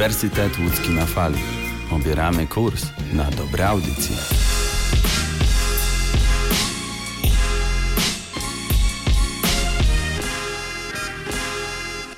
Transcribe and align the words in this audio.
Uniwersytet 0.00 0.58
Łódzki 0.58 0.90
na 0.90 1.06
fali. 1.06 1.38
Obieramy 1.90 2.46
kurs 2.46 2.86
na 3.12 3.30
dobre 3.30 3.68
audycje. 3.68 4.16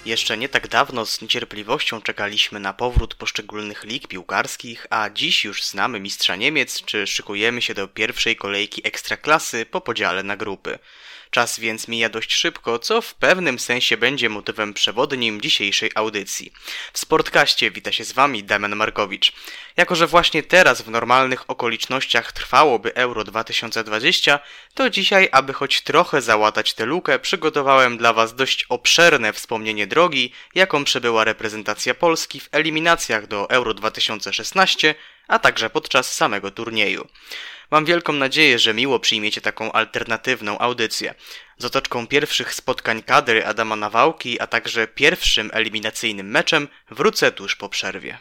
Jeszcze 0.05 0.39
nie 0.39 0.48
tak 0.48 0.68
dawno 0.68 1.07
z 1.07 1.23
niecierpliwością 1.23 2.03
czekaliśmy 2.03 2.61
na 2.61 2.73
powrót 2.73 3.14
poszczególnych 3.14 3.85
lig 3.85 4.09
piłkarskich, 4.09 4.87
a 4.91 5.11
dziś 5.11 5.45
już 5.45 5.64
znamy 5.64 6.01
mistrza 6.01 6.37
Niemiec, 6.37 6.83
czy 6.85 7.07
szykujemy 7.07 7.62
się 7.62 7.75
do 7.75 7.89
pierwszej 7.89 8.37
kolejki 8.37 8.87
ekstraklasy 8.87 9.67
po 9.67 9.80
podziale 9.80 10.23
na 10.23 10.37
grupy. 10.37 10.79
Czas 11.33 11.61
więc 11.61 11.89
mija 11.89 12.09
dość 12.09 12.35
szybko, 12.35 12.79
co 12.79 13.02
w 13.02 13.15
pewnym 13.15 13.59
sensie 13.59 13.97
będzie 13.97 14.29
motywem 14.29 14.75
przewodnim 14.75 15.41
dzisiejszej 15.41 15.91
audycji. 15.95 16.52
W 16.93 16.98
Sportkaście 16.98 17.70
wita 17.70 17.93
się 17.93 18.05
z 18.05 18.12
Wami 18.12 18.45
Damian 18.45 18.77
Markowicz. 18.77 19.33
Jako, 19.77 19.97
że 19.97 20.06
właśnie 20.06 20.42
teraz 20.42 20.83
w 20.83 20.91
normalnych 20.91 21.51
okolicznościach 21.51 22.33
trwałoby 22.33 22.95
Euro 22.95 23.25
2020, 23.25 24.39
to 24.75 24.91
dzisiaj, 24.91 25.29
aby 25.33 25.53
choć 25.53 25.80
trochę 25.80 26.23
załatać 26.23 26.75
tę 26.75 26.84
lukę, 26.84 27.19
przygotowałem 27.19 27.98
dla 27.98 28.12
Was 28.12 28.34
dość 28.34 28.67
obszerne 28.69 29.33
wspomnienie 29.33 29.87
drogi, 29.87 30.33
jaką 30.55 30.84
przebyła 30.84 31.25
reprezentacja 31.25 31.95
Polski 31.95 32.41
w 32.41 32.48
eliminacjach 32.53 33.27
do 33.27 33.51
Euro 33.51 33.75
2016, 33.75 34.95
a 35.28 35.39
także 35.39 35.70
podczas 35.70 36.14
samego 36.14 36.51
turnieju. 36.51 37.09
Mam 37.73 37.85
wielką 37.85 38.12
nadzieję, 38.12 38.59
że 38.59 38.75
miło 38.75 39.01
przyjmiecie 39.01 39.41
taką 39.41 39.73
alternatywną 39.73 40.59
audycję. 40.59 41.15
Z 41.59 41.65
otoczką 41.65 42.07
pierwszych 42.07 42.55
spotkań 42.55 43.03
kadry 43.03 43.47
Adama 43.47 43.77
Nawałki, 43.77 44.41
a 44.41 44.47
także 44.47 44.89
pierwszym 44.89 45.51
eliminacyjnym 45.53 46.31
meczem 46.31 46.69
wrócę 46.91 47.33
tuż 47.33 47.56
po 47.56 47.69
przerwie. 47.69 48.19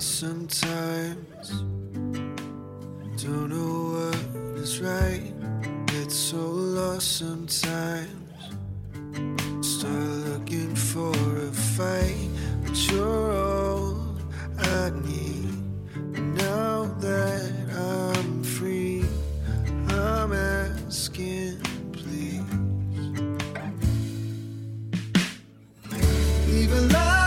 sometimes. 0.00 1.29
Don't 3.22 3.50
know 3.50 4.00
what 4.00 4.58
is 4.62 4.80
right. 4.80 5.30
Get 5.88 6.10
so 6.10 6.38
lost 6.38 7.18
sometimes. 7.18 8.08
Start 9.60 9.92
looking 9.92 10.74
for 10.74 11.12
a 11.12 11.52
fight, 11.52 12.30
but 12.64 12.90
you're 12.90 13.32
all 13.32 14.16
I 14.56 14.90
need. 15.04 15.52
Now 16.38 16.84
that 17.00 17.52
I'm 17.76 18.42
free, 18.42 19.04
I'm 19.88 20.32
asking, 20.32 21.60
please. 21.92 22.42
Leave 26.48 26.72
a 26.72 26.80
light 26.94 27.19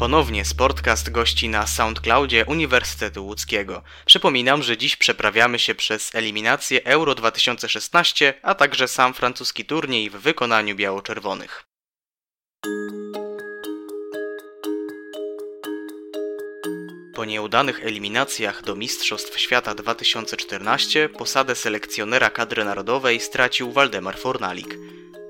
Ponownie 0.00 0.44
Sportcast 0.44 1.10
gości 1.10 1.48
na 1.48 1.66
SoundCloudzie 1.66 2.44
Uniwersytetu 2.44 3.26
Łódzkiego. 3.26 3.82
Przypominam, 4.06 4.62
że 4.62 4.76
dziś 4.76 4.96
przeprawiamy 4.96 5.58
się 5.58 5.74
przez 5.74 6.14
eliminację 6.14 6.84
Euro 6.84 7.14
2016, 7.14 8.34
a 8.42 8.54
także 8.54 8.88
sam 8.88 9.14
francuski 9.14 9.64
turniej 9.64 10.10
w 10.10 10.16
wykonaniu 10.16 10.76
biało-czerwonych. 10.76 11.64
Po 17.14 17.24
nieudanych 17.24 17.84
eliminacjach 17.84 18.62
do 18.62 18.76
Mistrzostw 18.76 19.40
Świata 19.40 19.74
2014 19.74 21.08
posadę 21.08 21.54
selekcjonera 21.54 22.30
kadry 22.30 22.64
narodowej 22.64 23.20
stracił 23.20 23.72
Waldemar 23.72 24.18
Fornalik. 24.18 24.76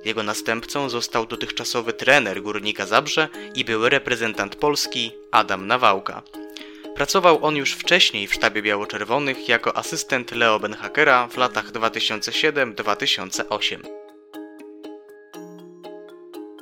Jego 0.04 0.22
następcą 0.22 0.88
został 0.88 1.26
dotychczasowy 1.26 1.92
trener 1.92 2.42
Górnika 2.42 2.86
Zabrze 2.86 3.28
i 3.54 3.64
były 3.64 3.90
reprezentant 3.90 4.56
Polski 4.56 5.12
Adam 5.30 5.66
Nawałka. 5.66 6.22
Pracował 6.94 7.44
on 7.44 7.56
już 7.56 7.72
wcześniej 7.72 8.26
w 8.26 8.34
sztabie 8.34 8.62
biało-czerwonych 8.62 9.48
jako 9.48 9.76
asystent 9.76 10.32
Leo 10.32 10.60
Benhakera 10.60 11.28
w 11.28 11.36
latach 11.36 11.72
2007-2008. 11.72 13.78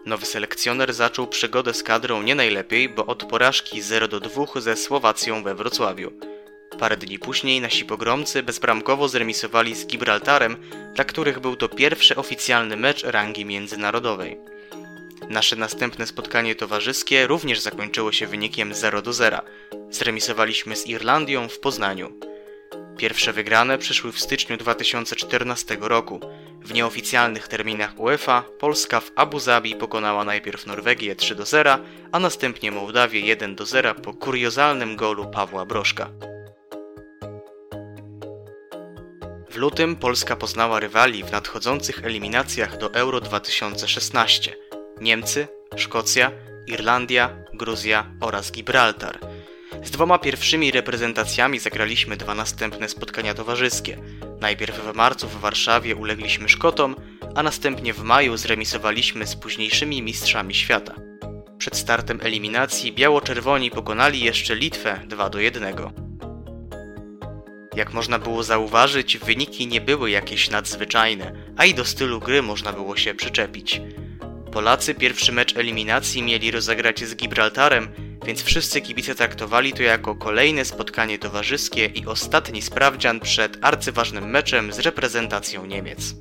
Nowy 0.06 0.26
selekcjoner 0.26 0.94
zaczął 0.94 1.26
przygodę 1.26 1.74
z 1.74 1.82
kadrą 1.82 2.22
nie 2.22 2.34
najlepiej, 2.34 2.88
bo 2.88 3.06
od 3.06 3.24
porażki 3.24 3.82
0 3.82 4.08
do 4.08 4.20
2 4.20 4.60
ze 4.60 4.76
Słowacją 4.76 5.42
we 5.42 5.54
Wrocławiu. 5.54 6.12
Parę 6.78 6.96
dni 6.96 7.18
później 7.18 7.60
nasi 7.60 7.84
pogromcy 7.84 8.42
bezbramkowo 8.42 9.08
zremisowali 9.08 9.74
z 9.74 9.86
Gibraltarem, 9.86 10.56
dla 10.94 11.04
których 11.04 11.40
był 11.40 11.56
to 11.56 11.68
pierwszy 11.68 12.16
oficjalny 12.16 12.76
mecz 12.76 13.04
rangi 13.04 13.44
międzynarodowej. 13.44 14.36
Nasze 15.30 15.56
następne 15.56 16.06
spotkanie 16.06 16.54
towarzyskie 16.54 17.26
również 17.26 17.60
zakończyło 17.60 18.12
się 18.12 18.26
wynikiem 18.26 18.74
0 18.74 19.02
do 19.02 19.12
0. 19.12 19.38
Zremisowaliśmy 19.90 20.76
z 20.76 20.86
Irlandią 20.86 21.48
w 21.48 21.58
Poznaniu. 21.58 22.12
Pierwsze 22.96 23.32
wygrane 23.32 23.78
przyszły 23.78 24.12
w 24.12 24.20
styczniu 24.20 24.56
2014 24.56 25.76
roku. 25.80 26.20
W 26.62 26.72
nieoficjalnych 26.72 27.48
terminach 27.48 28.00
UEFA 28.00 28.44
Polska 28.58 29.00
w 29.00 29.10
Abu 29.16 29.40
Zabi 29.40 29.74
pokonała 29.74 30.24
najpierw 30.24 30.66
Norwegię 30.66 31.16
3 31.16 31.34
do 31.34 31.44
0, 31.44 31.78
a 32.12 32.18
następnie 32.18 32.70
Mołdawię 32.70 33.20
1 33.20 33.54
do 33.54 33.66
0 33.66 33.94
po 33.94 34.14
kuriozalnym 34.14 34.96
golu 34.96 35.30
Pawła 35.30 35.64
Broszka. 35.64 36.10
W 39.50 39.56
lutym 39.56 39.96
Polska 39.96 40.36
poznała 40.36 40.80
rywali 40.80 41.24
w 41.24 41.32
nadchodzących 41.32 42.04
eliminacjach 42.04 42.78
do 42.78 42.94
Euro 42.94 43.20
2016: 43.20 44.56
Niemcy, 45.00 45.48
Szkocja, 45.76 46.32
Irlandia, 46.66 47.44
Gruzja 47.54 48.06
oraz 48.20 48.52
Gibraltar. 48.52 49.18
Z 49.84 49.90
dwoma 49.90 50.18
pierwszymi 50.18 50.70
reprezentacjami 50.70 51.58
zagraliśmy 51.58 52.16
dwa 52.16 52.34
następne 52.34 52.88
spotkania 52.88 53.34
towarzyskie. 53.34 53.98
Najpierw 54.40 54.80
w 54.80 54.94
marcu 54.94 55.28
w 55.28 55.40
Warszawie 55.40 55.96
ulegliśmy 55.96 56.48
Szkotom, 56.48 56.96
a 57.34 57.42
następnie 57.42 57.92
w 57.92 58.02
maju 58.02 58.36
zremisowaliśmy 58.36 59.26
z 59.26 59.36
późniejszymi 59.36 60.02
mistrzami 60.02 60.54
świata. 60.54 60.94
Przed 61.58 61.76
startem 61.76 62.20
eliminacji 62.22 62.92
biało-czerwoni 62.92 63.70
pokonali 63.70 64.20
jeszcze 64.20 64.54
Litwę 64.54 65.00
2 65.06 65.30
do 65.30 65.38
1. 65.38 66.07
Jak 67.78 67.92
można 67.92 68.18
było 68.18 68.42
zauważyć, 68.42 69.18
wyniki 69.18 69.66
nie 69.66 69.80
były 69.80 70.10
jakieś 70.10 70.50
nadzwyczajne, 70.50 71.32
a 71.56 71.64
i 71.64 71.74
do 71.74 71.84
stylu 71.84 72.20
gry 72.20 72.42
można 72.42 72.72
było 72.72 72.96
się 72.96 73.14
przyczepić. 73.14 73.80
Polacy 74.52 74.94
pierwszy 74.94 75.32
mecz 75.32 75.56
eliminacji 75.56 76.22
mieli 76.22 76.50
rozegrać 76.50 77.04
z 77.04 77.16
Gibraltarem, 77.16 77.88
więc 78.26 78.42
wszyscy 78.42 78.80
kibice 78.80 79.14
traktowali 79.14 79.72
to 79.72 79.82
jako 79.82 80.14
kolejne 80.14 80.64
spotkanie 80.64 81.18
towarzyskie 81.18 81.86
i 81.86 82.06
ostatni 82.06 82.62
sprawdzian 82.62 83.20
przed 83.20 83.58
arcyważnym 83.64 84.30
meczem 84.30 84.72
z 84.72 84.78
reprezentacją 84.78 85.66
Niemiec. 85.66 86.14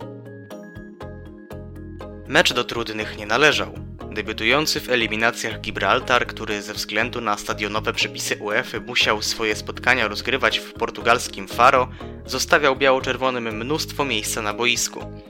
Mecz 2.28 2.54
do 2.54 2.64
trudnych 2.64 3.18
nie 3.18 3.26
należał. 3.26 3.87
Debiutujący 4.18 4.80
w 4.80 4.90
eliminacjach 4.90 5.62
Gibraltar, 5.62 6.28
który 6.28 6.62
ze 6.62 6.74
względu 6.74 7.22
na 7.22 7.38
stadionowe 7.38 7.94
przepisy 7.94 8.38
UEFA 8.38 8.80
musiał 8.80 9.22
swoje 9.22 9.56
spotkania 9.56 10.08
rozgrywać 10.08 10.60
w 10.60 10.74
portugalskim 10.74 11.48
Faro, 11.48 11.88
zostawiał 12.26 12.76
biało-czerwonym 12.76 13.58
mnóstwo 13.58 14.06
miejsca 14.06 14.42
na 14.42 14.54
boisku. 14.54 15.22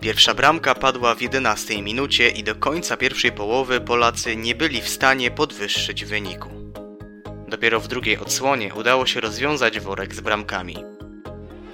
Pierwsza 0.00 0.34
bramka 0.34 0.74
padła 0.74 1.14
w 1.14 1.22
11 1.22 1.82
minucie 1.82 2.28
i 2.28 2.44
do 2.44 2.54
końca 2.54 2.96
pierwszej 2.96 3.32
połowy 3.32 3.80
Polacy 3.80 4.36
nie 4.36 4.54
byli 4.54 4.80
w 4.80 4.88
stanie 4.88 5.30
podwyższyć 5.30 6.04
wyniku. 6.04 6.50
Dopiero 7.48 7.80
w 7.80 7.88
drugiej 7.88 8.18
odsłonie 8.18 8.74
udało 8.74 9.06
się 9.06 9.20
rozwiązać 9.20 9.80
worek 9.80 10.14
z 10.14 10.20
bramkami. 10.20 10.76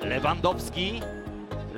Lewandowski. 0.02 1.00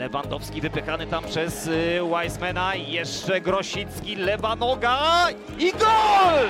Lewandowski 0.00 0.60
wypychany 0.60 1.06
tam 1.06 1.24
przez 1.24 1.66
y, 1.66 2.00
Weissmana. 2.02 2.74
Jeszcze 2.74 3.40
Grosicki, 3.40 4.16
lewa 4.16 4.56
noga 4.56 5.26
i 5.58 5.72
gol! 5.72 6.48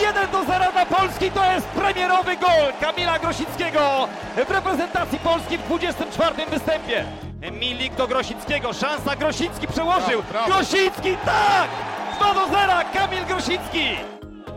1 0.00 0.30
do 0.30 0.44
0 0.44 0.72
dla 0.72 0.86
Polski 0.86 1.30
to 1.30 1.52
jest 1.52 1.66
premierowy 1.66 2.36
gol 2.36 2.72
Kamila 2.80 3.18
Grosickiego 3.18 4.08
w 4.46 4.50
reprezentacji 4.50 5.18
Polski 5.18 5.58
w 5.58 5.62
24 5.62 6.46
występie. 6.46 7.04
Milik 7.52 7.94
do 7.94 8.06
Grosickiego, 8.06 8.72
szansa 8.72 9.16
Grosicki 9.16 9.66
przełożył. 9.66 10.22
Brawo, 10.22 10.32
brawo. 10.32 10.46
Grosicki, 10.46 11.16
tak! 11.24 11.68
2 12.16 12.34
do 12.34 12.46
0, 12.46 12.72
Kamil 12.94 13.24
Grosicki. 13.24 13.88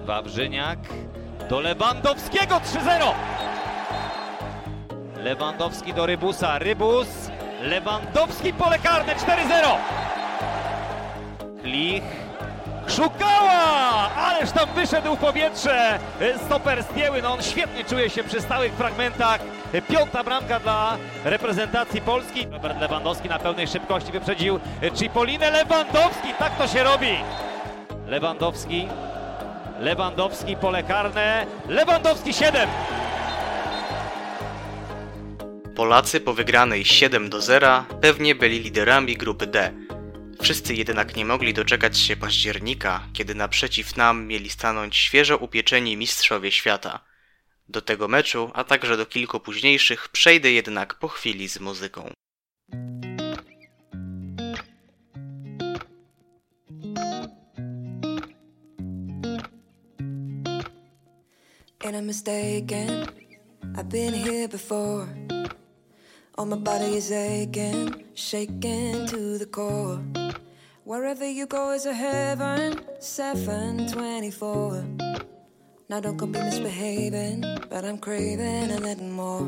Wawrzyniak 0.05 0.79
do 1.49 1.59
Lewandowskiego 1.59 2.55
3-0. 2.55 3.11
Lewandowski 5.23 5.93
do 5.93 6.05
Rybusa. 6.05 6.59
Rybus. 6.59 7.07
Lewandowski 7.67 8.53
pole 8.53 8.79
karne 8.79 9.15
4-0. 9.15 9.75
Klich. 11.61 12.03
Szukała! 12.87 14.09
Ależ 14.15 14.51
tam 14.51 14.69
wyszedł 14.75 15.15
w 15.15 15.19
powietrze 15.19 15.99
stoper 16.45 16.83
zdjęły. 16.83 17.21
No 17.21 17.33
on 17.33 17.43
świetnie 17.43 17.83
czuje 17.83 18.09
się 18.09 18.23
przy 18.23 18.41
stałych 18.41 18.73
fragmentach. 18.73 19.41
Piąta 19.89 20.23
bramka 20.23 20.59
dla 20.59 20.97
reprezentacji 21.23 22.01
Polski. 22.01 22.47
Robert 22.51 22.81
Lewandowski 22.81 23.29
na 23.29 23.39
pełnej 23.39 23.67
szybkości 23.67 24.11
wyprzedził 24.11 24.59
Cipolinę. 24.95 25.51
Lewandowski, 25.51 26.33
tak 26.39 26.57
to 26.57 26.67
się 26.67 26.83
robi. 26.83 27.15
Lewandowski. 28.07 28.87
Lewandowski 29.79 30.55
pole 30.55 30.83
karne. 30.83 31.45
Lewandowski 31.67 32.33
7. 32.33 32.69
Polacy 35.77 36.19
po 36.19 36.33
wygranej 36.33 36.85
7 36.85 37.29
do 37.29 37.41
0 37.41 37.85
pewnie 38.01 38.35
byli 38.35 38.59
liderami 38.59 39.17
grupy 39.17 39.47
D. 39.47 39.73
Wszyscy 40.41 40.75
jednak 40.75 41.15
nie 41.15 41.25
mogli 41.25 41.53
doczekać 41.53 41.99
się 41.99 42.15
października, 42.15 43.07
kiedy 43.13 43.35
naprzeciw 43.35 43.97
nam 43.97 44.27
mieli 44.27 44.49
stanąć 44.49 44.95
świeżo 44.95 45.37
upieczeni 45.37 45.97
mistrzowie 45.97 46.51
świata. 46.51 46.99
Do 47.69 47.81
tego 47.81 48.07
meczu, 48.07 48.51
a 48.53 48.63
także 48.63 48.97
do 48.97 49.05
kilku 49.05 49.39
późniejszych 49.39 50.09
przejdę 50.09 50.51
jednak 50.51 50.99
po 50.99 51.07
chwili 51.07 51.49
z 51.49 51.59
muzyką. 51.59 52.11
Mistaken? 62.01 63.07
I've 63.75 63.89
been 63.89 64.13
here 64.13 64.47
before. 64.47 65.07
All 66.37 66.45
my 66.45 66.55
body 66.55 66.97
is 66.97 67.11
aching, 67.11 68.03
shaking 68.13 69.07
to 69.07 69.39
the 69.39 69.47
core. 69.47 69.99
Wherever 70.83 71.27
you 71.27 71.47
go 71.47 71.71
is 71.71 71.87
a 71.87 71.93
heaven, 71.95 72.79
724. 72.99 74.85
Now 75.89 75.99
don't 75.99 76.15
come 76.19 76.31
be 76.31 76.39
misbehaving, 76.39 77.43
but 77.71 77.83
I'm 77.83 77.97
craving 77.97 78.69
a 78.69 78.79
little 78.79 79.09
more. 79.09 79.41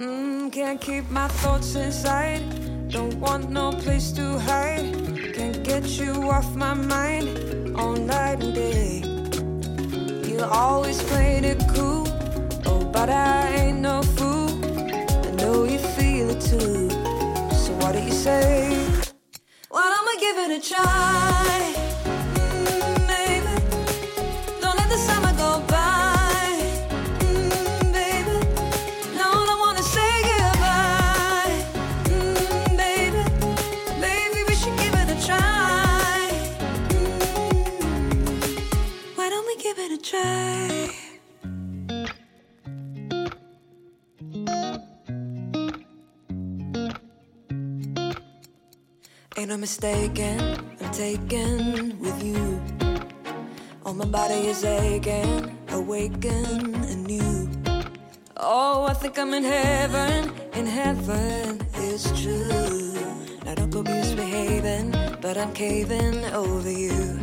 Mm, 0.00 0.50
can't 0.50 0.80
keep 0.80 1.10
my 1.10 1.28
thoughts 1.28 1.74
inside, 1.74 2.88
don't 2.88 3.20
want 3.20 3.50
no 3.50 3.70
place 3.70 4.10
to 4.12 4.38
hide. 4.38 4.94
Can't 5.34 5.62
get 5.62 5.84
you 6.00 6.30
off 6.30 6.56
my 6.56 6.72
mind 6.72 7.76
all 7.76 7.94
night 7.94 8.42
and 8.42 8.54
day. 8.54 9.02
You 10.26 10.40
always 10.44 11.02
played 11.02 11.44
it 11.44 11.62
cool. 11.74 12.08
Oh, 12.64 12.88
but 12.90 13.10
I 13.10 13.48
ain't 13.50 13.80
no 13.80 14.02
fool. 14.02 14.39
Know 15.40 15.64
you 15.64 15.78
feel 15.78 16.28
it 16.30 16.40
too. 16.40 16.90
So 17.54 17.72
what 17.80 17.92
do 17.92 18.02
you 18.02 18.12
say? 18.12 18.68
Why 19.70 19.84
don't 19.92 20.06
we 20.10 20.20
give 20.20 20.36
it 20.44 20.50
a 20.58 20.68
try? 20.68 21.99
Ain't 49.50 49.58
no 49.58 49.62
mistaken, 49.62 50.40
I'm 50.80 50.92
taken 50.92 51.98
with 51.98 52.22
you. 52.22 52.62
All 53.84 53.94
my 53.94 54.04
body 54.04 54.46
is 54.46 54.62
aching, 54.62 55.58
awaken 55.70 56.72
anew. 56.84 57.50
Oh, 58.36 58.84
I 58.84 58.92
think 58.92 59.18
I'm 59.18 59.34
in 59.34 59.42
heaven, 59.42 60.32
in 60.54 60.66
heaven, 60.66 61.60
it's 61.74 62.06
true. 62.22 62.94
Now 63.44 63.56
don't 63.56 63.70
go 63.70 63.82
misbehaving, 63.82 64.92
but 65.20 65.36
I'm 65.36 65.52
caving 65.52 66.26
over 66.26 66.70
you. 66.70 67.18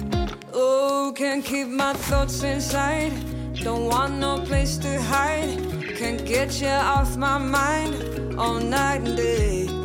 Oh, 0.53 1.13
can't 1.15 1.45
keep 1.45 1.69
my 1.69 1.93
thoughts 1.93 2.43
inside, 2.43 3.13
don't 3.53 3.85
want 3.85 4.15
no 4.15 4.39
place 4.39 4.75
to 4.79 5.01
hide. 5.01 5.47
Can't 5.95 6.25
get 6.25 6.59
you 6.59 6.67
off 6.67 7.15
my 7.15 7.37
mind 7.37 8.37
all 8.37 8.59
night 8.59 8.99
and 9.07 9.15
day. 9.15 9.76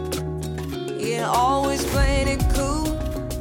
Yeah, 1.12 1.28
always 1.28 1.84
playing 1.84 2.28
it 2.28 2.40
cool. 2.54 2.88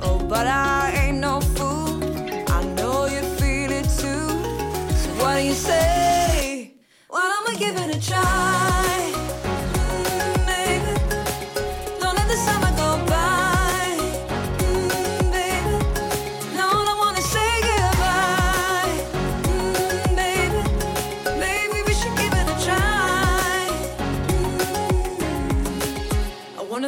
Oh, 0.03 0.19
but 0.27 0.45
I 0.45 0.91
ain't 1.03 1.19
no 1.19 1.39
fool. 1.39 2.03
I 2.49 2.65
know 2.75 3.05
you 3.05 3.21
feel 3.39 3.71
it 3.71 3.87
too. 4.01 4.27
So 5.01 5.09
what 5.19 5.35
do 5.37 5.43
you 5.43 5.53
say? 5.53 6.73
Well, 7.09 7.23
I'ma 7.23 7.57
give 7.57 7.77
it 7.77 7.95
a 7.95 7.99
try. 8.05 9.20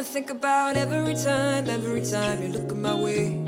Think 0.04 0.28
about 0.28 0.76
every 0.76 1.14
time, 1.14 1.68
every 1.68 2.04
time 2.04 2.42
you 2.42 2.48
look 2.48 2.76
my 2.76 2.94
way. 2.94 3.40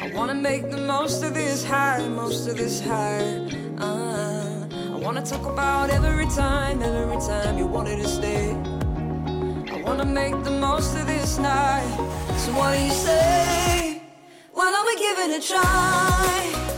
I 0.00 0.10
wanna 0.14 0.34
make 0.34 0.70
the 0.70 0.78
most 0.78 1.22
of 1.22 1.34
this 1.34 1.62
high, 1.62 2.08
most 2.08 2.48
of 2.48 2.56
this 2.56 2.80
high. 2.80 3.46
Uh, 3.78 4.66
I 4.94 4.96
wanna 4.96 5.24
talk 5.24 5.44
about 5.44 5.90
every 5.90 6.26
time, 6.28 6.82
every 6.82 7.18
time 7.18 7.58
you 7.58 7.66
wanted 7.66 7.98
to 7.98 8.08
stay. 8.08 8.50
I 9.70 9.82
wanna 9.84 10.06
make 10.06 10.42
the 10.42 10.58
most 10.58 10.96
of 10.96 11.06
this 11.06 11.38
night. 11.38 11.96
So 12.38 12.52
what 12.52 12.72
do 12.74 12.82
you 12.82 12.90
say? 12.90 14.02
Why 14.52 14.70
don't 14.70 14.86
we 14.86 14.96
give 14.96 15.18
it 15.18 15.44
a 15.44 15.46
try? 15.46 16.71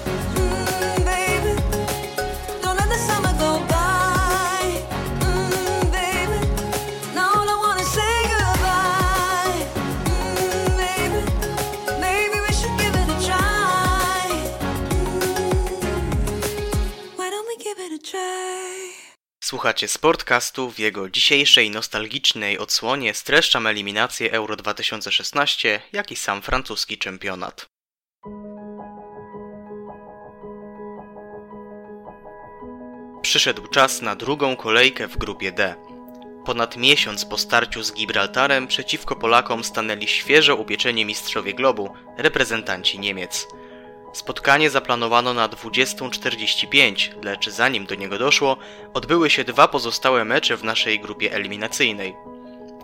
Try? 18.14 18.92
Słuchacie 19.44 19.88
Sportcastu. 19.88 20.70
W 20.70 20.78
jego 20.78 21.10
dzisiejszej 21.10 21.70
nostalgicznej 21.70 22.58
odsłonie 22.58 23.14
streszczam 23.14 23.66
eliminację 23.66 24.32
Euro 24.32 24.56
2016, 24.56 25.80
jak 25.92 26.12
i 26.12 26.16
sam 26.16 26.42
francuski 26.42 26.98
czempionat. 26.98 27.66
Przyszedł 33.22 33.66
czas 33.66 34.02
na 34.02 34.16
drugą 34.16 34.56
kolejkę 34.56 35.08
w 35.08 35.16
grupie 35.16 35.52
D. 35.52 35.74
Ponad 36.44 36.76
miesiąc 36.76 37.24
po 37.24 37.38
starciu 37.38 37.82
z 37.82 37.92
Gibraltarem 37.92 38.66
przeciwko 38.66 39.16
Polakom 39.16 39.64
stanęli 39.64 40.08
świeżo 40.08 40.56
upieczeni 40.56 41.04
mistrzowie 41.04 41.54
globu, 41.54 41.94
reprezentanci 42.18 42.98
Niemiec. 42.98 43.46
Spotkanie 44.14 44.70
zaplanowano 44.70 45.34
na 45.34 45.48
20.45, 45.48 47.24
lecz 47.24 47.48
zanim 47.48 47.86
do 47.86 47.94
niego 47.94 48.18
doszło, 48.18 48.56
odbyły 48.94 49.30
się 49.30 49.44
dwa 49.44 49.68
pozostałe 49.68 50.24
mecze 50.24 50.56
w 50.56 50.64
naszej 50.64 51.00
grupie 51.00 51.32
eliminacyjnej. 51.32 52.14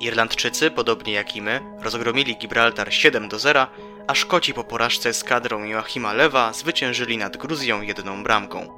Irlandczycy, 0.00 0.70
podobnie 0.70 1.12
jak 1.12 1.36
i 1.36 1.42
my, 1.42 1.60
rozgromili 1.82 2.36
Gibraltar 2.36 2.94
7 2.94 3.28
do 3.28 3.38
0, 3.38 3.66
a 4.06 4.14
Szkoci 4.14 4.54
po 4.54 4.64
porażce 4.64 5.14
z 5.14 5.24
kadrą 5.24 5.64
Joachima 5.64 6.12
Lewa 6.12 6.52
zwyciężyli 6.52 7.18
nad 7.18 7.36
Gruzją 7.36 7.82
jedną 7.82 8.22
bramką. 8.22 8.68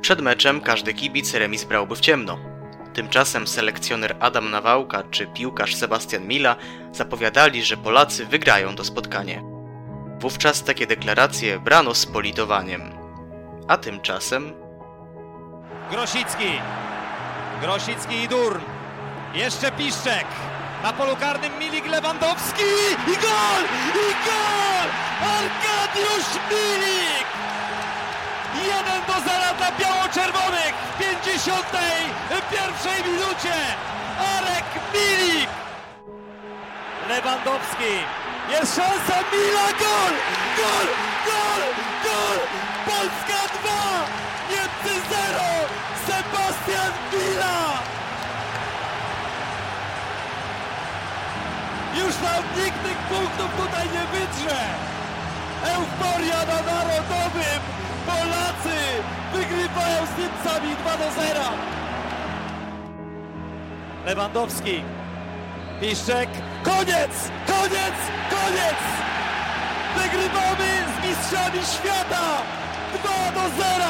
Przed 0.00 0.20
meczem 0.20 0.60
każdy 0.60 0.94
kibic 0.94 1.34
remis 1.34 1.64
brałby 1.64 1.96
w 1.96 2.00
ciemno. 2.00 2.38
Tymczasem 2.94 3.46
selekcjoner 3.46 4.16
Adam 4.20 4.50
Nawałka 4.50 5.02
czy 5.10 5.26
piłkarz 5.26 5.74
Sebastian 5.74 6.26
Mila 6.26 6.56
zapowiadali, 6.92 7.62
że 7.62 7.76
Polacy 7.76 8.26
wygrają 8.26 8.76
to 8.76 8.84
spotkanie. 8.84 9.55
Wówczas 10.20 10.64
takie 10.64 10.86
deklaracje 10.86 11.60
brano 11.60 11.94
z 11.94 12.06
politowaniem. 12.06 12.92
A 13.68 13.76
tymczasem 13.76 14.52
Grosicki. 15.90 16.50
Grosicki 17.60 18.22
i 18.22 18.28
Durm. 18.28 18.62
Jeszcze 19.34 19.72
Piszczek. 19.72 20.26
Na 20.82 20.92
polu 20.92 21.16
karnym 21.16 21.58
Milik 21.58 21.86
Lewandowski. 21.86 22.62
I 23.06 23.14
gol! 23.26 23.62
I 23.94 23.96
gol! 24.26 24.88
Arkadiusz 25.36 26.30
Milik! 26.50 27.26
1 28.54 29.06
do 29.06 29.12
0 29.12 29.22
dla 29.58 29.70
biało-czerwonych 29.80 30.74
w 30.94 30.98
51 30.98 33.12
minucie. 33.12 33.54
Arek 34.36 34.64
Milik! 34.94 35.48
Lewandowski. 37.08 37.92
Jest 38.50 38.76
szansa 38.76 39.18
Mila, 39.32 39.68
gol! 39.82 40.14
Gol! 40.58 40.86
Gol! 41.26 41.62
Gol! 42.04 42.38
Polska 42.86 43.40
2! 43.56 44.06
Niemcy 44.50 44.94
0! 45.10 45.40
Sebastian 46.06 46.92
Mila! 47.12 47.82
Już 51.94 52.14
nam 52.22 52.42
nikt 52.56 52.82
tych 52.82 52.98
punktów 52.98 53.50
tutaj 53.56 53.86
nie 53.94 54.04
wydrze! 54.12 54.60
Euforia 55.64 56.38
na 56.38 56.72
Narodowym! 56.72 57.60
Polacy 58.06 58.78
wygrywają 59.32 60.06
z 60.06 60.18
Niemcami 60.18 60.76
2 60.76 60.96
do 60.96 61.10
0! 61.10 61.40
Lewandowski. 64.06 64.95
Piszczek. 65.80 66.28
Koniec! 66.64 67.30
Koniec! 67.46 67.96
Koniec! 68.30 68.80
Wygrywamy 69.96 70.84
z 70.86 71.06
mistrzami 71.06 71.58
świata! 71.58 72.42
2 73.02 73.32
do 73.34 73.48
0! 73.56 73.84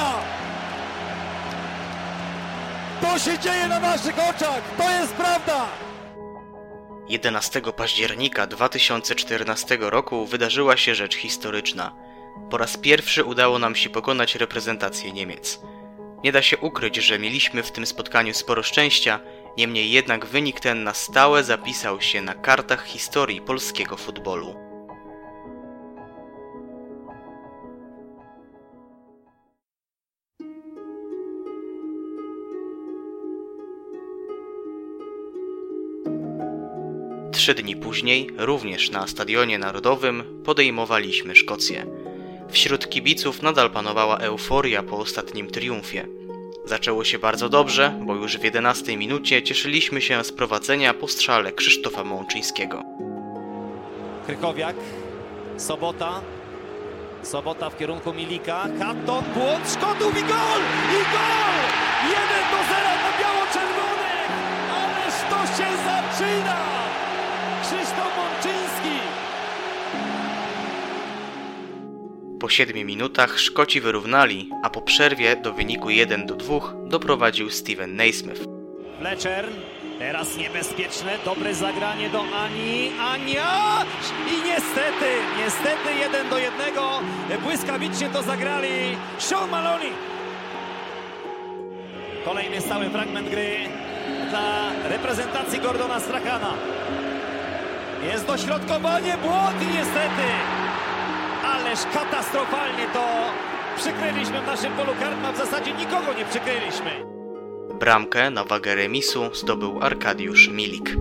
To 3.00 3.19
się 3.19 3.38
dzieje 3.38 3.69
na 3.69 3.81
naszych 3.81 4.19
oczach! 4.19 4.61
To 4.76 4.90
jest 4.90 5.12
prawda! 5.12 5.66
11 7.09 7.62
października 7.76 8.47
2014 8.47 9.78
roku 9.81 10.26
wydarzyła 10.26 10.76
się 10.76 10.95
rzecz 10.95 11.16
historyczna. 11.16 11.93
Po 12.50 12.59
raz 12.59 12.76
pierwszy 12.76 13.25
udało 13.25 13.59
nam 13.59 13.75
się 13.75 13.90
pokonać 13.90 14.35
reprezentację 14.35 15.12
Niemiec. 15.12 15.61
Nie 16.25 16.33
da 16.33 16.43
się 16.43 16.59
ukryć, 16.59 16.97
że 16.97 17.19
mieliśmy 17.19 17.62
w 17.62 17.73
tym 17.73 17.87
spotkaniu 17.87 18.35
sporo 18.35 18.62
szczęścia, 18.62 19.21
niemniej 19.57 19.91
jednak 19.91 20.27
wynik 20.27 20.61
ten 20.61 20.85
na 20.85 20.95
stałe 20.95 21.45
zapisał 21.45 22.01
się 22.01 22.23
na 22.23 22.35
kartach 22.35 22.87
historii 22.87 23.41
polskiego 23.41 23.97
futbolu. 23.97 24.67
Trzy 37.33 37.55
dni 37.55 37.77
później, 37.77 38.31
również 38.37 38.91
na 38.91 39.07
Stadionie 39.07 39.59
Narodowym, 39.59 40.43
podejmowaliśmy 40.45 41.37
Szkocję. 41.37 41.87
Wśród 42.51 42.89
kibiców 42.89 43.43
nadal 43.43 43.71
panowała 43.71 44.19
euforia 44.19 44.83
po 44.83 44.99
ostatnim 44.99 45.51
triumfie. 45.51 46.25
Zaczęło 46.67 47.05
się 47.05 47.19
bardzo 47.19 47.49
dobrze, 47.49 47.95
bo 48.03 48.15
już 48.15 48.39
w 48.39 48.45
11 48.45 48.97
minucie 48.97 49.43
cieszyliśmy 49.43 50.01
się 50.03 50.25
z 50.25 50.33
prowadzenia 50.33 50.95
po 50.95 51.09
strzale 51.09 51.53
Krzysztofa 51.53 52.05
Mączyńskiego. 52.05 52.83
Krychowiak. 54.27 54.77
Sobota. 55.57 56.21
Sobota 57.23 57.71
w 57.71 57.79
kierunku 57.79 58.13
Milika. 58.15 58.67
Hatton, 58.79 59.25
błąd 59.35 59.71
Szkotów 59.73 60.19
i 60.19 60.23
gol! 60.23 60.61
I 60.91 61.03
gol! 61.13 61.57
1 62.11 62.19
do 62.51 62.59
0 62.69 62.81
dla 63.01 63.13
biało-czerwonych! 63.21 64.31
Ależ 64.71 65.15
to 65.31 65.57
się 65.57 65.71
zaczyna! 65.77 66.86
Po 72.47 72.50
7 72.50 72.87
minutach 72.87 73.38
Szkoci 73.38 73.81
wyrównali, 73.81 74.50
a 74.62 74.71
po 74.71 74.83
przerwie 74.83 75.37
do 75.37 75.53
wyniku 75.53 75.91
1 75.91 76.26
do 76.26 76.35
2 76.35 76.61
doprowadził 76.85 77.50
Steven 77.50 77.97
Naismith. 77.97 78.41
Fletcher. 78.99 79.49
Teraz 79.99 80.37
niebezpieczne, 80.37 81.19
dobre 81.25 81.55
zagranie 81.55 82.11
do 82.11 82.21
Ani. 82.21 82.93
Ania! 83.00 83.85
I 84.26 84.49
niestety, 84.49 85.11
niestety 85.38 85.95
jeden 86.00 86.29
do 86.31 86.38
jednego. 86.38 87.00
Błyskawicznie 87.43 88.09
to 88.09 88.23
zagrali 88.23 88.97
Sean 89.19 89.50
Maloney. 89.50 89.93
Kolejny 92.25 92.61
stały 92.61 92.91
fragment 92.91 93.29
gry 93.31 93.57
dla 94.31 94.71
reprezentacji 94.88 95.59
Gordona 95.59 96.00
Strachana. 96.00 96.53
Jest 98.12 98.26
dośrodkowanie, 98.26 99.17
błąd 99.23 99.62
i 99.62 99.67
niestety. 99.79 100.66
Ależ 101.67 101.81
katastrofalnie 101.95 102.87
to 102.93 103.05
przykryliśmy 103.77 104.41
w 104.41 104.47
naszym 104.47 104.73
polu 104.73 104.93
karnym, 105.01 105.25
a 105.25 105.33
w 105.33 105.37
zasadzie 105.37 105.73
nikogo 105.73 106.13
nie 106.19 106.25
przykryliśmy. 106.25 106.91
Bramkę 107.81 108.31
na 108.31 108.45
wagę 108.45 108.75
remisu 108.75 109.35
zdobył 109.35 109.83
Arkadiusz 109.83 110.49
Milik. 110.49 110.97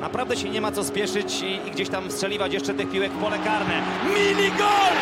Naprawdę 0.00 0.36
się 0.36 0.50
nie 0.50 0.60
ma 0.60 0.72
co 0.72 0.84
spieszyć 0.84 1.40
i, 1.42 1.68
i 1.68 1.70
gdzieś 1.70 1.88
tam 1.88 2.10
strzeliwać 2.10 2.52
jeszcze 2.52 2.74
tych 2.74 2.90
piłek 2.90 3.12
w 3.12 3.20
pole 3.20 3.38
karne. 3.38 3.82
Mili 4.06 4.48
gol! 4.50 4.94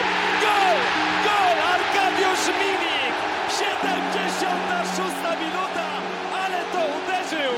Gol! 0.45 0.79
Gol! 1.25 1.57
Arkadiusz 1.75 2.47
Milik! 2.61 3.15
76 3.59 5.15
minuta! 5.41 5.87
Ale 6.45 6.59
to 6.73 6.79
uderzył! 6.79 7.53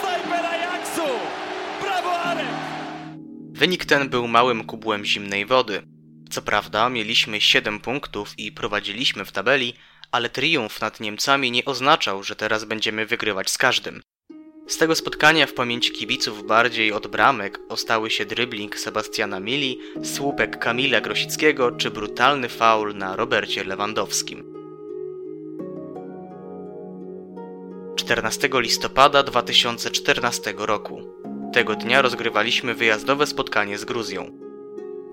Snajper 0.00 0.46
Ajaxu! 0.46 1.12
Brawo 1.82 2.20
Arek! 2.20 2.46
Wynik 3.50 3.84
ten 3.84 4.08
był 4.08 4.28
małym 4.28 4.64
kubłem 4.64 5.04
zimnej 5.04 5.46
wody. 5.46 5.91
Co 6.32 6.42
prawda 6.42 6.88
mieliśmy 6.88 7.40
7 7.40 7.80
punktów 7.80 8.34
i 8.38 8.52
prowadziliśmy 8.52 9.24
w 9.24 9.32
tabeli, 9.32 9.74
ale 10.12 10.30
triumf 10.30 10.80
nad 10.80 11.00
Niemcami 11.00 11.50
nie 11.50 11.64
oznaczał, 11.64 12.22
że 12.22 12.36
teraz 12.36 12.64
będziemy 12.64 13.06
wygrywać 13.06 13.50
z 13.50 13.58
każdym. 13.58 14.02
Z 14.66 14.76
tego 14.76 14.94
spotkania 14.94 15.46
w 15.46 15.52
pamięci 15.52 15.92
kibiców 15.92 16.46
bardziej 16.46 16.92
od 16.92 17.06
bramek 17.06 17.58
ostały 17.68 18.10
się 18.10 18.24
dribbling 18.24 18.78
Sebastiana 18.78 19.40
Mili, 19.40 19.78
słupek 20.04 20.58
Kamila 20.58 21.00
Grosickiego 21.00 21.70
czy 21.70 21.90
brutalny 21.90 22.48
faul 22.48 22.94
na 22.94 23.16
Robercie 23.16 23.64
Lewandowskim. 23.64 24.54
14 27.96 28.48
listopada 28.52 29.22
2014 29.22 30.54
roku. 30.56 31.02
Tego 31.52 31.76
dnia 31.76 32.02
rozgrywaliśmy 32.02 32.74
wyjazdowe 32.74 33.26
spotkanie 33.26 33.78
z 33.78 33.84
Gruzją. 33.84 34.41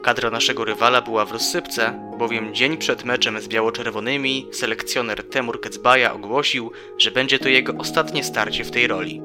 Kadra 0.02 0.30
naszego 0.30 0.66
rywala 0.66 1.02
była 1.02 1.26
w 1.26 1.32
rozsypce, 1.32 2.12
bowiem 2.18 2.54
dzień 2.54 2.78
przed 2.78 3.04
meczem 3.04 3.42
z 3.42 3.48
biało-czerwonymi 3.48 4.48
selekcjoner 4.52 5.24
Temur 5.30 5.62
Kecbaja 5.62 6.14
ogłosił, 6.14 6.72
że 6.98 7.12
będzie 7.12 7.40
to 7.40 7.50
jego 7.50 7.74
ostatnie 7.78 8.24
starcie 8.24 8.64
w 8.64 8.72
tej 8.72 8.88
roli. 8.88 9.22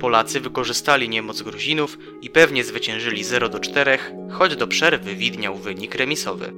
Polacy 0.00 0.40
wykorzystali 0.40 1.08
niemoc 1.08 1.42
Gruzinów 1.42 1.98
i 2.22 2.30
pewnie 2.30 2.64
zwyciężyli 2.64 3.24
0 3.24 3.48
do 3.48 3.60
4, 3.60 3.98
choć 4.30 4.56
do 4.56 4.66
przerwy 4.66 5.14
widniał 5.14 5.54
wynik 5.54 5.94
remisowy. 5.94 6.52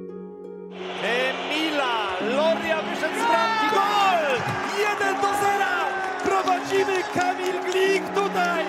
Emila! 1.03 2.17
Loria 2.21 2.81
wyszedł 2.81 3.15
z 3.15 3.27
bramki. 3.27 3.75
Gol! 3.75 4.37
1 4.79 5.21
do 5.21 5.27
0! 5.41 5.65
Prowadzimy 6.23 7.03
Kamil 7.13 7.71
Glik 7.71 8.03
tutaj! 8.15 8.65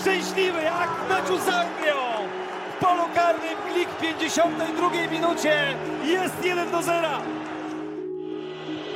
Szczęśliwy 0.00 0.62
jak 0.62 0.90
w 0.90 1.08
meczu 1.08 1.44
z 1.44 1.48
Anglią! 1.48 2.39
Polu 2.80 3.02
karnym 3.14 3.58
Glik 3.72 3.88
w 3.88 4.00
52 4.00 4.90
minucie 5.10 5.76
jest 6.04 6.44
1 6.44 6.70
do 6.70 6.82
0! 6.82 7.08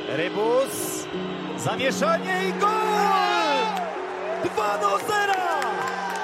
Rybus, 0.09 1.05
zamieszanie 1.57 2.33
i 2.49 2.53
gol! 2.53 2.69
2 4.43 4.77
do 4.77 4.97
0! 4.97 5.33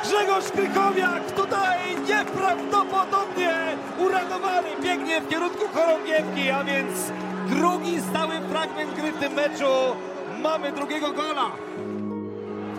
Grzegorz 0.03 0.51
Krychowiak 0.51 1.32
tutaj 1.32 1.77
nieprawdopodobnie 2.08 3.53
uradowany 4.00 4.68
biegnie 4.83 5.22
w 5.22 5.29
kierunku 5.29 5.68
chorągiewki, 5.74 6.50
a 6.50 6.64
więc 6.64 7.12
drugi 7.50 8.01
stały 8.01 8.33
fragment 8.50 8.94
gry 8.96 9.12
w 9.12 9.20
tym 9.20 9.33
meczu. 9.33 9.96
Mamy 10.42 10.72
drugiego 10.72 11.12
gola. 11.12 11.51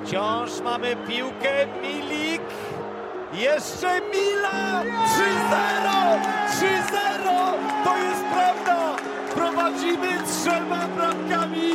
Wciąż 0.04 0.60
mamy 0.60 0.96
piłkę 0.96 1.66
Milik. 1.82 2.42
Jeszcze 3.32 4.00
Mila! 4.00 4.82
3-0! 4.82 6.20
3-0! 6.50 7.52
To 7.84 7.96
jest 7.96 8.24
prawda! 8.24 8.96
Prowadzimy 9.34 10.08
trzema 10.26 10.88
bramkami 10.88 11.74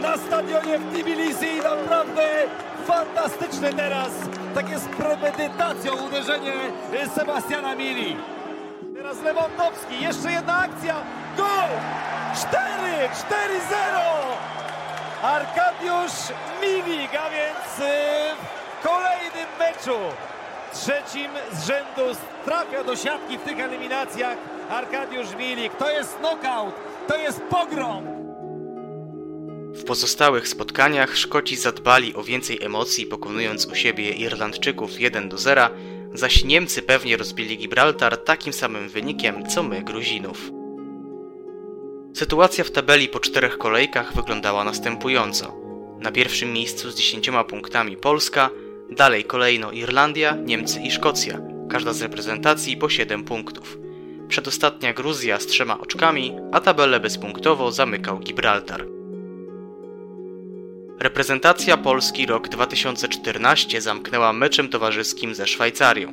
na 0.00 0.16
stadionie 0.16 0.78
w 0.78 0.92
Tbilisi 0.92 1.56
naprawdę 1.56 2.22
fantastyczne 2.86 3.72
teraz. 3.72 4.10
Takie 4.54 4.78
z 4.78 4.84
premedytacją 4.84 5.92
uderzenie 6.06 6.52
Sebastiana 7.14 7.74
Mili. 7.74 8.16
Teraz 8.96 9.22
Lewandowski, 9.22 10.00
jeszcze 10.00 10.32
jedna 10.32 10.58
akcja. 10.58 10.94
Gol! 11.36 11.70
4! 12.36 12.62
4-0! 13.08 13.14
Arkadiusz 15.22 16.32
Milik, 16.60 17.10
a 17.14 17.30
więc 17.30 17.78
y, 17.78 17.92
w 18.80 18.88
kolejnym 18.88 19.48
meczu, 19.58 19.98
trzecim 20.74 21.30
z 21.52 21.66
rzędu 21.66 22.20
trafia 22.44 22.84
do 22.84 22.96
siatki 22.96 23.38
w 23.38 23.42
tych 23.42 23.60
eliminacjach 23.60 24.38
Arkadiusz 24.70 25.36
Milik. 25.38 25.76
To 25.76 25.90
jest 25.90 26.16
knockout, 26.16 26.74
to 27.08 27.16
jest 27.16 27.40
pogrom. 27.40 28.04
W 29.74 29.84
pozostałych 29.84 30.48
spotkaniach 30.48 31.16
Szkoci 31.16 31.56
zadbali 31.56 32.14
o 32.14 32.24
więcej 32.24 32.62
emocji, 32.62 33.06
pokonując 33.06 33.66
u 33.66 33.74
siebie 33.74 34.10
Irlandczyków 34.10 35.00
1 35.00 35.28
do 35.28 35.38
0, 35.38 35.68
zaś 36.14 36.44
Niemcy 36.44 36.82
pewnie 36.82 37.16
rozbili 37.16 37.58
Gibraltar 37.58 38.24
takim 38.24 38.52
samym 38.52 38.88
wynikiem 38.88 39.46
co 39.46 39.62
my 39.62 39.82
Gruzinów. 39.82 40.50
Sytuacja 42.14 42.64
w 42.64 42.70
tabeli 42.70 43.08
po 43.08 43.20
czterech 43.20 43.58
kolejkach 43.58 44.14
wyglądała 44.14 44.64
następująco. 44.64 45.56
Na 45.98 46.12
pierwszym 46.12 46.52
miejscu 46.52 46.90
z 46.90 46.94
10 46.94 47.30
punktami 47.48 47.96
Polska, 47.96 48.50
dalej 48.94 49.24
kolejno 49.24 49.72
Irlandia, 49.72 50.36
Niemcy 50.36 50.80
i 50.80 50.90
Szkocja, 50.90 51.40
każda 51.70 51.92
z 51.92 52.02
reprezentacji 52.02 52.76
po 52.76 52.88
7 52.88 53.24
punktów. 53.24 53.78
Przedostatnia 54.28 54.92
Gruzja 54.92 55.40
z 55.40 55.46
trzema 55.46 55.78
oczkami, 55.78 56.36
a 56.52 56.60
tabelę 56.60 57.00
bezpunktowo 57.00 57.72
zamykał 57.72 58.18
Gibraltar. 58.18 58.86
Reprezentacja 61.00 61.76
Polski 61.76 62.26
rok 62.26 62.48
2014 62.48 63.80
zamknęła 63.80 64.32
meczem 64.32 64.68
towarzyskim 64.68 65.34
ze 65.34 65.46
Szwajcarią. 65.46 66.12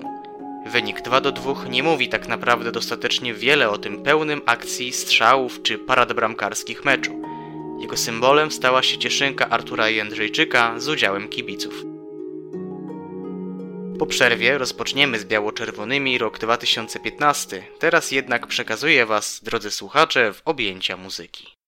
Wynik 0.71 1.01
2 1.01 1.21
do 1.21 1.31
2 1.31 1.65
nie 1.69 1.83
mówi 1.83 2.09
tak 2.09 2.27
naprawdę 2.27 2.71
dostatecznie 2.71 3.33
wiele 3.33 3.69
o 3.69 3.77
tym 3.77 4.03
pełnym 4.03 4.41
akcji, 4.45 4.91
strzałów 4.91 5.61
czy 5.61 5.77
parad 5.77 6.13
bramkarskich 6.13 6.85
meczu. 6.85 7.21
Jego 7.79 7.97
symbolem 7.97 8.51
stała 8.51 8.83
się 8.83 8.97
cieszynka 8.97 9.49
Artura 9.49 9.89
Jędrzejczyka 9.89 10.79
z 10.79 10.89
udziałem 10.89 11.27
kibiców. 11.27 11.90
Po 14.01 14.05
przerwie 14.05 14.57
rozpoczniemy 14.57 15.19
z 15.19 15.25
biało-czerwonymi 15.25 16.17
rok 16.17 16.39
2015, 16.39 17.63
teraz 17.79 18.11
jednak 18.11 18.47
przekazuję 18.47 19.05
Was, 19.05 19.39
drodzy 19.43 19.71
słuchacze, 19.71 20.33
w 20.33 20.41
objęcia 20.45 20.97
muzyki. 20.97 21.60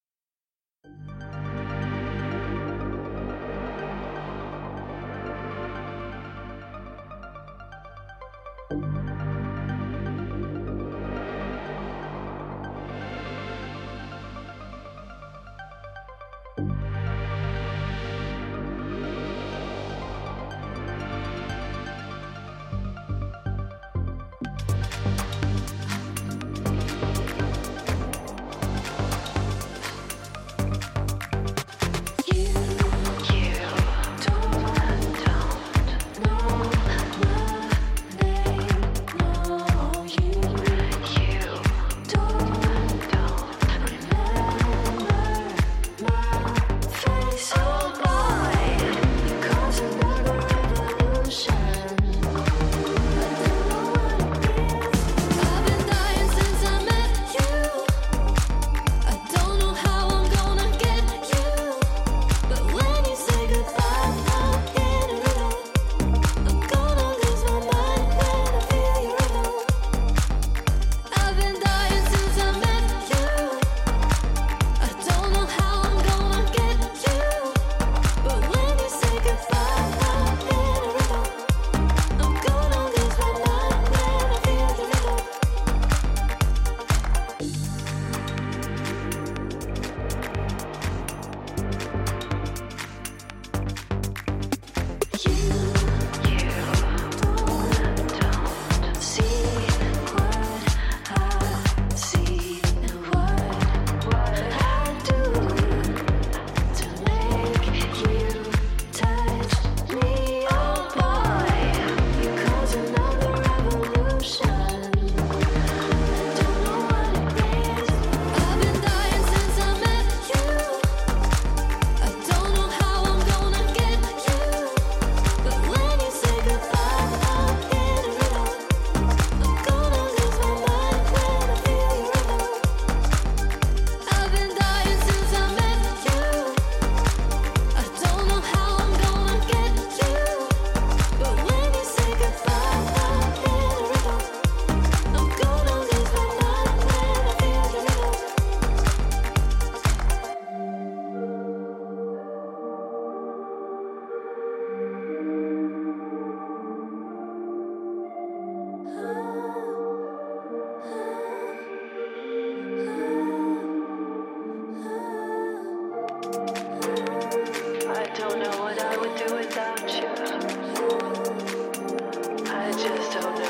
to 172.84 172.90
the 172.90 173.22
soul. 173.22 173.43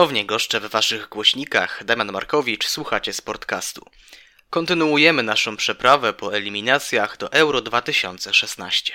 Ponownie 0.00 0.26
goszczę 0.26 0.60
w 0.60 0.70
waszych 0.70 1.08
głośnikach. 1.08 1.84
Damian 1.84 2.12
Markowicz, 2.12 2.66
słuchacie 2.68 3.12
Sportcastu. 3.12 3.84
Kontynuujemy 4.50 5.22
naszą 5.22 5.56
przeprawę 5.56 6.12
po 6.12 6.36
eliminacjach 6.36 7.16
do 7.16 7.32
Euro 7.32 7.60
2016. 7.60 8.92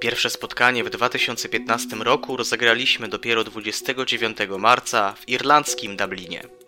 Pierwsze 0.00 0.30
spotkanie 0.30 0.84
w 0.84 0.90
2015 0.90 1.96
roku 1.96 2.36
rozegraliśmy 2.36 3.08
dopiero 3.08 3.44
29 3.44 4.38
marca 4.58 5.14
w 5.14 5.28
irlandzkim 5.28 5.96
Dublinie. 5.96 6.61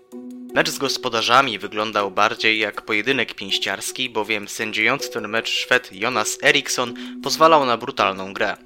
Mecz 0.55 0.71
z 0.71 0.79
gospodarzami 0.79 1.59
wyglądał 1.59 2.11
bardziej 2.11 2.59
jak 2.59 2.83
pojedynek 2.83 3.35
pięściarski, 3.35 4.11
bowiem 4.11 4.49
sędziujący 4.49 5.11
ten 5.11 5.29
mecz 5.29 5.49
Szwed 5.49 5.93
Jonas 5.93 6.39
Eriksson 6.43 6.95
pozwalał 7.23 7.67
na 7.67 7.77
brutalną 7.77 8.33
grę. 8.33 8.57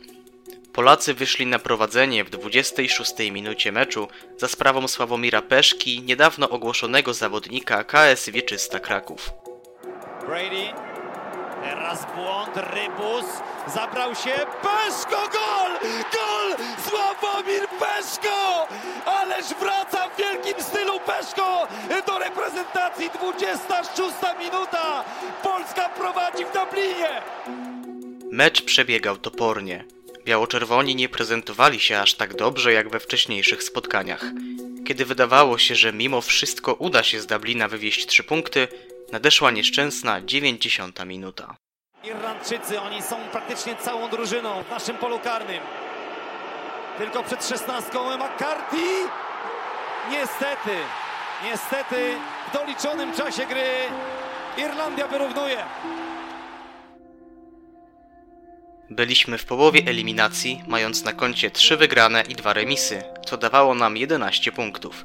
Polacy 0.73 1.15
wyszli 1.15 1.47
na 1.47 1.59
prowadzenie 1.59 2.25
w 2.25 2.31
26 2.31 3.13
minucie 3.31 3.73
meczu 3.73 4.09
za 4.37 4.49
sprawą 4.49 4.89
Sławomira 4.89 5.43
Peszki, 5.43 6.03
niedawno 6.03 6.51
ogłoszonego 6.51 7.15
zawodnika 7.15 7.85
KS 7.85 8.31
Wieczysta 8.31 8.81
Kraków. 8.81 9.31
Brady. 10.27 10.88
Teraz 11.63 12.07
błąd, 12.15 12.57
Rybus. 12.57 13.27
Zabrał 13.67 14.15
się. 14.15 14.31
Peszko, 14.63 15.29
gol! 15.33 15.73
Gol! 16.13 16.67
Sławomir 16.89 17.69
Peszko! 17.69 18.67
Ależ 19.07 19.47
wraca 19.61 20.09
w 20.09 20.19
wielkim 20.19 20.63
stylu 20.65 21.01
Peszko 21.01 21.69
do 22.07 22.19
reprezentacji. 22.19 23.11
26 23.11 24.15
minuta. 24.39 25.05
Polska 25.43 25.89
prowadzi 25.89 26.45
w 26.45 26.53
Dublinie. 26.53 27.23
Mecz 28.33 28.63
przebiegał 28.63 29.17
topornie. 29.17 29.85
Biało-czerwoni 30.25 30.97
nie 30.97 31.09
prezentowali 31.09 31.81
się 31.81 31.99
aż 31.99 32.15
tak 32.15 32.35
dobrze 32.35 32.73
jak 32.73 32.89
we 32.89 33.01
wcześniejszych 33.01 33.63
spotkaniach. 33.63 34.25
Kiedy 34.87 35.05
wydawało 35.05 35.59
się, 35.59 35.75
że 35.75 35.93
mimo 35.93 36.21
wszystko 36.21 36.75
uda 36.75 37.03
się 37.03 37.21
z 37.21 37.27
Dublina 37.27 37.69
wywieźć 37.69 38.07
trzy 38.07 38.25
punkty, 38.25 38.69
nadeszła 39.13 39.51
nieszczęsna 39.51 40.21
90 40.21 41.05
minuta. 41.07 41.57
Irlandczycy, 42.05 42.81
oni 42.81 43.03
są 43.03 43.17
praktycznie 43.33 43.77
całą 43.77 44.09
drużyną 44.09 44.63
w 44.63 44.71
naszym 44.71 44.97
polu 44.97 45.19
karnym. 45.19 45.61
Tylko 46.99 47.23
przed 47.23 47.47
szesnastką 47.47 48.17
McCarthy. 48.17 49.09
Niestety, 50.11 50.77
niestety 51.45 52.15
w 52.49 52.53
doliczonym 52.53 53.15
czasie 53.15 53.47
gry 53.47 53.67
Irlandia 54.59 55.09
wyrównuje. 55.09 55.65
Byliśmy 58.91 59.39
w 59.39 59.45
połowie 59.45 59.83
eliminacji, 59.87 60.63
mając 60.67 61.05
na 61.05 61.13
koncie 61.13 61.51
3 61.51 61.77
wygrane 61.77 62.23
i 62.29 62.35
2 62.35 62.53
remisy, 62.53 63.03
co 63.27 63.37
dawało 63.37 63.75
nam 63.75 63.97
11 63.97 64.53
punktów. 64.53 65.05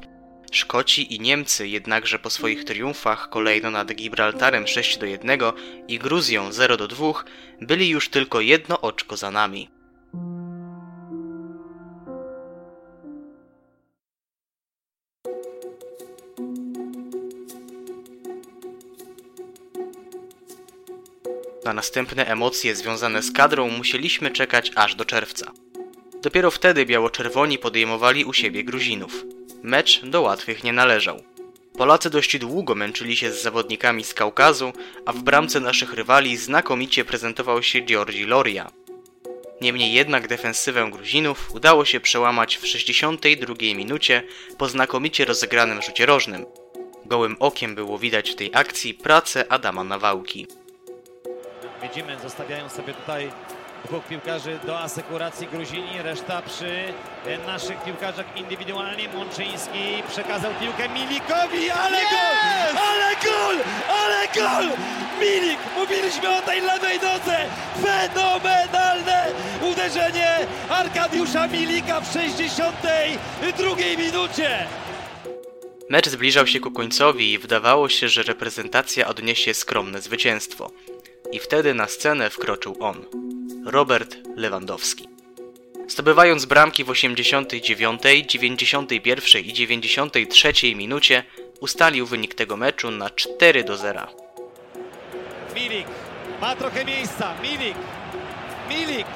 Szkoci 0.54 1.16
i 1.16 1.20
Niemcy 1.20 1.68
jednakże 1.68 2.20
po 2.20 2.30
swoich 2.30 2.64
triumfach 2.64 3.30
kolejno 3.30 3.72
nad 3.72 3.94
Gibraltarem 3.94 4.68
6 4.68 4.98
do 4.98 5.06
1 5.06 5.40
i 5.88 6.00
Gruzją 6.00 6.52
0 6.52 6.78
do 6.78 6.88
2 6.88 7.14
byli 7.62 7.90
już 7.90 8.10
tylko 8.10 8.42
jedno 8.42 8.82
oczko 8.82 9.18
za 9.18 9.32
nami. 9.32 9.70
Na 21.66 21.74
następne 21.74 22.26
emocje 22.28 22.76
związane 22.76 23.22
z 23.22 23.32
kadrą 23.32 23.70
musieliśmy 23.70 24.32
czekać 24.32 24.72
aż 24.76 24.96
do 24.96 25.06
czerwca. 25.06 25.52
Dopiero 26.22 26.52
wtedy 26.52 26.86
biało-czerwoni 26.86 27.58
podejmowali 27.58 28.26
u 28.26 28.34
siebie 28.34 28.64
Gruzinów. 28.64 29.26
Mecz 29.64 30.06
do 30.06 30.22
łatwych 30.22 30.64
nie 30.64 30.74
należał. 30.74 31.24
Polacy 31.78 32.10
dość 32.10 32.38
długo 32.38 32.76
męczyli 32.76 33.18
się 33.18 33.32
z 33.32 33.42
zawodnikami 33.42 34.04
z 34.04 34.14
Kaukazu, 34.14 34.74
a 35.06 35.14
w 35.14 35.24
bramce 35.24 35.60
naszych 35.60 35.94
rywali 35.94 36.38
znakomicie 36.38 37.06
prezentował 37.06 37.64
się 37.64 37.82
Georgi 37.82 38.26
Loria. 38.26 38.72
Niemniej 39.62 39.94
jednak 39.94 40.28
defensywę 40.28 40.90
Gruzinów 40.92 41.52
udało 41.56 41.86
się 41.86 42.00
przełamać 42.00 42.58
w 42.58 42.68
62 42.68 43.56
minucie 43.62 44.24
po 44.58 44.70
znakomicie 44.70 45.26
rozegranym 45.26 45.82
rzucie 45.82 46.06
rożnym. 46.06 46.46
Gołym 47.06 47.36
okiem 47.40 47.76
było 47.76 48.00
widać 48.00 48.32
w 48.32 48.36
tej 48.36 48.52
akcji 48.54 48.94
pracę 48.94 49.52
Adama 49.52 49.84
Nawałki. 49.84 50.48
Widzimy, 51.84 52.20
zostawiają 52.20 52.70
sobie 52.70 52.94
tutaj 52.94 53.32
dwóch 53.86 54.06
piłkarzy 54.06 54.60
do 54.66 54.80
asekuracji 54.80 55.48
Gruzini, 55.48 56.02
reszta 56.02 56.42
przy 56.42 56.94
e, 57.26 57.38
naszych 57.48 57.84
piłkarzach 57.84 58.38
indywidualnie. 58.38 59.10
Mączyński 59.10 60.04
przekazał 60.10 60.52
piłkę 60.60 60.90
Milikowi, 60.90 61.70
ale 61.70 61.98
gol! 61.98 62.78
Ale 62.90 63.16
gol! 63.16 63.58
Ale 63.90 64.28
gol! 64.36 64.78
Milik! 65.22 65.60
Mówiliśmy 65.76 66.38
o 66.38 66.42
tej 66.42 66.62
lewej 66.62 67.00
nodze! 67.00 67.38
Fenomenalne 67.84 69.26
uderzenie 69.72 70.30
Arkadiusza 70.70 71.48
Milika 71.48 72.02
w 72.02 72.14
62 72.14 73.76
minucie! 73.98 74.68
Mecz 75.90 76.10
zbliżał 76.10 76.48
się 76.48 76.60
ku 76.60 76.72
końcowi 76.72 77.32
i 77.32 77.40
wydawało 77.40 77.90
się, 77.90 78.10
że 78.10 78.24
reprezentacja 78.24 79.08
odniesie 79.08 79.54
skromne 79.54 80.02
zwycięstwo. 80.02 80.72
I 81.32 81.40
wtedy 81.40 81.74
na 81.74 81.88
scenę 81.88 82.30
wkroczył 82.30 82.78
on, 82.80 83.06
Robert 83.66 84.18
Lewandowski. 84.36 85.08
Zdobywając 85.88 86.46
bramki 86.46 86.84
w 86.84 86.90
89, 86.90 88.02
91 88.28 89.44
i 89.46 89.54
93 89.54 90.76
minucie, 90.76 91.24
ustalił 91.60 92.06
wynik 92.06 92.36
tego 92.36 92.58
meczu 92.58 92.92
na 92.92 93.10
4 93.10 93.64
do 93.64 93.78
0. 93.78 94.08
Milik 95.56 95.88
ma 96.42 96.56
trochę 96.56 96.86
miejsca. 96.86 97.34
Milik. 97.42 97.76
Milik. 98.70 99.08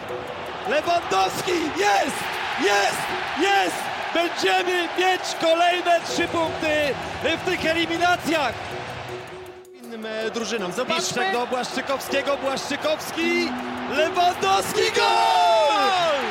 Lewandowski. 0.70 1.52
Jest! 1.78 2.18
Jest! 2.64 3.02
Jest! 3.42 3.76
Będziemy 4.14 4.88
mieć 5.00 5.22
kolejne 5.42 6.02
trzy 6.02 6.28
punkty 6.28 6.94
w 7.24 7.50
tych 7.50 7.66
eliminacjach. 7.66 8.54
Innym 9.98 10.06
e, 10.28 10.32
drużynom. 10.32 10.72
Piszczek 10.72 10.88
Zobaczmy. 10.88 11.32
do 11.32 11.48
Błaszczykowskiego. 11.48 12.38
Błaszczykowski. 12.38 13.50
Lewandowski. 13.98 14.82
Gol! 14.96 16.22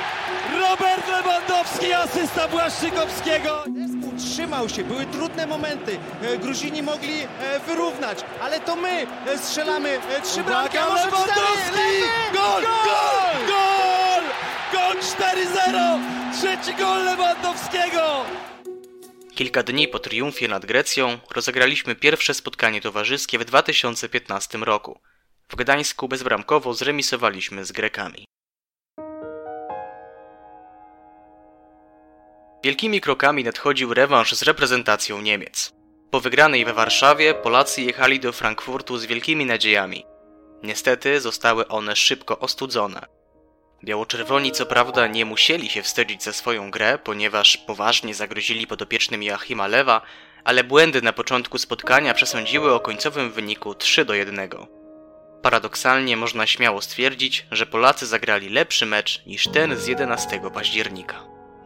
Robert 0.60 1.08
Lewandowski, 1.08 1.92
asysta 1.92 2.48
Błaszczykowskiego. 2.48 3.64
Zespół 3.76 4.12
trzymał 4.18 4.68
się, 4.68 4.84
były 4.84 5.06
trudne 5.06 5.46
momenty. 5.46 5.98
E, 6.22 6.38
Gruzini 6.38 6.82
mogli 6.82 7.22
e, 7.22 7.26
wyrównać, 7.66 8.18
ale 8.42 8.60
to 8.60 8.76
my 8.76 9.06
e, 9.26 9.38
strzelamy 9.38 9.88
e, 9.90 10.20
trzy 10.20 10.42
bramki, 10.42 10.78
a 10.78 10.88
może. 10.88 11.04
Lewandowski! 11.04 11.88
Gol! 12.32 12.62
Gol! 12.62 13.46
Gol! 13.46 14.24
Gol 14.72 14.96
4-0! 15.00 15.98
Trzeci 16.38 16.74
gol 16.74 17.04
Lewandowskiego! 17.04 18.24
Kilka 19.36 19.62
dni 19.62 19.88
po 19.88 19.98
triumfie 19.98 20.48
nad 20.48 20.66
Grecją 20.66 21.18
rozegraliśmy 21.34 21.94
pierwsze 21.94 22.34
spotkanie 22.34 22.80
towarzyskie 22.80 23.38
w 23.38 23.44
2015 23.44 24.58
roku. 24.58 25.00
W 25.48 25.56
Gdańsku 25.56 26.08
bezbramkowo 26.08 26.74
zremisowaliśmy 26.74 27.64
z 27.64 27.72
Grekami. 27.72 28.24
Wielkimi 32.64 33.00
krokami 33.00 33.44
nadchodził 33.44 33.94
rewanż 33.94 34.32
z 34.32 34.42
reprezentacją 34.42 35.20
Niemiec. 35.20 35.72
Po 36.10 36.20
wygranej 36.20 36.64
we 36.64 36.72
Warszawie 36.72 37.34
Polacy 37.34 37.82
jechali 37.82 38.20
do 38.20 38.32
Frankfurtu 38.32 38.98
z 38.98 39.06
wielkimi 39.06 39.46
nadziejami. 39.46 40.04
Niestety 40.62 41.20
zostały 41.20 41.68
one 41.68 41.96
szybko 41.96 42.38
ostudzone. 42.38 43.15
Biało-czerwoni 43.84 44.52
co 44.52 44.66
prawda 44.66 45.06
nie 45.06 45.24
musieli 45.24 45.68
się 45.70 45.82
wstydzić 45.82 46.22
za 46.22 46.32
swoją 46.32 46.70
grę, 46.70 46.98
ponieważ 47.04 47.56
poważnie 47.56 48.14
zagrozili 48.14 48.66
podopiecznym 48.66 49.22
Joachima 49.22 49.66
Lewa, 49.66 50.00
ale 50.44 50.64
błędy 50.64 51.02
na 51.02 51.12
początku 51.12 51.58
spotkania 51.58 52.14
przesądziły 52.14 52.74
o 52.74 52.80
końcowym 52.80 53.32
wyniku 53.32 53.74
3 53.74 54.04
do 54.04 54.14
1. 54.14 54.50
Paradoksalnie 55.42 56.16
można 56.16 56.46
śmiało 56.46 56.82
stwierdzić, 56.82 57.46
że 57.50 57.66
Polacy 57.66 58.06
zagrali 58.06 58.48
lepszy 58.48 58.86
mecz 58.86 59.26
niż 59.26 59.48
ten 59.48 59.76
z 59.76 59.86
11 59.86 60.40
października. 60.54 61.14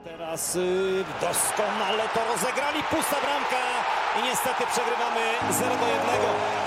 Teraz 0.05 0.57
y, 0.57 1.05
doskonale 1.21 2.09
to 2.15 2.21
rozegrali, 2.33 2.83
pusta 2.91 3.17
bramka 3.21 3.57
i 4.21 4.23
niestety 4.23 4.65
przegrywamy 4.73 5.21
0 5.51 5.77
do 5.77 5.87
1. 5.87 6.60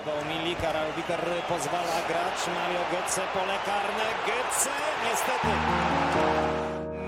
Oglądał 0.00 0.24
Milik, 0.32 0.64
arbiter 0.64 1.20
pozwala 1.48 1.98
grać, 2.08 2.38
Mario 2.56 2.82
Götze, 2.92 3.22
pole 3.34 3.58
karne, 3.66 4.06
Götze, 4.28 4.76
niestety. 5.04 5.52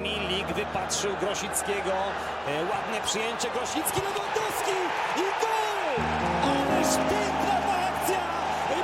Milik 0.03 0.47
wypatrzył 0.47 1.13
Grosickiego, 1.21 1.97
e, 2.47 2.53
ładne 2.71 2.99
przyjęcie, 3.07 3.49
Grosicki, 3.55 4.01
Lewandowski 4.07 4.77
i 5.25 5.27
gol! 5.43 5.81
Ależ 6.53 6.91
piękna 7.11 7.57
ta 7.67 7.77
akcja 7.91 8.23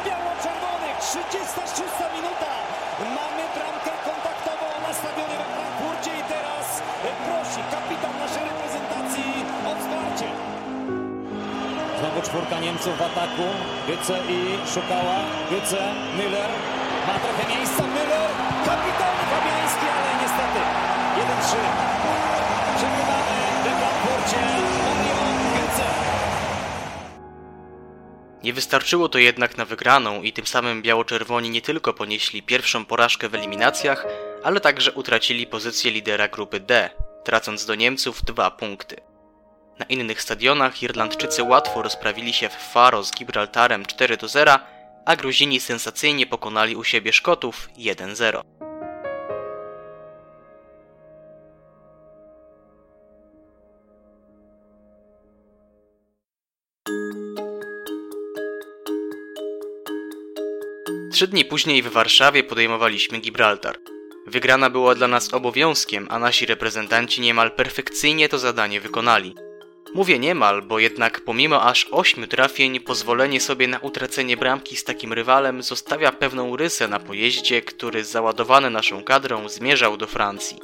biało-czerwonych, 0.05 0.97
36 1.09 2.08
Znowu 12.19 12.31
czwórka 12.31 12.61
Niemców 12.61 12.99
w 12.99 13.03
ataku. 13.03 13.43
I 14.29 14.69
szukała. 14.75 15.15
Müller. 16.17 16.51
Ma 17.07 17.19
trochę 17.19 17.49
miejsca. 17.49 17.83
Müller. 17.83 18.29
Fabiański, 19.31 19.87
ale 19.97 20.23
niestety 20.23 20.61
1-3. 21.17 21.57
Przegrywamy 22.77 23.35
we 23.65 23.71
Frankfurcie. 23.71 24.37
Nie 28.43 28.53
wystarczyło 28.53 29.09
to 29.09 29.19
jednak 29.19 29.57
na 29.57 29.65
wygraną 29.65 30.23
i 30.23 30.33
tym 30.33 30.47
samym 30.47 30.83
biało-czerwoni 30.83 31.51
nie 31.51 31.63
tylko 31.63 31.93
ponieśli 31.93 32.43
pierwszą 32.43 32.85
porażkę 32.85 33.29
w 33.29 33.35
eliminacjach, 33.35 34.07
ale 34.45 34.61
także 34.61 34.93
utracili 34.93 35.47
pozycję 35.47 35.91
lidera 35.91 36.29
grupy 36.29 36.61
D, 36.61 36.91
tracąc 37.25 37.67
do 37.67 37.75
Niemców 37.75 38.25
dwa 38.25 38.51
punkty. 38.51 39.08
Na 39.79 39.85
innych 39.85 40.23
stadionach 40.23 40.83
Irlandczycy 40.83 41.43
łatwo 41.43 41.83
rozprawili 41.83 42.33
się 42.33 42.49
w 42.49 42.53
Faro 42.53 43.05
z 43.05 43.13
Gibraltarem 43.13 43.87
4 43.87 44.17
do 44.17 44.29
0, 44.29 44.59
a 45.05 45.17
Gruzini 45.17 45.61
sensacyjnie 45.61 46.27
pokonali 46.27 46.77
u 46.77 46.85
siebie 46.85 47.13
Szkotów 47.13 47.69
1-0. 47.79 48.41
Trzy 61.13 61.27
dni 61.27 61.45
później 61.45 61.83
w 61.83 61.89
Warszawie 61.89 62.45
podejmowaliśmy 62.45 63.19
Gibraltar. 63.19 63.79
Wygrana 64.27 64.71
była 64.71 64.95
dla 64.95 65.09
nas 65.09 65.35
obowiązkiem, 65.35 66.07
a 66.11 66.19
nasi 66.19 66.47
reprezentanci 66.47 67.21
niemal 67.21 67.51
perfekcyjnie 67.51 68.29
to 68.29 68.39
zadanie 68.39 68.81
wykonali. 68.81 69.48
Mówię 69.95 70.19
niemal, 70.19 70.63
bo 70.63 70.79
jednak 70.79 71.21
pomimo 71.21 71.63
aż 71.63 71.89
ośmiu 71.91 72.27
trafień, 72.27 72.81
pozwolenie 72.81 73.41
sobie 73.41 73.69
na 73.69 73.79
utracenie 73.79 74.37
bramki 74.37 74.77
z 74.77 74.85
takim 74.85 75.13
rywalem 75.13 75.63
zostawia 75.63 76.13
pewną 76.13 76.57
rysę 76.57 76.89
na 76.89 77.01
pojeździe, 77.01 77.63
który 77.63 78.05
załadowany 78.05 78.71
naszą 78.71 79.03
kadrą 79.03 79.49
zmierzał 79.49 79.97
do 79.97 80.07
Francji. 80.07 80.59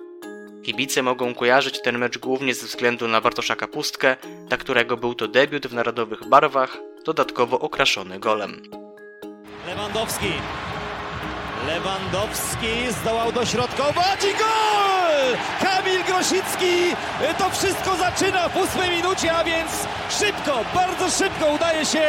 Kibice 0.63 1.03
mogą 1.03 1.35
kojarzyć 1.35 1.83
ten 1.83 1.99
mecz 1.99 2.19
głównie 2.19 2.55
ze 2.55 2.67
względu 2.67 3.09
na 3.09 3.21
Bartosza 3.21 3.57
Kapustkę, 3.57 4.17
dla 4.49 4.57
którego 4.57 4.97
był 4.97 5.15
to 5.15 5.29
debiut 5.29 5.67
w 5.67 5.75
narodowych 5.75 6.29
barwach, 6.29 6.79
dodatkowo 7.05 7.61
okraszony 7.61 8.19
golem. 8.19 8.63
Lewandowski. 9.67 10.33
Lewandowski 11.67 12.93
zdołał 13.03 13.33
dośrodkować 13.33 14.25
i 14.25 14.39
Kamil 15.61 16.05
Grosicki 16.05 16.97
to 17.39 17.51
wszystko 17.51 17.97
zaczyna 17.97 18.49
w 18.49 18.57
ósmej 18.57 18.91
minucie, 18.91 19.33
a 19.33 19.45
więc 19.45 19.71
szybko, 20.19 20.65
bardzo 20.75 21.11
szybko 21.11 21.47
udaje 21.47 21.87
się 21.87 22.03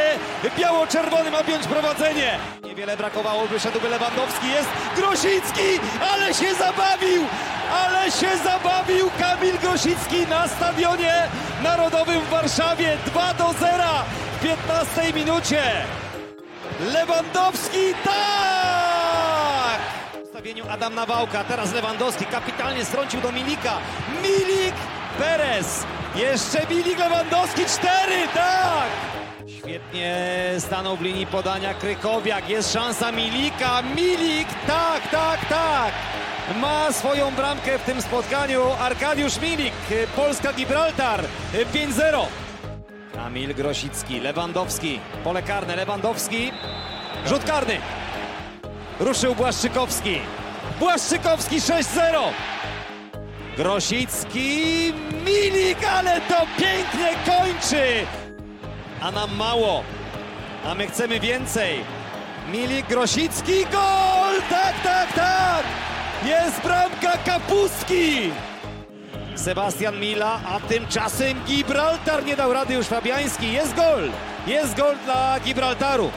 biało-czerwonym 0.57 1.35
objąć 1.35 1.67
prowadzenie. 1.67 2.39
Niewiele 2.63 2.97
brakowało, 2.97 3.47
wyszedłby 3.47 3.89
Lewandowski, 3.89 4.49
jest 4.49 4.69
Grosicki, 4.95 5.79
ale 6.11 6.33
się 6.33 6.55
zabawił! 6.55 7.23
Ale 7.71 8.11
się 8.11 8.37
zabawił 8.43 9.09
Kamil 9.19 9.57
Grosicki 9.57 10.27
na 10.29 10.47
stadionie 10.47 11.13
narodowym 11.63 12.21
w 12.21 12.29
Warszawie 12.29 12.97
2 13.05 13.33
do 13.33 13.53
0 13.59 13.83
w 14.37 14.43
15 14.43 15.13
minucie. 15.13 15.63
Lewandowski, 16.79 17.93
tak! 18.03 18.54
Ustawieniu 20.45 20.69
Adam 20.69 20.95
Nawałka, 20.95 21.43
teraz 21.43 21.73
Lewandowski 21.73 22.25
kapitalnie 22.25 22.85
strącił 22.85 23.21
do 23.21 23.31
Milika. 23.31 23.77
Milik, 24.23 24.75
Perez, 25.17 25.85
jeszcze 26.15 26.67
Milik, 26.75 26.99
Lewandowski, 26.99 27.65
cztery, 27.65 28.27
tak! 28.33 28.87
Świetnie 29.47 30.25
stanął 30.59 30.97
w 30.97 31.01
linii 31.01 31.27
podania 31.27 31.73
Krykowiak, 31.73 32.49
jest 32.49 32.73
szansa 32.73 33.11
Milika, 33.11 33.81
Milik, 33.81 34.47
tak, 34.67 35.07
tak, 35.11 35.45
tak! 35.49 35.93
Ma 36.61 36.91
swoją 36.91 37.31
bramkę 37.31 37.79
w 37.79 37.83
tym 37.83 38.01
spotkaniu 38.01 38.61
Arkadiusz 38.79 39.41
Milik, 39.41 39.73
Polska-Gibraltar, 40.15 41.23
5-0. 41.73 42.25
Kamil 43.13 43.55
Grosicki, 43.55 44.19
Lewandowski, 44.19 44.99
pole 45.23 45.43
karne, 45.43 45.75
Lewandowski, 45.75 46.51
rzut 47.25 47.43
karny. 47.43 47.77
Ruszył 48.99 49.35
Błaszczykowski. 49.35 50.19
Błaszczykowski 50.79 51.59
6-0. 51.61 51.81
Grosicki, 53.57 54.93
Milik, 55.25 55.77
ale 55.97 56.21
to 56.21 56.35
pięknie 56.57 57.09
kończy. 57.25 58.05
A 59.01 59.11
nam 59.11 59.35
mało, 59.35 59.83
a 60.65 60.75
my 60.75 60.87
chcemy 60.87 61.19
więcej. 61.19 61.79
Milik, 62.51 62.87
Grosicki, 62.87 63.65
gol! 63.71 64.41
Tak, 64.49 64.73
tak, 64.83 65.13
tak! 65.13 65.63
Jest 66.25 66.61
bramka 66.61 67.17
Kapustki! 67.25 68.31
Sebastian 69.35 69.99
Mila, 69.99 70.39
a 70.45 70.59
tymczasem 70.59 71.43
Gibraltar 71.45 72.25
nie 72.25 72.35
dał 72.35 72.53
rady 72.53 72.73
już 72.73 72.85
Fabiański. 72.85 73.53
Jest 73.53 73.75
gol! 73.75 74.09
Jest 74.47 74.77
gol 74.77 74.95
dla 75.05 75.39
Gibraltaru. 75.39 76.11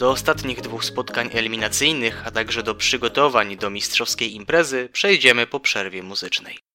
Do 0.00 0.10
ostatnich 0.10 0.60
dwóch 0.60 0.84
spotkań 0.84 1.30
eliminacyjnych, 1.32 2.26
a 2.26 2.30
także 2.30 2.62
do 2.62 2.74
przygotowań 2.74 3.56
do 3.56 3.70
mistrzowskiej 3.70 4.34
imprezy 4.34 4.88
przejdziemy 4.92 5.46
po 5.46 5.60
przerwie 5.60 6.02
muzycznej. 6.02 6.69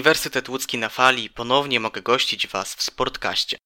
Uniwersytet 0.00 0.48
Łódzki 0.48 0.78
na 0.78 0.88
fali 0.88 1.30
ponownie 1.30 1.80
mogę 1.80 2.02
gościć 2.02 2.46
Was 2.46 2.74
w 2.74 2.82
Sportkaście. 2.82 3.58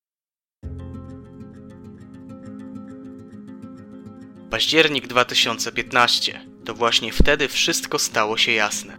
Październik 4.50 5.06
2015 5.06 6.46
to 6.64 6.74
właśnie 6.74 7.12
wtedy 7.12 7.48
wszystko 7.48 7.98
stało 7.98 8.36
się 8.36 8.52
jasne. 8.52 8.98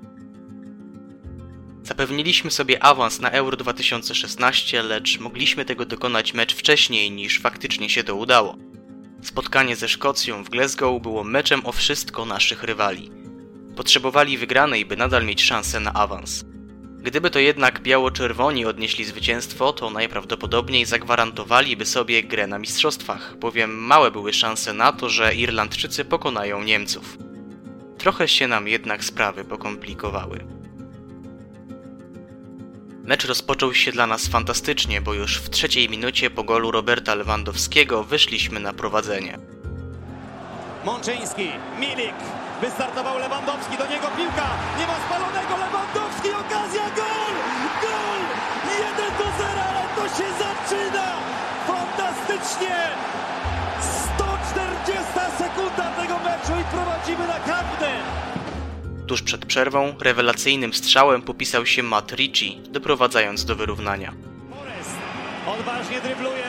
Zapewniliśmy 1.84 2.52
sobie 2.52 2.84
awans 2.84 3.19
na 3.19 3.32
Euro 3.32 3.58
2016, 3.58 4.84
lecz 4.84 5.19
mogliśmy 5.19 5.65
tego 5.65 5.86
dokonać 5.86 6.34
mecz 6.34 6.56
wcześniej 6.56 7.12
niż 7.12 7.39
faktycznie 7.39 7.89
się 7.89 8.04
to 8.04 8.15
udało. 8.15 8.58
Spotkanie 9.24 9.76
ze 9.76 9.88
Szkocją 9.88 10.43
w 10.43 10.50
Glasgow 10.50 11.02
było 11.02 11.24
meczem 11.24 11.65
o 11.65 11.71
wszystko 11.71 12.26
naszych 12.26 12.63
rywali. 12.63 13.12
Potrzebowali 13.76 14.38
wygranej, 14.38 14.86
by 14.86 14.98
nadal 14.98 15.26
mieć 15.26 15.43
szansę 15.43 15.80
na 15.80 15.93
awans. 15.93 16.55
Gdyby 17.06 17.30
to 17.30 17.39
jednak 17.39 17.82
biało-czerwoni 17.82 18.65
odnieśli 18.65 19.06
zwycięstwo, 19.06 19.74
to 19.74 19.89
najprawdopodobniej 19.89 20.86
zagwarantowaliby 20.86 21.86
sobie 21.86 22.24
grę 22.24 22.48
na 22.48 22.60
mistrzostwach, 22.60 23.36
bowiem 23.38 23.78
małe 23.78 24.12
były 24.12 24.34
szanse 24.34 24.74
na 24.74 24.91
to, 24.91 25.10
że 25.10 25.36
Irlandczycy 25.36 26.06
pokonają 26.06 26.63
Niemców. 26.63 27.18
Trochę 27.98 28.28
się 28.28 28.48
nam 28.48 28.68
jednak 28.68 29.04
sprawy 29.04 29.44
pokomplikowały. 29.44 30.46
Mecz 33.04 33.25
rozpoczął 33.25 33.73
się 33.73 33.92
dla 33.92 34.08
nas 34.08 34.27
fantastycznie, 34.27 35.02
bo 35.02 35.13
już 35.13 35.38
w 35.38 35.50
trzeciej 35.50 35.90
minucie 35.90 36.29
po 36.29 36.44
golu 36.44 36.71
Roberta 36.71 37.15
Lewandowskiego 37.15 38.04
wyszliśmy 38.04 38.60
na 38.60 38.73
prowadzenie. 38.73 39.38
Mączyński, 40.86 41.50
Milik, 41.79 42.15
wystartował 42.62 43.19
Lewandowski, 43.19 43.77
do 43.77 43.88
niego 43.88 44.08
piłka, 44.17 44.50
nie 44.79 44.88
ma 44.88 44.96
spalonego, 45.06 45.58
Lewandowski, 45.58 46.04
okazja, 46.32 46.84
gol! 46.96 47.34
Gol! 47.82 48.19
1 48.80 49.17
do 49.17 49.23
0, 49.23 49.62
ale 49.69 49.84
to 49.96 50.04
się 50.17 50.28
zaczyna! 50.46 51.08
Fantastycznie! 51.67 52.76
140 53.80 55.13
sekunda 55.38 55.92
tego 55.92 56.19
meczu 56.19 56.62
i 56.62 56.63
prowadzimy 56.63 57.28
na 57.28 57.40
Camden! 57.40 58.04
Tuż 59.08 59.21
przed 59.21 59.46
przerwą 59.46 59.94
rewelacyjnym 60.02 60.73
strzałem 60.73 61.21
popisał 61.21 61.65
się 61.65 61.84
Matt 61.84 62.12
Ritchie, 62.12 62.56
doprowadzając 62.69 63.46
do 63.46 63.56
wyrównania. 63.56 64.13
Forest 64.50 64.98
odważnie 65.60 66.02
drybluje, 66.02 66.46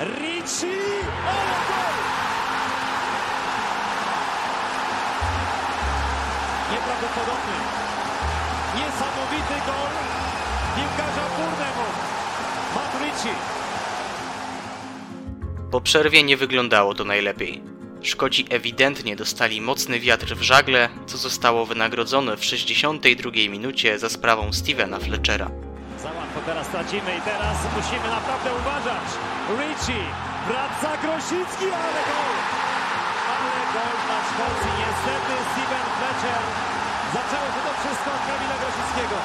Ricci, 0.00 0.66
ale 1.26 1.54
gol! 1.68 1.92
Nieprawdopodobny, 6.72 7.54
niesamowity 9.32 9.66
gol 9.66 9.92
piłkarza 10.76 11.26
Burnemu, 11.36 11.86
Matt 12.74 12.92
Ricci. 13.02 13.36
Po 15.70 15.80
przerwie 15.80 16.22
nie 16.22 16.36
wyglądało 16.36 16.94
to 16.94 17.04
najlepiej. 17.04 17.62
Szkodzi 18.02 18.46
ewidentnie 18.50 19.16
dostali 19.16 19.60
mocny 19.60 20.00
wiatr 20.00 20.34
w 20.36 20.42
żagle, 20.42 20.88
co 21.06 21.18
zostało 21.18 21.66
wynagrodzone 21.66 22.36
w 22.36 22.44
62 22.44 23.30
minucie 23.50 23.98
za 23.98 24.08
sprawą 24.08 24.52
Stevena 24.52 24.98
Fletchera. 24.98 25.50
Za 26.02 26.08
łatwo 26.08 26.40
teraz 26.46 26.68
tracimy 26.68 27.16
i 27.18 27.20
teraz 27.20 27.56
musimy 27.76 28.08
naprawdę 28.10 28.50
uważać. 28.60 29.08
Ricci, 29.58 29.98
wraca 30.48 30.96
Grosicki, 31.02 31.64
ale 31.64 32.00
gol! 32.10 32.32
Ale 33.34 33.60
gol 33.74 33.96
na 34.08 34.18
Szkocji. 34.28 34.70
Niestety 34.80 35.34
Steven 35.52 35.86
Fletcher. 35.98 36.71
Zaczęło 37.12 37.46
się 37.46 37.60
to 37.66 37.80
wszystko 37.80 38.10
od 38.10 38.20
Kamila 38.20 38.54
Grosickiego. 38.60 39.16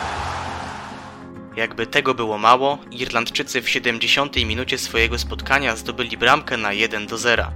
Jakby 1.55 1.87
tego 1.87 2.13
było 2.13 2.37
mało, 2.37 2.77
Irlandczycy 2.91 3.61
w 3.61 3.69
70 3.69 4.35
minucie 4.35 4.77
swojego 4.77 5.19
spotkania 5.19 5.75
zdobyli 5.75 6.17
bramkę 6.17 6.57
na 6.57 6.73
1 6.73 7.07
do 7.07 7.17
0. 7.17 7.51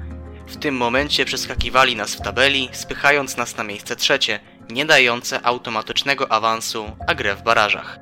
W 0.48 0.58
tym 0.58 0.78
momencie 0.78 1.26
przeskakiwali 1.26 1.96
nas 1.96 2.16
w 2.16 2.22
tabeli, 2.22 2.70
spychając 2.72 3.38
nas 3.38 3.58
na 3.58 3.64
miejsce 3.64 3.96
trzecie, 3.96 4.40
nie 4.70 4.86
dające 4.86 5.46
automatycznego 5.46 6.32
awansu, 6.32 6.96
a 7.08 7.16
grę 7.16 7.36
w 7.36 7.44
barażach. 7.44 8.00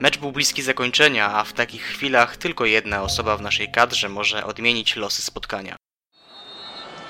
Mecz 0.00 0.18
był 0.18 0.32
bliski 0.32 0.62
zakończenia, 0.62 1.34
a 1.34 1.44
w 1.44 1.52
takich 1.52 1.82
chwilach 1.82 2.36
tylko 2.36 2.64
jedna 2.64 3.02
osoba 3.02 3.36
w 3.36 3.42
naszej 3.42 3.72
kadrze 3.72 4.08
może 4.08 4.44
odmienić 4.44 4.96
losy 4.96 5.22
spotkania. 5.22 5.76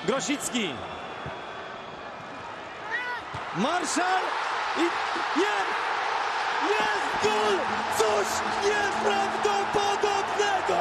Grosicki. 0.07 0.69
Marszal 3.57 4.21
i 4.77 4.81
nie! 5.39 5.57
Jest 6.69 7.09
gol! 7.23 7.55
Coś 7.97 8.27
nieprawdopodobnego! 8.63 10.79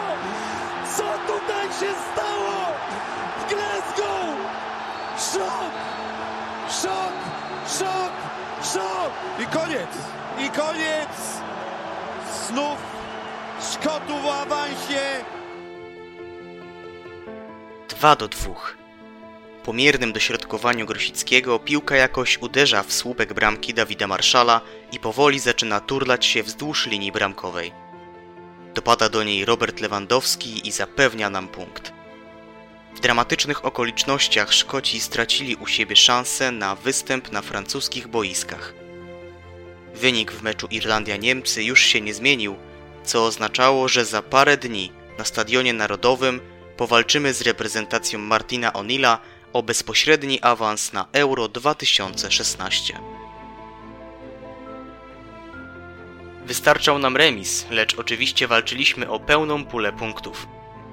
Co 0.96 1.04
tutaj 1.26 1.66
się 1.66 1.92
stało? 2.12 2.56
W 3.38 3.40
Glasgow! 3.48 4.28
Szok! 5.16 5.72
Szok! 6.82 7.12
Szok! 7.78 8.12
Szok! 8.72 9.12
I 9.38 9.46
koniec! 9.46 9.90
I 10.38 10.50
koniec! 10.50 11.40
Znów 12.46 12.78
Szkotów 13.72 14.22
w 14.22 14.26
awansie. 14.28 15.24
2 17.88 18.16
do 18.16 18.28
2. 18.28 18.77
Po 19.68 19.72
miernym 19.72 20.12
dośrodkowaniu 20.12 20.86
Grosickiego 20.86 21.58
piłka 21.58 21.96
jakoś 21.96 22.38
uderza 22.38 22.82
w 22.82 22.92
słupek 22.92 23.34
bramki 23.34 23.74
Dawida 23.74 24.06
Marszala 24.06 24.60
i 24.92 24.98
powoli 24.98 25.38
zaczyna 25.38 25.80
turlać 25.80 26.26
się 26.26 26.42
wzdłuż 26.42 26.86
linii 26.86 27.12
bramkowej. 27.12 27.72
Dopada 28.74 29.08
do 29.08 29.24
niej 29.24 29.44
Robert 29.44 29.80
Lewandowski 29.80 30.68
i 30.68 30.72
zapewnia 30.72 31.30
nam 31.30 31.48
punkt. 31.48 31.92
W 32.94 33.00
dramatycznych 33.00 33.64
okolicznościach 33.64 34.52
Szkoci 34.52 35.00
stracili 35.00 35.56
u 35.56 35.66
siebie 35.66 35.96
szansę 35.96 36.52
na 36.52 36.74
występ 36.74 37.32
na 37.32 37.42
francuskich 37.42 38.08
boiskach. 38.08 38.74
Wynik 39.94 40.32
w 40.32 40.42
meczu 40.42 40.66
Irlandia-Niemcy 40.70 41.62
już 41.62 41.80
się 41.80 42.00
nie 42.00 42.14
zmienił, 42.14 42.56
co 43.04 43.24
oznaczało, 43.24 43.88
że 43.88 44.04
za 44.04 44.22
parę 44.22 44.56
dni 44.56 44.92
na 45.18 45.24
Stadionie 45.24 45.72
Narodowym 45.72 46.40
powalczymy 46.76 47.34
z 47.34 47.42
reprezentacją 47.42 48.18
Martina 48.18 48.70
O'Neilla 48.70 49.18
o 49.52 49.62
bezpośredni 49.62 50.40
awans 50.40 50.92
na 50.92 51.06
Euro 51.12 51.48
2016. 51.48 53.00
Wystarczał 56.46 56.98
nam 56.98 57.16
remis, 57.16 57.66
lecz 57.70 57.94
oczywiście 57.94 58.48
walczyliśmy 58.48 59.10
o 59.10 59.20
pełną 59.20 59.64
pulę 59.64 59.92
punktów. 59.92 60.46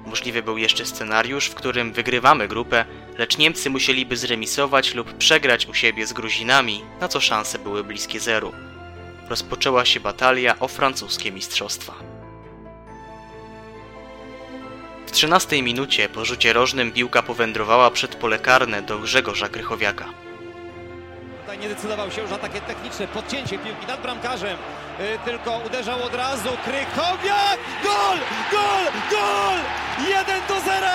Możliwy 0.06 0.42
był 0.42 0.58
jeszcze 0.58 0.86
scenariusz, 0.86 1.46
w 1.46 1.54
którym 1.54 1.92
wygrywamy 1.92 2.48
grupę, 2.48 2.84
lecz 3.18 3.38
Niemcy 3.38 3.70
musieliby 3.70 4.16
zremisować 4.16 4.94
lub 4.94 5.14
przegrać 5.14 5.66
u 5.66 5.74
siebie 5.74 6.06
z 6.06 6.12
Gruzinami, 6.12 6.82
na 7.00 7.08
co 7.08 7.20
szanse 7.20 7.58
były 7.58 7.84
bliskie 7.84 8.20
zeru. 8.20 8.52
Rozpoczęła 9.28 9.84
się 9.84 10.00
batalia 10.00 10.58
o 10.58 10.68
francuskie 10.68 11.32
mistrzostwa. 11.32 12.15
13 15.16 15.62
minucie 15.62 16.08
po 16.08 16.24
rzucie 16.24 16.52
rożnym 16.52 16.92
piłka 16.92 17.22
powędrowała 17.22 17.90
przed 17.90 18.14
pole 18.14 18.38
karne 18.38 18.82
do 18.82 18.98
Grzegorza 18.98 19.48
Krychowiaka. 19.48 20.04
Tutaj 21.40 21.58
nie 21.58 21.68
decydował 21.68 22.10
się 22.10 22.22
już 22.22 22.30
na 22.30 22.38
takie 22.38 22.60
techniczne 22.60 23.08
podcięcie 23.08 23.58
piłki 23.58 23.86
nad 23.86 24.02
bramkarzem. 24.02 24.58
Yy, 24.98 25.18
tylko 25.24 25.60
uderzał 25.66 26.02
od 26.02 26.14
razu 26.14 26.48
Krychowiak! 26.64 27.58
Gol! 27.84 28.18
Gol! 28.52 28.92
Gol! 29.10 29.58
1 30.08 30.40
do 30.48 30.60
0! 30.60 30.86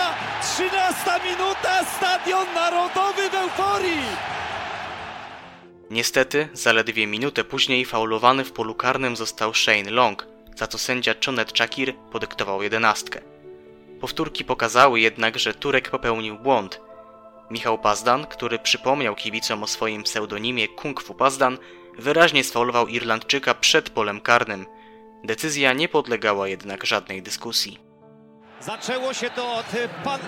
13 0.55 1.29
minuta! 1.31 1.85
Stadion 1.97 2.45
Narodowy 2.55 3.29
w 3.29 3.33
euforii! 3.33 4.05
Niestety, 5.89 6.49
zaledwie 6.53 7.07
minutę 7.07 7.43
później 7.43 7.85
faulowany 7.85 8.43
w 8.45 8.51
polu 8.51 8.75
karnym 8.75 9.15
został 9.15 9.53
Shane 9.53 9.91
Long, 9.91 10.27
za 10.55 10.67
co 10.67 10.77
sędzia 10.77 11.13
Chonet 11.25 11.57
Chakir 11.57 11.95
podyktował 12.11 12.63
jedenastkę. 12.63 13.30
Powtórki 14.01 14.45
pokazały 14.45 14.99
jednak, 14.99 15.39
że 15.39 15.53
Turek 15.53 15.89
popełnił 15.89 16.39
błąd. 16.39 16.81
Michał 17.49 17.77
Pazdan, 17.77 18.25
który 18.25 18.59
przypomniał 18.59 19.15
kibicom 19.15 19.63
o 19.63 19.67
swoim 19.67 20.03
pseudonimie 20.03 20.67
Kung 20.67 21.03
Fu 21.03 21.13
Pazdan, 21.13 21.57
wyraźnie 21.97 22.43
sfaulował 22.43 22.87
Irlandczyka 22.87 23.53
przed 23.53 23.89
polem 23.89 24.21
karnym. 24.21 24.65
Decyzja 25.23 25.73
nie 25.73 25.89
podlegała 25.89 26.47
jednak 26.47 26.85
żadnej 26.85 27.21
dyskusji. 27.21 27.79
Zaczęło 28.59 29.13
się 29.13 29.29
to 29.29 29.55
od 29.55 29.65
pan, 30.03 30.19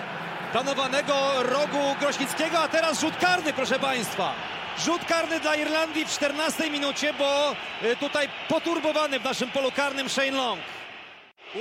planowanego 0.52 1.14
rogu 1.42 1.96
Grośnickiego, 2.00 2.58
a 2.58 2.68
teraz 2.68 3.00
rzut 3.00 3.16
karny, 3.16 3.52
proszę 3.52 3.78
Państwa. 3.78 4.34
Rzut 4.78 5.04
karny 5.04 5.40
dla 5.40 5.56
Irlandii 5.56 6.04
w 6.04 6.10
14 6.10 6.70
minucie, 6.70 7.14
bo 7.18 7.56
y, 7.82 7.96
tutaj 7.96 8.28
poturbowany 8.48 9.20
w 9.20 9.24
naszym 9.24 9.50
polu 9.50 9.72
karnym 9.72 10.08
Shane 10.08 10.30
Long. 10.30 10.60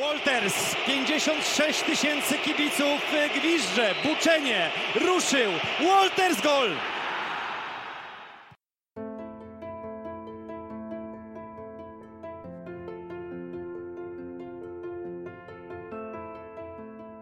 Walters, 0.02 0.76
56 0.86 1.84
tysięcy 1.84 2.38
kibiców 2.38 3.02
gwizdże, 3.36 3.96
buczenie, 4.04 4.70
ruszył, 4.96 5.52
Walters 5.88 6.42
gol! 6.42 6.70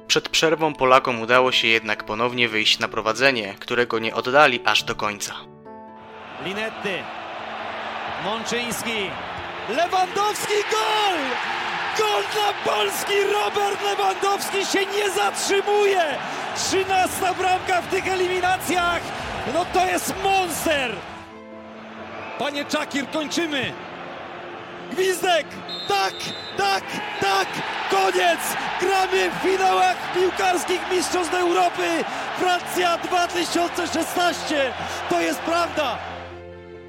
Przed 0.08 0.30
przerwą 0.30 0.74
Polakom 0.74 1.22
udało 1.22 1.52
się 1.52 1.68
jednak 1.68 2.04
ponownie 2.04 2.50
wyjść 2.50 2.80
na 2.80 2.88
prowadzenie, 2.88 3.56
którego 3.60 4.00
nie 4.00 4.16
oddali 4.16 4.60
aż 4.66 4.84
do 4.84 4.96
końca. 4.96 5.34
Linetty, 6.46 7.04
Mączyński, 8.24 9.10
Lewandowski 9.70 10.54
gol! 10.72 11.18
Gol 11.98 12.24
dla 12.34 12.74
Polski! 12.74 13.14
Robert 13.34 13.82
Lewandowski 13.84 14.66
się 14.66 14.86
nie 14.86 15.10
zatrzymuje! 15.10 16.04
13 16.56 17.20
bramka 17.38 17.82
w 17.82 17.88
tych 17.88 18.08
eliminacjach! 18.08 19.02
No 19.54 19.66
to 19.74 19.86
jest 19.86 20.14
monster! 20.24 20.96
Panie 22.40 22.66
Czakir, 22.66 23.10
kończymy! 23.10 23.74
Gwizdek! 24.92 25.46
Tak, 25.88 26.14
tak, 26.58 26.84
tak! 27.20 27.48
Koniec! 27.90 28.40
Gramy 28.82 29.32
w 29.32 29.44
finałach 29.44 30.14
piłkarskich 30.14 30.82
Mistrzostw 30.92 31.34
Europy! 31.34 32.04
Francja 32.40 32.98
2016! 32.98 34.74
To 35.10 35.22
jest 35.22 35.40
prawda! 35.40 35.98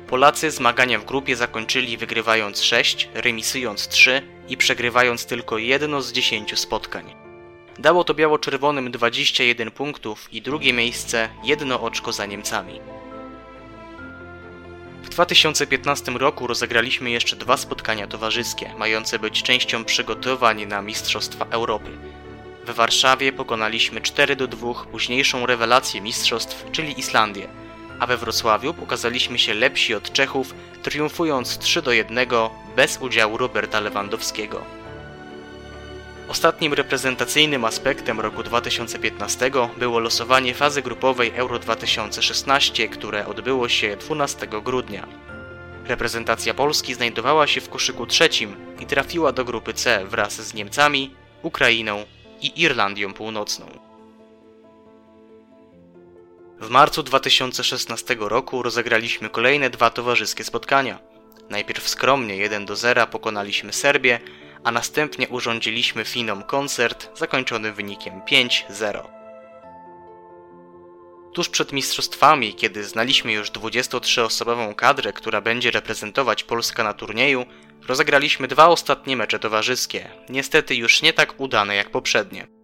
Polacy 0.07 0.51
zmagania 0.51 0.99
w 0.99 1.05
grupie 1.05 1.37
zakończyli 1.37 1.97
wygrywając 1.97 2.63
6, 2.63 3.09
remisując 3.15 3.89
3 3.89 4.23
i 4.53 4.57
przegrywając 4.57 5.27
tylko 5.27 5.59
jedno 5.59 6.03
z 6.03 6.13
10 6.13 6.59
spotkań. 6.59 7.15
Dało 7.79 8.05
to 8.05 8.15
biało-czerwonym 8.15 8.91
21 8.91 9.71
punktów 9.71 10.29
i 10.33 10.43
drugie 10.43 10.73
miejsce 10.73 11.29
jedno 11.45 11.81
oczko 11.81 12.13
za 12.13 12.27
Niemcami. 12.27 12.81
W 15.03 15.09
2015 15.09 16.13
roku 16.13 16.47
rozegraliśmy 16.47 17.11
jeszcze 17.11 17.37
dwa 17.37 17.57
spotkania 17.57 18.07
towarzyskie, 18.07 18.75
mające 18.79 19.19
być 19.19 19.43
częścią 19.43 19.85
przygotowań 19.85 20.67
na 20.67 20.83
Mistrzostwa 20.83 21.47
Europy. 21.51 21.91
W 22.67 22.71
Warszawie 22.71 23.33
pokonaliśmy 23.33 24.01
4 24.01 24.37
do 24.37 24.47
2 24.47 24.75
późniejszą 24.75 25.47
rewelację 25.47 26.01
mistrzostw, 26.01 26.71
czyli 26.73 26.99
Islandię, 26.99 27.49
a 28.03 28.07
we 28.07 28.17
Wrocławiu 28.17 28.75
pokazaliśmy 28.75 29.39
się 29.39 29.55
lepsi 29.55 29.95
od 29.95 30.13
Czechów, 30.13 30.55
triumfując 30.83 31.59
3 31.59 31.83
do 31.83 31.93
1 31.93 32.29
bez 32.77 32.99
udziału 33.01 33.37
Roberta 33.37 33.81
Lewandowskiego. 33.81 34.65
Ostatnim 36.29 36.73
reprezentacyjnym 36.73 37.65
aspektem 37.65 38.21
roku 38.21 38.43
2015 38.43 39.51
było 39.77 39.99
losowanie 39.99 40.55
fazy 40.55 40.83
grupowej 40.83 41.33
Euro 41.35 41.59
2016, 41.59 42.89
które 42.89 43.27
odbyło 43.27 43.69
się 43.69 43.97
12 43.97 44.47
grudnia. 44.47 45.07
Reprezentacja 45.85 46.55
Polski 46.55 46.95
znajdowała 46.95 47.47
się 47.47 47.61
w 47.61 47.69
koszyku 47.69 48.07
trzecim 48.07 48.57
i 48.81 48.87
trafiła 48.87 49.33
do 49.33 49.45
grupy 49.45 49.75
C 49.75 50.05
wraz 50.07 50.33
z 50.33 50.55
Niemcami, 50.55 51.15
Ukrainą 51.43 52.05
i 52.41 52.61
Irlandią 52.63 53.13
Północną. 53.13 53.92
W 56.63 56.71
marcu 56.71 57.03
2016 57.03 58.17
roku 58.21 58.63
rozegraliśmy 58.63 59.29
kolejne 59.29 59.71
dwa 59.71 59.91
towarzyskie 59.91 60.45
spotkania. 60.45 60.99
Najpierw 61.51 61.89
skromnie 61.89 62.37
1 62.37 62.67
do 62.67 62.77
0 62.77 63.07
pokonaliśmy 63.07 63.73
Serbię, 63.73 64.21
a 64.65 64.73
następnie 64.73 65.29
urządziliśmy 65.29 66.05
Finom 66.05 66.43
koncert 66.43 67.19
zakończony 67.19 67.73
wynikiem 67.73 68.21
5-0. 68.21 69.03
Tuż 71.35 71.49
przed 71.49 71.73
mistrzostwami, 71.73 72.55
kiedy 72.55 72.85
znaliśmy 72.85 73.33
już 73.33 73.51
23-osobową 73.51 74.75
kadrę, 74.75 75.13
która 75.13 75.41
będzie 75.41 75.71
reprezentować 75.71 76.45
Polskę 76.45 76.85
na 76.85 76.93
turnieju, 76.95 77.47
rozegraliśmy 77.89 78.49
dwa 78.49 78.69
ostatnie 78.69 79.17
mecze 79.17 79.39
towarzyskie, 79.39 80.11
niestety 80.29 80.75
już 80.75 81.03
nie 81.03 81.13
tak 81.13 81.41
udane 81.41 81.77
jak 81.77 81.91
poprzednie. 81.91 82.62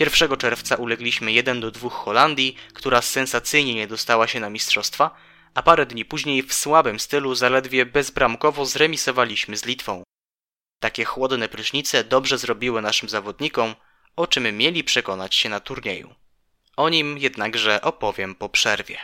1 0.00 0.36
czerwca 0.36 0.76
ulegliśmy 0.76 1.32
1 1.32 1.60
do 1.60 1.70
2 1.70 1.90
Holandii, 1.90 2.56
która 2.74 3.02
sensacyjnie 3.02 3.74
nie 3.74 3.86
dostała 3.86 4.26
się 4.26 4.40
na 4.40 4.50
mistrzostwa, 4.50 5.10
a 5.54 5.62
parę 5.62 5.86
dni 5.86 6.04
później 6.04 6.42
w 6.42 6.54
słabym 6.54 7.00
stylu 7.00 7.34
zaledwie 7.34 7.86
bezbramkowo 7.86 8.66
zremisowaliśmy 8.66 9.56
z 9.56 9.64
Litwą. 9.64 10.02
Takie 10.80 11.04
chłodne 11.04 11.48
prysznice 11.48 12.04
dobrze 12.04 12.38
zrobiły 12.38 12.82
naszym 12.82 13.08
zawodnikom, 13.08 13.74
o 14.16 14.26
czym 14.26 14.56
mieli 14.56 14.84
przekonać 14.84 15.34
się 15.34 15.48
na 15.48 15.60
turnieju. 15.60 16.14
O 16.76 16.88
nim 16.88 17.18
jednakże 17.18 17.82
opowiem 17.82 18.34
po 18.34 18.48
przerwie. 18.48 18.98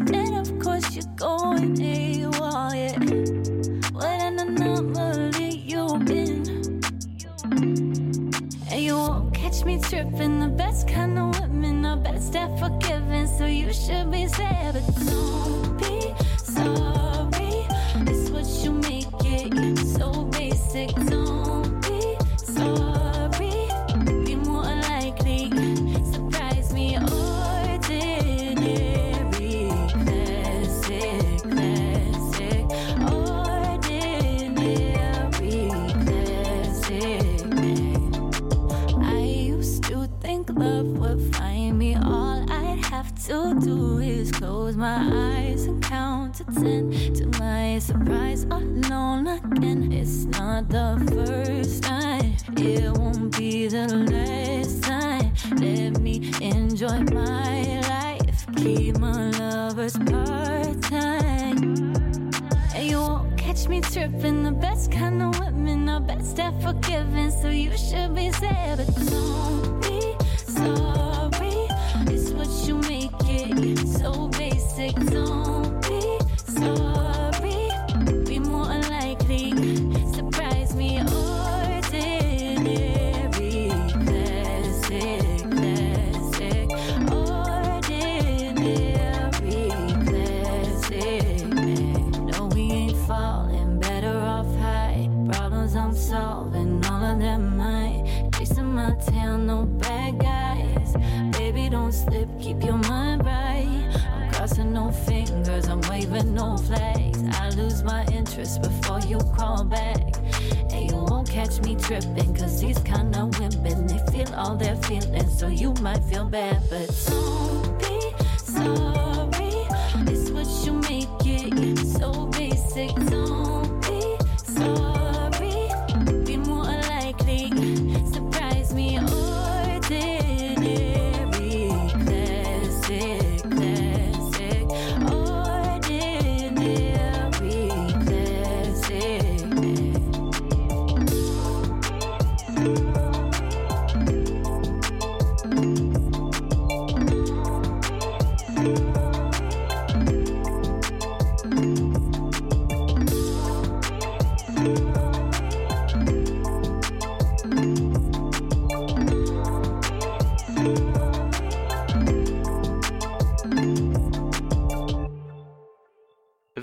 And 0.00 0.34
of 0.36 0.58
course 0.58 0.94
you're 0.94 1.14
going 1.16 1.74
AWOL, 1.76 2.74
yeah. 2.74 3.90
What 3.92 4.06
an 4.06 4.38
anomaly 4.38 5.62
you've 5.66 6.04
been. 6.04 6.80
And 8.70 8.80
you 8.80 8.96
won't 8.96 9.34
catch 9.34 9.64
me 9.64 9.80
tripping. 9.80 10.40
The 10.40 10.48
best 10.56 10.88
kind 10.88 11.18
of 11.18 11.38
women 11.40 11.84
are 11.84 11.96
best 11.96 12.34
at 12.36 12.58
forgiving. 12.58 13.26
So 13.26 13.46
you 13.46 13.72
should 13.72 14.10
be 14.10 14.26
sad, 14.28 14.74
but 14.74 15.06
don't 15.06 15.19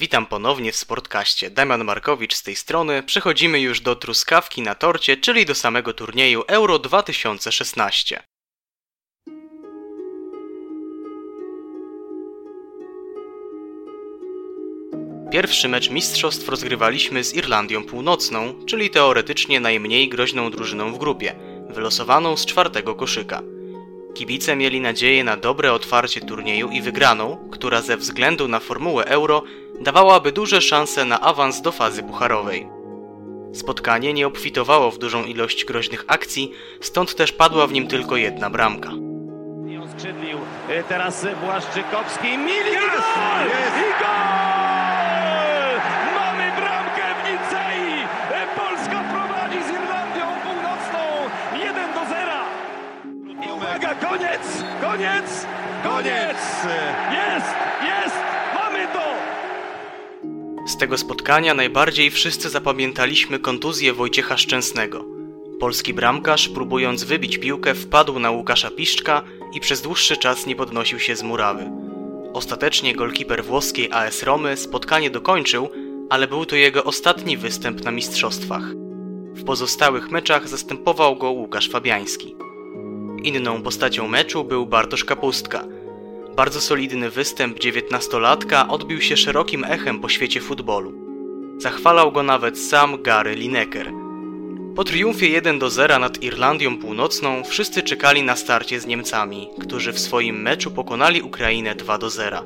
Witam 0.07 0.25
ponownie 0.25 0.71
w 0.71 0.75
Sportkaście. 0.75 1.49
Damian 1.49 1.83
Markowicz 1.83 2.35
z 2.35 2.43
tej 2.43 2.55
strony. 2.55 3.03
Przechodzimy 3.03 3.59
już 3.59 3.81
do 3.81 3.95
truskawki 3.95 4.61
na 4.61 4.75
torcie, 4.75 5.17
czyli 5.17 5.45
do 5.45 5.55
samego 5.55 5.93
turnieju 5.93 6.43
Euro 6.47 6.79
2016. 6.79 8.23
Pierwszy 15.31 15.67
mecz 15.67 15.89
mistrzostw 15.89 16.49
rozgrywaliśmy 16.49 17.23
z 17.23 17.33
Irlandią 17.33 17.83
Północną, 17.83 18.65
czyli 18.65 18.89
teoretycznie 18.89 19.59
najmniej 19.59 20.09
groźną 20.09 20.51
drużyną 20.51 20.93
w 20.93 20.97
grupie, 20.97 21.35
wylosowaną 21.69 22.37
z 22.37 22.45
czwartego 22.45 22.95
koszyka. 22.95 23.41
Kibice 24.17 24.55
mieli 24.55 24.81
nadzieję 24.81 25.23
na 25.23 25.37
dobre 25.37 25.73
otwarcie 25.73 26.21
turnieju 26.21 26.69
i 26.69 26.81
wygraną, 26.81 27.49
która 27.51 27.81
ze 27.81 27.97
względu 27.97 28.47
na 28.47 28.59
formułę 28.59 29.05
euro 29.05 29.43
dawałaby 29.81 30.31
duże 30.31 30.61
szanse 30.61 31.05
na 31.05 31.21
awans 31.21 31.61
do 31.61 31.71
fazy 31.71 32.03
pucharowej. 32.03 32.67
Spotkanie 33.53 34.13
nie 34.13 34.27
obfitowało 34.27 34.91
w 34.91 34.97
dużą 34.97 35.23
ilość 35.23 35.65
groźnych 35.65 36.05
akcji, 36.07 36.51
stąd 36.81 37.15
też 37.15 37.31
padła 37.31 37.67
w 37.67 37.73
nim 37.73 37.87
tylko 37.87 38.15
jedna 38.15 38.49
bramka. 38.49 38.89
I 39.67 39.77
oskrzydlił 39.77 40.37
y, 40.69 40.83
teraz 40.89 41.25
Błaszczykowski. 41.43 42.37
Milik 42.37 42.73
i 42.73 42.73
gol! 42.73 43.47
I 43.79 43.99
gol! 43.99 44.56
Koniec! 54.17 54.63
Koniec! 54.81 55.45
Koniec! 55.83 56.37
Jest! 57.11 57.47
Jest! 57.83 58.15
Mamy 58.55 58.87
to! 58.93 59.03
Z 60.67 60.77
tego 60.77 60.97
spotkania 60.97 61.53
najbardziej 61.53 62.11
wszyscy 62.11 62.49
zapamiętaliśmy 62.49 63.39
kontuzję 63.39 63.93
Wojciecha 63.93 64.37
Szczęsnego. 64.37 65.05
Polski 65.59 65.93
bramkarz, 65.93 66.49
próbując 66.49 67.03
wybić 67.03 67.37
piłkę, 67.37 67.75
wpadł 67.75 68.19
na 68.19 68.31
Łukasza 68.31 68.71
Piszczka 68.71 69.21
i 69.53 69.59
przez 69.59 69.81
dłuższy 69.81 70.17
czas 70.17 70.45
nie 70.45 70.55
podnosił 70.55 70.99
się 70.99 71.15
z 71.15 71.23
murawy. 71.23 71.71
Ostatecznie 72.33 72.95
golkiper 72.95 73.43
włoskiej 73.43 73.91
AS 73.91 74.23
Romy 74.23 74.57
spotkanie 74.57 75.09
dokończył, 75.09 75.69
ale 76.09 76.27
był 76.27 76.45
to 76.45 76.55
jego 76.55 76.83
ostatni 76.83 77.37
występ 77.37 77.83
na 77.83 77.91
mistrzostwach. 77.91 78.63
W 79.33 79.43
pozostałych 79.43 80.11
meczach 80.11 80.47
zastępował 80.47 81.15
go 81.15 81.31
Łukasz 81.31 81.69
Fabiański. 81.69 82.46
Inną 83.23 83.61
postacią 83.61 84.07
meczu 84.07 84.43
był 84.43 84.65
Bartosz 84.65 85.05
Kapustka. 85.05 85.63
Bardzo 86.35 86.61
solidny 86.61 87.09
występ 87.09 87.59
dziewiętnastolatka 87.59 88.67
odbił 88.67 89.01
się 89.01 89.17
szerokim 89.17 89.63
echem 89.63 89.99
po 89.99 90.09
świecie 90.09 90.41
futbolu. 90.41 90.93
Zachwalał 91.57 92.11
go 92.11 92.23
nawet 92.23 92.59
sam 92.59 93.01
Gary 93.01 93.35
Lineker. 93.35 93.91
Po 94.75 94.83
triumfie 94.83 95.29
1 95.29 95.59
do 95.59 95.69
0 95.69 95.99
nad 95.99 96.23
Irlandią 96.23 96.77
Północną 96.77 97.43
wszyscy 97.43 97.83
czekali 97.83 98.23
na 98.23 98.35
starcie 98.35 98.79
z 98.79 98.85
Niemcami, 98.85 99.49
którzy 99.59 99.93
w 99.93 99.99
swoim 99.99 100.41
meczu 100.41 100.71
pokonali 100.71 101.21
Ukrainę 101.21 101.75
2 101.75 101.97
do 101.97 102.09
0. 102.09 102.43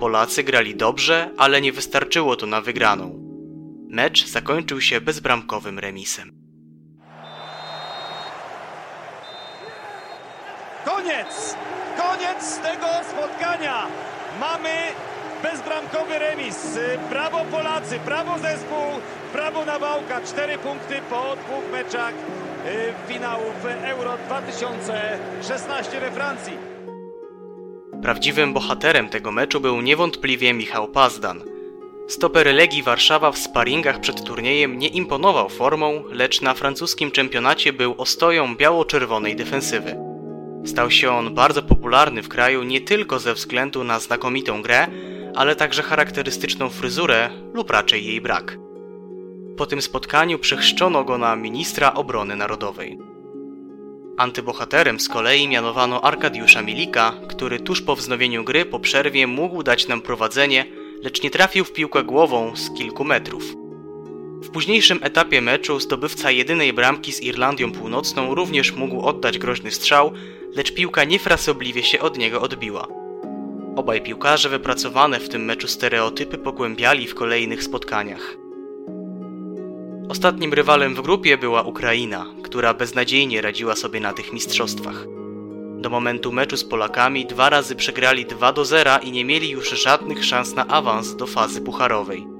Polacy 0.00 0.42
grali 0.42 0.76
dobrze, 0.76 1.30
ale 1.36 1.60
nie 1.60 1.72
wystarczyło 1.72 2.36
to 2.36 2.46
na 2.46 2.60
wygraną. 2.60 3.26
Mecz 3.88 4.26
zakończył 4.26 4.80
się 4.80 5.00
bezbramkowym 5.00 5.78
remisem. 5.78 6.35
Koniec! 10.86 11.56
Koniec 11.96 12.58
tego 12.58 12.86
spotkania! 13.10 13.86
Mamy 14.40 14.70
bezbramkowy 15.42 16.18
remis. 16.18 16.78
Brawo 17.10 17.44
Polacy, 17.50 17.98
brawo 18.04 18.38
zespół, 18.38 18.86
brawo 19.32 19.64
Nawałka. 19.64 20.20
Cztery 20.20 20.58
punkty 20.58 20.94
po 21.10 21.36
dwóch 21.36 21.72
meczach 21.72 22.12
y, 22.12 23.12
finałów 23.12 23.66
Euro 23.84 24.12
2016 24.26 26.00
we 26.00 26.10
Francji. 26.10 26.52
Prawdziwym 28.02 28.52
bohaterem 28.52 29.08
tego 29.08 29.32
meczu 29.32 29.60
był 29.60 29.80
niewątpliwie 29.80 30.54
Michał 30.54 30.88
Pazdan. 30.88 31.42
Stoper 32.08 32.54
Legii 32.54 32.82
Warszawa 32.82 33.32
w 33.32 33.38
sparingach 33.38 34.00
przed 34.00 34.24
turniejem 34.24 34.78
nie 34.78 34.88
imponował 34.88 35.48
formą, 35.48 36.04
lecz 36.10 36.42
na 36.42 36.54
francuskim 36.54 37.10
czempionacie 37.10 37.72
był 37.72 37.94
ostoją 37.98 38.56
biało-czerwonej 38.56 39.36
defensywy. 39.36 40.05
Stał 40.66 40.90
się 40.90 41.10
on 41.10 41.34
bardzo 41.34 41.62
popularny 41.62 42.22
w 42.22 42.28
kraju 42.28 42.62
nie 42.62 42.80
tylko 42.80 43.18
ze 43.18 43.34
względu 43.34 43.84
na 43.84 44.00
znakomitą 44.00 44.62
grę, 44.62 44.86
ale 45.34 45.56
także 45.56 45.82
charakterystyczną 45.82 46.68
fryzurę 46.68 47.30
lub 47.54 47.70
raczej 47.70 48.06
jej 48.06 48.20
brak. 48.20 48.58
Po 49.56 49.66
tym 49.66 49.82
spotkaniu 49.82 50.38
przechrzczono 50.38 51.04
go 51.04 51.18
na 51.18 51.36
ministra 51.36 51.94
obrony 51.94 52.36
narodowej. 52.36 52.98
Antybohaterem 54.16 55.00
z 55.00 55.08
kolei 55.08 55.48
mianowano 55.48 56.04
Arkadiusza 56.04 56.62
Milika, 56.62 57.12
który 57.28 57.60
tuż 57.60 57.82
po 57.82 57.96
wznowieniu 57.96 58.44
gry 58.44 58.64
po 58.64 58.80
przerwie 58.80 59.26
mógł 59.26 59.62
dać 59.62 59.88
nam 59.88 60.02
prowadzenie, 60.02 60.64
lecz 61.02 61.22
nie 61.22 61.30
trafił 61.30 61.64
w 61.64 61.72
piłkę 61.72 62.04
głową 62.04 62.56
z 62.56 62.70
kilku 62.70 63.04
metrów. 63.04 63.65
W 64.46 64.50
późniejszym 64.50 64.98
etapie 65.02 65.40
meczu 65.40 65.80
zdobywca 65.80 66.30
jedynej 66.30 66.72
bramki 66.72 67.12
z 67.12 67.22
Irlandią 67.22 67.72
Północną 67.72 68.34
również 68.34 68.72
mógł 68.72 69.00
oddać 69.00 69.38
groźny 69.38 69.70
strzał, 69.70 70.12
lecz 70.54 70.74
piłka 70.74 71.04
niefrasobliwie 71.04 71.82
się 71.82 72.00
od 72.00 72.18
niego 72.18 72.40
odbiła. 72.40 72.86
Obaj 73.76 74.02
piłkarze 74.02 74.48
wypracowane 74.48 75.20
w 75.20 75.28
tym 75.28 75.44
meczu 75.44 75.68
stereotypy 75.68 76.38
pogłębiali 76.38 77.06
w 77.06 77.14
kolejnych 77.14 77.62
spotkaniach. 77.62 78.36
Ostatnim 80.08 80.52
rywalem 80.52 80.94
w 80.94 81.02
grupie 81.02 81.38
była 81.38 81.62
Ukraina, 81.62 82.26
która 82.42 82.74
beznadziejnie 82.74 83.40
radziła 83.40 83.76
sobie 83.76 84.00
na 84.00 84.12
tych 84.12 84.32
mistrzostwach. 84.32 85.06
Do 85.78 85.90
momentu 85.90 86.32
meczu 86.32 86.56
z 86.56 86.64
Polakami 86.64 87.26
dwa 87.26 87.50
razy 87.50 87.76
przegrali 87.76 88.26
2 88.26 88.52
do 88.52 88.64
0 88.64 88.98
i 89.02 89.12
nie 89.12 89.24
mieli 89.24 89.50
już 89.50 89.70
żadnych 89.70 90.24
szans 90.24 90.54
na 90.54 90.66
awans 90.66 91.16
do 91.16 91.26
fazy 91.26 91.60
pucharowej. 91.60 92.35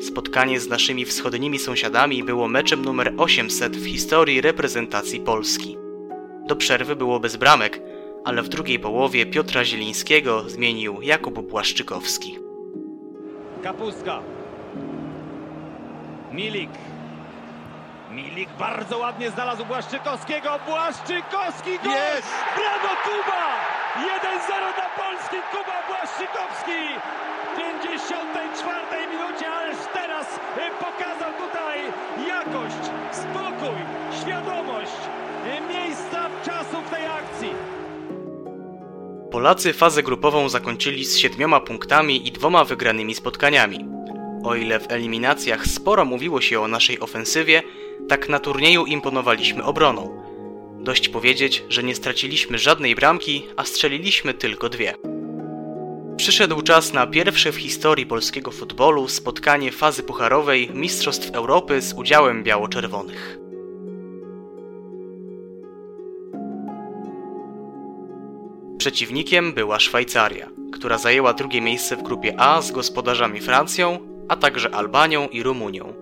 Spotkanie 0.00 0.60
z 0.60 0.68
naszymi 0.68 1.04
wschodnimi 1.04 1.58
sąsiadami 1.58 2.24
było 2.24 2.48
meczem 2.48 2.84
numer 2.84 3.12
800 3.16 3.76
w 3.76 3.86
historii 3.86 4.40
reprezentacji 4.40 5.20
Polski. 5.20 5.78
Do 6.46 6.56
przerwy 6.56 6.96
było 6.96 7.20
bez 7.20 7.36
bramek, 7.36 7.80
ale 8.24 8.42
w 8.42 8.48
drugiej 8.48 8.78
połowie 8.78 9.26
Piotra 9.26 9.64
Zielińskiego 9.64 10.50
zmienił 10.50 11.02
Jakub 11.02 11.40
Błaszczykowski. 11.40 12.38
Kapustka. 13.62 14.20
Milik. 16.32 16.70
Milik 18.10 18.48
bardzo 18.58 18.98
ładnie 18.98 19.30
znalazł 19.30 19.64
Błaszczykowskiego. 19.64 20.58
Błaszczykowski 20.66 21.70
gol! 21.84 21.92
Jest! 21.92 22.28
Brawo 22.56 22.94
Kuba! 23.04 23.44
1-0 23.96 24.74
dla 24.74 24.88
Polski. 25.04 25.36
Kuba 25.52 25.78
Błaszczykowski. 25.88 26.80
W 27.52 27.56
54 27.56 29.06
minucie, 29.12 29.46
pokazał 30.80 31.32
tutaj 31.32 31.78
jakość, 32.28 32.84
spokój, 33.12 33.78
świadomość 34.20 35.14
miejsca, 35.60 36.30
czasu 36.44 36.82
w 36.86 36.90
tej 36.90 37.06
akcji. 37.06 37.48
Polacy 39.30 39.72
fazę 39.72 40.02
grupową 40.02 40.48
zakończyli 40.48 41.04
z 41.04 41.16
siedmioma 41.16 41.60
punktami 41.60 42.28
i 42.28 42.32
dwoma 42.32 42.64
wygranymi 42.64 43.14
spotkaniami. 43.14 43.88
O 44.44 44.54
ile 44.54 44.80
w 44.80 44.92
eliminacjach 44.92 45.66
sporo 45.66 46.04
mówiło 46.04 46.40
się 46.40 46.60
o 46.60 46.68
naszej 46.68 47.00
ofensywie, 47.00 47.62
tak 48.08 48.28
na 48.28 48.38
turnieju 48.38 48.86
imponowaliśmy 48.86 49.64
obroną. 49.64 50.24
Dość 50.80 51.08
powiedzieć, 51.08 51.64
że 51.68 51.82
nie 51.82 51.94
straciliśmy 51.94 52.58
żadnej 52.58 52.94
bramki, 52.94 53.46
a 53.56 53.64
strzeliliśmy 53.64 54.34
tylko 54.34 54.68
dwie. 54.68 54.94
Przyszedł 56.16 56.62
czas 56.62 56.92
na 56.92 57.06
pierwsze 57.06 57.52
w 57.52 57.56
historii 57.56 58.06
polskiego 58.06 58.50
futbolu 58.50 59.08
spotkanie 59.08 59.72
fazy 59.72 60.02
pucharowej 60.02 60.70
Mistrzostw 60.74 61.30
Europy 61.30 61.80
z 61.80 61.92
udziałem 61.92 62.42
biało-czerwonych. 62.42 63.38
Przeciwnikiem 68.78 69.52
była 69.52 69.80
Szwajcaria, 69.80 70.50
która 70.72 70.98
zajęła 70.98 71.32
drugie 71.32 71.60
miejsce 71.60 71.96
w 71.96 72.02
grupie 72.02 72.40
A 72.40 72.62
z 72.62 72.72
gospodarzami 72.72 73.40
Francją, 73.40 73.98
a 74.28 74.36
także 74.36 74.74
Albanią 74.74 75.28
i 75.28 75.42
Rumunią. 75.42 75.94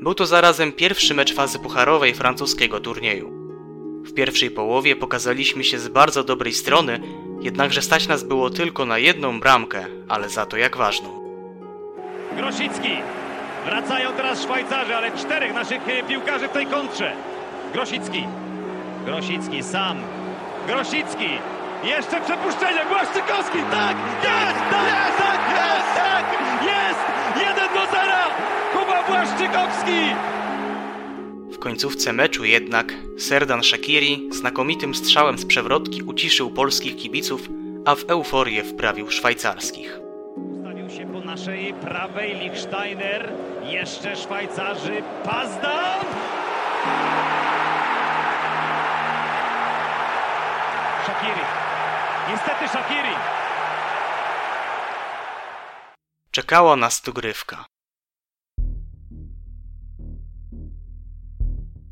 Był 0.00 0.14
to 0.14 0.26
zarazem 0.26 0.72
pierwszy 0.72 1.14
mecz 1.14 1.34
fazy 1.34 1.58
pucharowej 1.58 2.14
francuskiego 2.14 2.80
turnieju. 2.80 3.30
W 4.04 4.12
pierwszej 4.14 4.50
połowie 4.50 4.96
pokazaliśmy 4.96 5.64
się 5.64 5.78
z 5.78 5.88
bardzo 5.88 6.24
dobrej 6.24 6.52
strony, 6.52 7.00
Jednakże 7.40 7.82
stać 7.82 8.08
nas 8.08 8.22
było 8.24 8.50
tylko 8.50 8.86
na 8.86 8.98
jedną 8.98 9.40
bramkę, 9.40 9.86
ale 10.08 10.28
za 10.28 10.46
to 10.46 10.56
jak 10.56 10.76
ważną. 10.76 11.08
Grosicki! 12.36 12.96
Wracają 13.64 14.12
teraz 14.12 14.42
Szwajcarzy, 14.42 14.96
ale 14.96 15.10
czterech 15.10 15.54
naszych 15.54 15.88
e, 15.88 16.02
piłkarzy 16.02 16.48
w 16.48 16.52
tej 16.52 16.66
kontrze. 16.66 17.12
Grosicki. 17.72 18.26
Grosicki 19.06 19.62
sam. 19.62 19.98
Grosicki. 20.66 21.28
Jeszcze 21.84 22.20
przepuszczenie. 22.20 22.80
Błaszczykowski. 22.88 23.58
Tak! 23.70 23.96
Jest! 24.22 24.60
Tak! 24.70 25.16
Tak! 25.18 25.40
Jest! 25.56 25.94
Tak! 25.96 26.24
Jest! 26.64 27.00
Tak, 27.34 27.40
1 27.40 27.54
tak. 27.56 27.74
do 27.74 27.92
0! 27.92 28.12
Kuba 28.72 29.02
Błaszczykowski! 29.02 30.00
Końcówce 31.60 32.12
meczu 32.12 32.44
jednak 32.44 32.94
Serdan 33.18 33.62
Shakiri 33.62 34.28
znakomitym 34.30 34.94
strzałem 34.94 35.38
z 35.38 35.46
przewrotki 35.46 36.02
uciszył 36.02 36.50
polskich 36.50 36.96
kibiców, 36.96 37.48
a 37.84 37.94
w 37.94 38.04
euforię 38.10 38.64
wprawił 38.64 39.10
szwajcarskich. 39.10 40.00
Ustawił 40.36 40.90
się 40.90 41.12
po 41.12 41.20
naszej 41.20 41.74
prawej 41.74 42.34
Lichsteiner. 42.34 43.32
Jeszcze 43.62 44.16
Szwajcarzy. 44.16 45.02
Pazdan! 45.24 46.04
Shakiri. 51.04 51.44
Niestety 52.30 52.68
Shakiri. 52.68 53.14
Czekała 56.30 56.76
nas 56.76 57.02
dogrywka. 57.02 57.64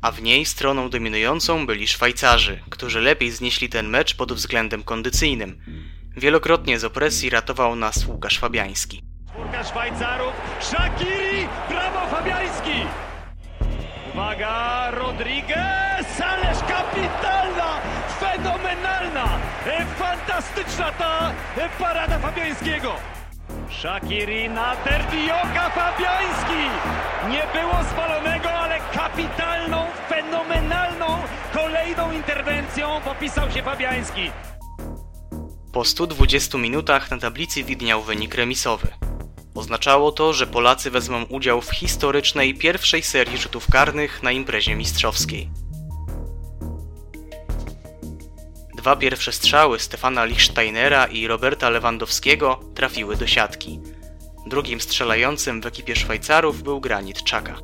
A 0.01 0.11
w 0.11 0.21
niej 0.21 0.45
stroną 0.45 0.89
dominującą 0.89 1.65
byli 1.65 1.87
Szwajcarzy, 1.87 2.59
którzy 2.69 3.01
lepiej 3.01 3.31
znieśli 3.31 3.69
ten 3.69 3.87
mecz 3.87 4.15
pod 4.15 4.33
względem 4.33 4.83
kondycyjnym. 4.83 5.61
Wielokrotnie 6.17 6.79
z 6.79 6.83
opresji 6.83 7.29
ratował 7.29 7.75
nas 7.75 8.05
Łukasz 8.05 8.39
Fabiański. 8.39 9.03
Czwórka 9.31 9.63
Szwajcarów. 9.63 10.33
Shakiri! 10.61 11.47
Brawo 11.69 12.07
Fabiański! 12.07 12.71
Uwaga, 14.13 14.91
Rodriguez! 14.91 16.21
Ależ 16.21 16.57
kapitalna! 16.67 17.81
Fenomenalna! 18.19 19.39
E, 19.65 19.85
Fantastyczna 19.85 20.91
ta 20.91 21.33
e, 21.57 21.69
parada 21.79 22.19
Fabiańskiego! 22.19 22.95
Shakiri 23.71 24.49
na 24.49 24.75
Derdioka 24.75 25.69
Fabiański! 25.69 26.63
Nie 27.29 27.61
było 27.61 27.83
spalonego, 27.91 28.49
ale 28.51 28.79
kapitalną, 28.93 29.85
fenomenalną 30.09 31.05
kolejną 31.53 32.11
interwencją 32.11 33.01
popisał 33.01 33.51
się 33.51 33.63
Fabiański. 33.63 34.31
Po 35.73 35.85
120 35.85 36.57
minutach 36.57 37.11
na 37.11 37.17
tablicy 37.17 37.63
widniał 37.63 38.01
wynik 38.01 38.35
remisowy. 38.35 38.87
Oznaczało 39.55 40.11
to, 40.11 40.33
że 40.33 40.47
Polacy 40.47 40.91
wezmą 40.91 41.23
udział 41.23 41.61
w 41.61 41.71
historycznej 41.71 42.55
pierwszej 42.55 43.03
serii 43.03 43.37
rzutów 43.37 43.67
karnych 43.71 44.23
na 44.23 44.31
imprezie 44.31 44.75
mistrzowskiej. 44.75 45.49
Dwa 48.89 48.95
pierwsze 48.95 49.31
strzały 49.31 49.79
Stefana 49.79 50.25
Lichsteinera 50.25 51.05
i 51.05 51.27
Roberta 51.27 51.69
Lewandowskiego 51.69 52.59
trafiły 52.75 53.15
do 53.15 53.27
siatki. 53.27 53.79
Drugim 54.47 54.81
strzelającym 54.81 55.61
w 55.61 55.65
ekipie 55.65 55.95
Szwajcarów 55.95 56.63
był 56.63 56.81
Granit 56.81 57.23
Czaka. 57.23 57.55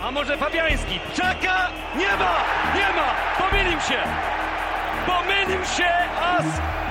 A 0.00 0.10
może 0.10 0.36
Fabiański? 0.36 1.00
Czaka! 1.16 1.70
Nie 1.98 2.16
ma! 2.16 2.44
Nie 2.74 2.96
ma! 2.96 3.14
Pomylił 3.38 3.80
się! 3.80 3.98
Pomylił 5.06 5.64
się 5.76 5.88
as 6.20 6.46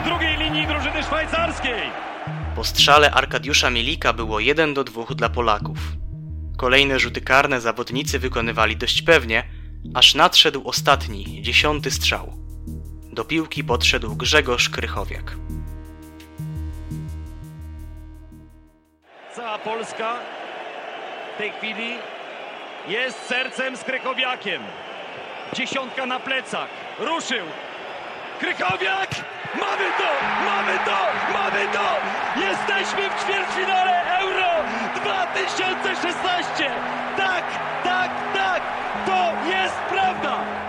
drugiej 0.05 0.37
linii 0.37 0.67
drużyny 0.67 1.03
szwajcarskiej! 1.03 1.81
Po 2.55 2.63
strzale 2.63 3.11
Arkadiusza 3.11 3.69
Mielika 3.69 4.13
było 4.13 4.39
1 4.39 4.73
do 4.73 4.83
2 4.83 5.05
dla 5.15 5.29
Polaków. 5.29 5.77
Kolejne 6.57 6.99
rzuty 6.99 7.21
karne 7.21 7.61
zawodnicy 7.61 8.19
wykonywali 8.19 8.77
dość 8.77 9.01
pewnie, 9.01 9.43
aż 9.93 10.15
nadszedł 10.15 10.67
ostatni, 10.67 11.41
dziesiąty 11.41 11.91
strzał. 11.91 12.48
Do 13.19 13.25
piłki 13.25 13.63
podszedł 13.63 14.15
Grzegorz 14.15 14.69
Krychowiak. 14.69 15.35
Cała 19.35 19.57
Polska 19.59 20.15
w 21.35 21.37
tej 21.37 21.51
chwili 21.51 21.97
jest 22.87 23.25
sercem 23.25 23.77
z 23.77 23.83
Krychowiakiem. 23.83 24.61
Dziesiątka 25.53 26.05
na 26.05 26.19
plecach. 26.19 26.67
Ruszył. 26.99 27.45
Krychowiak! 28.39 29.09
Mamy 29.59 29.87
to! 29.97 30.09
Mamy 30.45 30.79
to! 30.85 30.97
Mamy 31.33 31.73
to! 31.73 31.87
Jesteśmy 32.47 33.09
w 33.09 33.23
ćwierćfinale 33.23 34.19
Euro 34.19 34.51
2016! 34.95 36.71
Tak, 37.17 37.43
tak, 37.83 38.11
tak! 38.33 38.61
To 39.05 39.49
jest 39.49 39.75
prawda! 39.89 40.68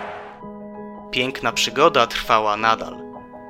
Piękna 1.11 1.53
przygoda 1.53 2.07
trwała 2.07 2.57
nadal. 2.57 2.97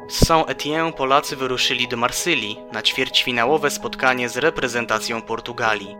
Z 0.09 0.25
Saint-Étienne 0.27 0.93
Polacy 0.93 1.37
wyruszyli 1.37 1.89
do 1.89 1.97
Marsylii 1.97 2.59
na 2.73 2.83
ćwierćfinałowe 2.83 3.71
spotkanie 3.71 4.29
z 4.29 4.37
reprezentacją 4.37 5.23
Portugalii. 5.23 5.97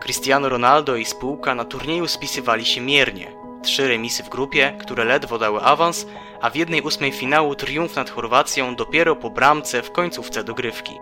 Cristiano 0.00 0.48
Ronaldo 0.48 0.96
i 0.96 1.04
spółka 1.04 1.54
na 1.54 1.64
turnieju 1.64 2.08
spisywali 2.08 2.64
się 2.64 2.80
miernie. 2.80 3.32
Trzy 3.62 3.88
remisy 3.88 4.22
w 4.22 4.28
grupie, 4.28 4.76
które 4.80 5.04
ledwo 5.04 5.38
dały 5.38 5.60
awans, 5.60 6.06
a 6.40 6.50
w 6.50 6.56
jednej 6.56 6.82
ósmej 6.82 7.12
finału 7.12 7.54
triumf 7.54 7.96
nad 7.96 8.10
Chorwacją 8.10 8.76
dopiero 8.76 9.16
po 9.16 9.30
bramce 9.30 9.82
w 9.82 9.92
końcówce 9.92 10.44
dogrywki. 10.44 10.98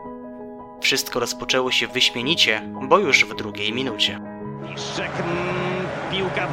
Wszystko 0.80 1.20
rozpoczęło 1.20 1.70
się 1.70 1.86
wyśmienicie, 1.86 2.62
bo 2.82 2.98
już 2.98 3.24
w 3.24 3.34
drugiej 3.34 3.72
minucie. 3.72 4.20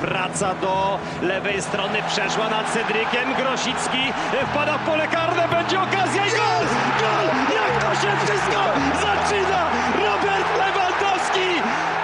Wraca 0.02 0.56
do 0.56 1.00
lewej 1.22 1.62
strony, 1.62 1.98
przeszła 2.08 2.50
nad 2.50 2.74
Cedrykiem, 2.74 3.34
Grosicki 3.38 4.04
wpada 4.52 4.78
w 4.78 4.86
pole 4.86 5.08
karne, 5.08 5.48
będzie 5.48 5.82
okazja 5.82 6.26
i 6.26 6.30
gol! 6.30 6.64
Gol! 7.02 7.26
Jak 7.56 7.84
to 7.84 7.89
się 8.02 8.12
wszystko 8.26 8.60
zaczyna! 8.93 9.62
Robert 9.95 10.48
Lewandowski 10.58 11.48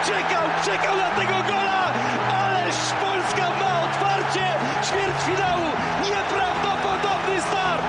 czekał, 0.05 0.45
czekał 0.65 0.97
na 0.97 1.09
tego 1.09 1.37
gola, 1.47 1.93
ależ 2.43 2.75
Polska 2.75 3.49
ma 3.59 3.83
otwarcie 3.83 4.45
ćwierćfinału, 4.87 5.65
nieprawdopodobny 6.03 7.41
start! 7.41 7.83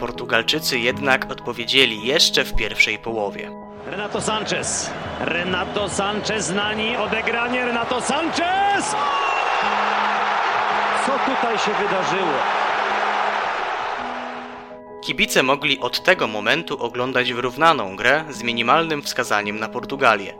Portugalczycy 0.00 0.78
jednak 0.78 1.30
odpowiedzieli 1.30 2.06
jeszcze 2.06 2.44
w 2.44 2.54
pierwszej 2.54 2.98
połowie. 2.98 3.67
Renato 3.90 4.20
Sanchez. 4.20 4.90
Renato 5.20 5.88
Sanchez 5.88 6.50
na 6.50 6.72
niej 6.72 6.96
odegranie. 6.96 7.64
Renato 7.64 8.00
Sanchez! 8.00 8.94
Co 11.06 11.12
tutaj 11.12 11.58
się 11.58 11.70
wydarzyło? 11.70 12.32
Kibice 15.00 15.42
mogli 15.42 15.80
od 15.80 16.02
tego 16.02 16.26
momentu 16.26 16.82
oglądać 16.82 17.32
wyrównaną 17.32 17.96
grę 17.96 18.24
z 18.30 18.42
minimalnym 18.42 19.02
wskazaniem 19.02 19.58
na 19.58 19.68
Portugalię. 19.68 20.34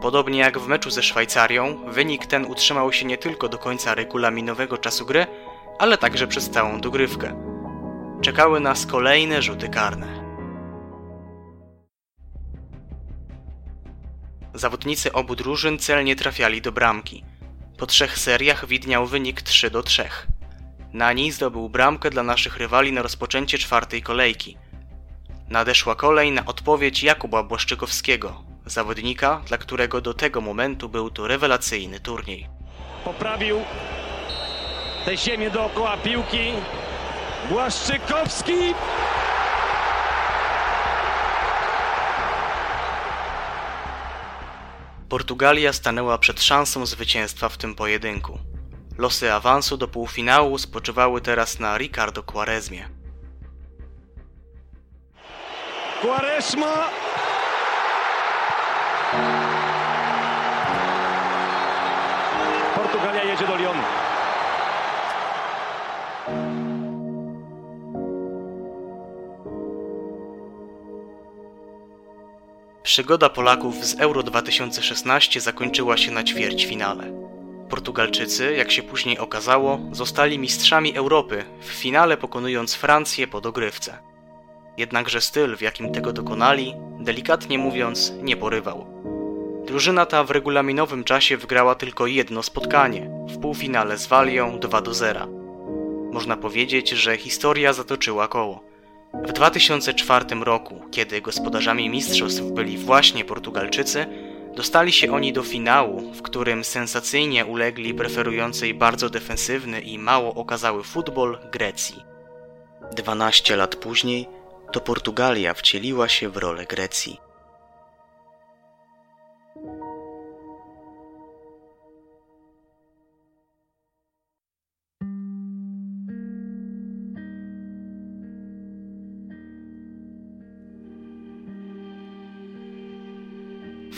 Podobnie 0.00 0.38
jak 0.38 0.58
w 0.58 0.68
meczu 0.68 0.90
ze 0.90 1.02
Szwajcarią, 1.02 1.76
wynik 1.86 2.26
ten 2.26 2.44
utrzymał 2.44 2.92
się 2.92 3.06
nie 3.06 3.18
tylko 3.18 3.48
do 3.48 3.58
końca 3.58 3.94
regulaminowego 3.94 4.78
czasu 4.78 5.06
gry, 5.06 5.26
ale 5.78 5.98
także 5.98 6.26
przez 6.26 6.50
całą 6.50 6.80
dogrywkę. 6.80 7.34
Czekały 8.20 8.60
nas 8.60 8.86
kolejne 8.86 9.42
rzuty 9.42 9.68
karne. 9.68 10.21
Zawodnicy 14.54 15.12
obu 15.12 15.36
drużyn 15.36 15.78
celnie 15.78 16.16
trafiali 16.16 16.62
do 16.62 16.72
bramki. 16.72 17.24
Po 17.78 17.86
trzech 17.86 18.18
seriach 18.18 18.66
widniał 18.66 19.06
wynik 19.06 19.42
3 19.42 19.70
do 19.70 19.82
3. 19.82 20.08
Nani 20.92 21.32
zdobył 21.32 21.68
bramkę 21.68 22.10
dla 22.10 22.22
naszych 22.22 22.56
rywali 22.56 22.92
na 22.92 23.02
rozpoczęcie 23.02 23.58
czwartej 23.58 24.02
kolejki. 24.02 24.56
Nadeszła 25.48 25.94
kolej 25.94 26.32
na 26.32 26.46
odpowiedź 26.46 27.02
Jakuba 27.02 27.42
Błaszczykowskiego, 27.42 28.44
zawodnika, 28.66 29.40
dla 29.46 29.58
którego 29.58 30.00
do 30.00 30.14
tego 30.14 30.40
momentu 30.40 30.88
był 30.88 31.10
to 31.10 31.26
rewelacyjny 31.26 32.00
turniej. 32.00 32.48
Poprawił 33.04 33.60
tę 35.04 35.16
ziemię 35.16 35.50
dookoła 35.50 35.96
piłki. 35.96 36.52
Błaszczykowski. 37.48 38.74
Portugalia 45.12 45.72
stanęła 45.72 46.18
przed 46.18 46.42
szansą 46.42 46.86
zwycięstwa 46.86 47.48
w 47.48 47.56
tym 47.56 47.74
pojedynku. 47.74 48.38
Losy 48.98 49.32
awansu 49.32 49.76
do 49.76 49.88
półfinału 49.88 50.58
spoczywały 50.58 51.20
teraz 51.20 51.58
na 51.58 51.78
Ricardo 51.78 52.22
Quaresmie. 52.22 52.88
Quaresma. 56.02 56.88
Portugalia 62.74 63.24
jedzie 63.24 63.46
do 63.46 63.56
Lyonu. 63.56 63.82
Przygoda 72.92 73.28
Polaków 73.28 73.84
z 73.84 74.00
Euro 74.00 74.22
2016 74.22 75.40
zakończyła 75.40 75.96
się 75.96 76.10
na 76.10 76.24
ćwierćfinale. 76.24 77.12
Portugalczycy, 77.68 78.54
jak 78.56 78.70
się 78.72 78.82
później 78.82 79.18
okazało, 79.18 79.80
zostali 79.92 80.38
mistrzami 80.38 80.96
Europy, 80.96 81.44
w 81.60 81.64
finale 81.64 82.16
pokonując 82.16 82.74
Francję 82.74 83.26
po 83.26 83.40
dogrywce. 83.40 83.98
Jednakże 84.76 85.20
styl, 85.20 85.56
w 85.56 85.60
jakim 85.60 85.92
tego 85.92 86.12
dokonali, 86.12 86.74
delikatnie 87.00 87.58
mówiąc, 87.58 88.12
nie 88.22 88.36
porywał. 88.36 88.86
Drużyna 89.66 90.06
ta 90.06 90.24
w 90.24 90.30
regulaminowym 90.30 91.04
czasie 91.04 91.36
wygrała 91.36 91.74
tylko 91.74 92.06
jedno 92.06 92.42
spotkanie 92.42 93.10
w 93.28 93.38
półfinale 93.38 93.98
z 93.98 94.06
Walią 94.06 94.58
2 94.58 94.80
do 94.80 94.94
0. 94.94 95.28
Można 96.12 96.36
powiedzieć, 96.36 96.90
że 96.90 97.16
historia 97.16 97.72
zatoczyła 97.72 98.28
koło. 98.28 98.71
W 99.14 99.32
2004 99.32 100.26
roku, 100.40 100.80
kiedy 100.90 101.20
gospodarzami 101.20 101.88
mistrzostw 101.88 102.42
byli 102.42 102.78
właśnie 102.78 103.24
Portugalczycy, 103.24 104.06
dostali 104.56 104.92
się 104.92 105.12
oni 105.12 105.32
do 105.32 105.42
finału, 105.42 106.12
w 106.12 106.22
którym 106.22 106.64
sensacyjnie 106.64 107.46
ulegli 107.46 107.94
preferującej 107.94 108.74
bardzo 108.74 109.10
defensywny 109.10 109.80
i 109.80 109.98
mało 109.98 110.34
okazały 110.34 110.82
futbol 110.82 111.38
Grecji. 111.52 112.02
12 112.96 113.56
lat 113.56 113.76
później 113.76 114.28
to 114.72 114.80
Portugalia 114.80 115.54
wcieliła 115.54 116.08
się 116.08 116.28
w 116.28 116.36
rolę 116.36 116.66
Grecji. 116.66 117.21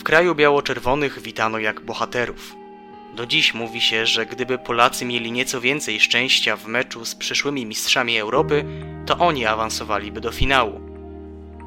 Kraju 0.05 0.35
biało-czerwonych 0.35 1.21
witano 1.21 1.59
jak 1.59 1.81
bohaterów. 1.81 2.55
Do 3.15 3.25
dziś 3.25 3.53
mówi 3.53 3.81
się, 3.81 4.05
że 4.05 4.25
gdyby 4.25 4.57
Polacy 4.57 5.05
mieli 5.05 5.31
nieco 5.31 5.61
więcej 5.61 5.99
szczęścia 5.99 6.57
w 6.57 6.67
meczu 6.67 7.05
z 7.05 7.15
przyszłymi 7.15 7.65
mistrzami 7.65 8.17
Europy, 8.17 8.65
to 9.05 9.17
oni 9.17 9.45
awansowaliby 9.45 10.21
do 10.21 10.31
finału. 10.31 10.81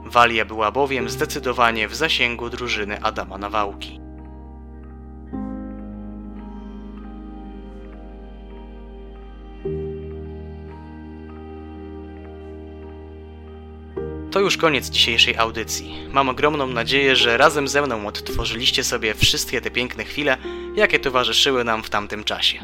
Walia 0.05 0.45
była 0.45 0.71
bowiem 0.71 1.11
zdecydowanie 1.11 1.89
w 1.89 1.95
zasięgu 1.95 2.51
drużyny 2.51 3.03
Adama 3.03 3.39
Nawałki. 3.39 4.01
To 14.39 14.43
już 14.43 14.57
koniec 14.57 14.89
dzisiejszej 14.89 15.37
audycji. 15.37 16.09
Mam 16.13 16.29
ogromną 16.29 16.67
nadzieję, 16.67 17.17
że 17.17 17.37
razem 17.37 17.69
ze 17.69 17.83
mną 17.83 18.07
odtworzyliście 18.07 18.85
sobie 18.85 19.15
wszystkie 19.15 19.61
te 19.61 19.71
piękne 19.71 20.05
chwile, 20.05 20.37
jakie 20.77 20.99
towarzyszyły 20.99 21.65
nam 21.65 21.83
w 21.83 21.91
tamtym 21.91 22.25
czasie. 22.25 22.59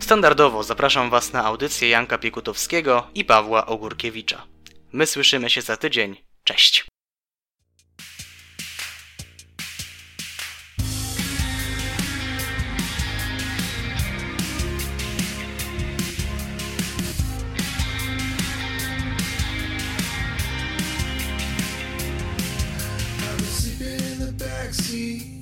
Standardowo 0.00 0.62
zapraszam 0.62 1.10
Was 1.10 1.32
na 1.32 1.44
audycję 1.44 1.88
Janka 1.88 2.18
Piekutowskiego 2.18 3.06
i 3.14 3.24
Pawła 3.24 3.66
Ogórkiewicza. 3.66 4.46
My 4.92 5.06
słyszymy 5.06 5.50
się 5.50 5.62
za 5.62 5.76
tydzień. 5.76 6.16
Cześć! 6.44 6.87
The 24.88 25.37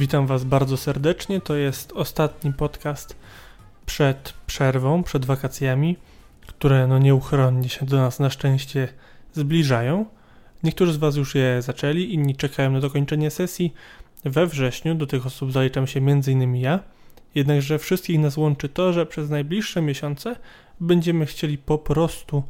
Witam 0.00 0.26
Was 0.26 0.44
bardzo 0.44 0.76
serdecznie. 0.76 1.40
To 1.40 1.56
jest 1.56 1.92
ostatni 1.92 2.52
podcast 2.52 3.16
przed 3.86 4.34
przerwą, 4.46 5.02
przed 5.02 5.24
wakacjami, 5.24 5.96
które 6.46 6.86
no 6.86 6.98
nieuchronnie 6.98 7.68
się 7.68 7.86
do 7.86 7.96
nas 7.96 8.20
na 8.20 8.30
szczęście 8.30 8.88
zbliżają. 9.32 10.06
Niektórzy 10.62 10.92
z 10.92 10.96
Was 10.96 11.16
już 11.16 11.34
je 11.34 11.62
zaczęli, 11.62 12.14
inni 12.14 12.36
czekają 12.36 12.70
na 12.70 12.80
dokończenie 12.80 13.30
sesji. 13.30 13.74
We 14.24 14.46
wrześniu 14.46 14.94
do 14.94 15.06
tych 15.06 15.26
osób 15.26 15.52
zaliczam 15.52 15.86
się 15.86 16.00
m.in. 16.00 16.56
ja. 16.56 16.78
Jednakże 17.34 17.78
wszystkich 17.78 18.18
nas 18.18 18.36
łączy 18.36 18.68
to, 18.68 18.92
że 18.92 19.06
przez 19.06 19.30
najbliższe 19.30 19.82
miesiące 19.82 20.36
będziemy 20.80 21.26
chcieli 21.26 21.58
po 21.58 21.78
prostu 21.78 22.42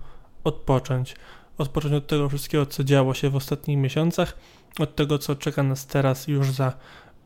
odpocząć. 0.45 1.17
Odpocząć 1.59 1.95
od 1.95 2.07
tego 2.07 2.29
wszystkiego, 2.29 2.67
co 2.67 2.85
działo 2.85 3.15
się 3.15 3.31
w 3.31 3.37
ostatnich 3.37 3.79
miesiącach, 3.79 4.37
od 4.79 4.97
tego, 4.97 5.19
co 5.19 5.37
czeka 5.37 5.63
nas 5.63 5.87
teraz 5.87 6.29
już 6.29 6.51
za 6.51 6.73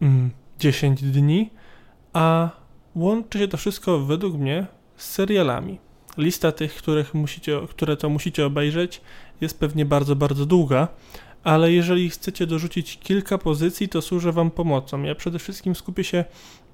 mm, 0.03 0.31
10 0.59 1.03
dni, 1.03 1.51
a 2.13 2.51
łączy 2.95 3.39
się 3.39 3.49
to 3.49 3.57
wszystko 3.57 3.99
według 3.99 4.35
mnie 4.35 4.67
z 4.97 5.11
serialami. 5.11 5.79
Lista 6.19 6.53
tych, 6.53 6.75
których 6.75 7.15
musicie, 7.15 7.61
które 7.71 7.97
to 7.97 8.09
musicie 8.09 8.47
obejrzeć, 8.47 9.01
jest 9.41 9.59
pewnie 9.59 9.85
bardzo, 9.85 10.17
bardzo 10.17 10.47
długa, 10.47 10.89
ale 11.45 11.73
jeżeli 11.73 12.11
chcecie 12.11 12.47
dorzucić 12.47 12.99
kilka 12.99 13.39
pozycji, 13.39 13.89
to 13.89 14.03
służę 14.03 14.33
Wam 14.33 14.51
pomocą. 14.51 15.03
Ja 15.03 15.15
przede 15.15 15.39
wszystkim 15.39 15.75
skupię 15.75 16.05
się 16.05 16.25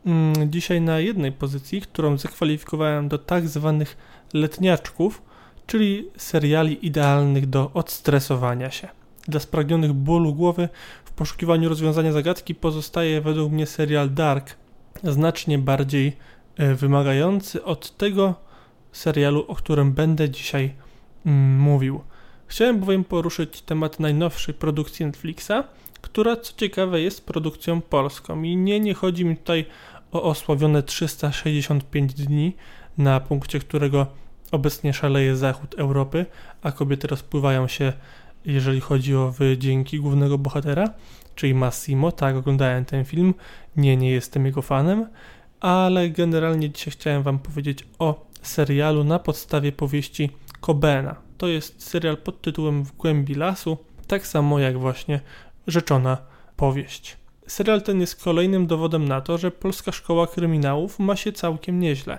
mm, 0.07 0.53
dzisiaj 0.53 0.81
na 0.81 1.01
jednej 1.01 1.33
pozycji, 1.33 1.81
którą 1.81 2.19
zakwalifikowałem 2.19 3.09
do 3.09 3.19
tak 3.19 3.49
zwanych 3.49 3.97
letniaczków, 4.35 5.23
czyli 5.67 6.09
seriali 6.17 6.87
idealnych 6.87 7.47
do 7.47 7.71
odstresowania 7.75 8.71
się. 8.71 8.89
Dla 9.29 9.41
spragnionych 9.41 9.93
bólu 9.93 10.35
głowy 10.35 10.69
poszukiwaniu 11.21 11.69
rozwiązania 11.69 12.13
zagadki 12.13 12.55
pozostaje 12.55 13.21
według 13.21 13.53
mnie 13.53 13.67
serial 13.67 14.11
Dark, 14.11 14.57
znacznie 15.05 15.59
bardziej 15.59 16.17
e, 16.57 16.75
wymagający 16.75 17.65
od 17.65 17.97
tego 17.97 18.35
serialu, 18.93 19.45
o 19.49 19.55
którym 19.55 19.93
będę 19.93 20.31
dzisiaj 20.31 20.75
mm, 21.27 21.59
mówił. 21.59 22.01
Chciałem 22.47 22.81
bowiem 22.81 23.05
poruszyć 23.05 23.63
temat 23.63 24.01
najnowszej 24.01 24.55
produkcji 24.55 25.07
Netflixa, 25.07 25.53
która 26.01 26.37
co 26.37 26.53
ciekawe 26.57 27.01
jest 27.01 27.27
produkcją 27.27 27.81
polską 27.81 28.43
i 28.43 28.57
nie, 28.57 28.81
nie 28.81 28.95
chodzi 28.95 29.25
mi 29.25 29.37
tutaj 29.37 29.67
o 30.13 30.23
osławione 30.23 30.83
365 30.83 32.15
dni, 32.15 32.57
na 32.99 33.21
punkcie 33.21 33.59
którego 33.59 34.07
obecnie 34.53 34.93
szaleje 34.93 35.37
zachód 35.37 35.75
Europy, 35.79 36.27
a 36.63 36.73
kobiety 36.73 37.07
rozpływają 37.07 37.69
się, 37.69 37.93
jeżeli 38.45 38.81
chodzi 38.81 39.17
o 39.17 39.31
wydźwięki 39.31 40.01
głównego 40.01 40.39
bohatera, 40.39 40.91
czyli 41.35 41.55
Massimo. 41.55 42.13
Tak, 42.13 42.37
oglądałem 42.37 42.85
ten 42.85 43.05
film, 43.05 43.35
nie, 43.77 43.97
nie 43.97 44.11
jestem 44.11 44.47
jego 44.47 44.63
fanem, 44.63 45.07
ale 45.61 46.11
generalnie 46.11 46.71
dzisiaj 46.71 46.93
chciałem 46.93 47.23
Wam 47.23 47.39
powiedzieć 47.39 47.87
o 47.99 48.27
serialu 48.43 49.05
na 49.05 49.19
podstawie 49.19 49.73
powieści 49.73 50.31
Cobena. 50.61 51.17
To 51.39 51.47
jest 51.47 51.83
serial 51.83 52.17
pod 52.17 52.43
tytułem 52.43 52.85
W 52.85 52.97
głębi 52.97 53.35
lasu, 53.35 53.79
tak 54.07 54.27
samo 54.27 54.59
jak 54.59 54.79
właśnie 54.79 55.21
rzeczona 55.67 56.19
powieść. 56.57 57.17
Serial 57.47 57.83
ten 57.83 58.01
jest 58.01 58.25
kolejnym 58.25 58.67
dowodem 58.67 59.09
na 59.09 59.21
to, 59.21 59.39
że 59.39 59.51
polska 59.51 59.93
szkoła 59.93 60.27
kryminałów 60.27 60.99
ma 60.99 61.17
się 61.17 61.33
całkiem 61.33 61.81
nieźle. 61.81 62.19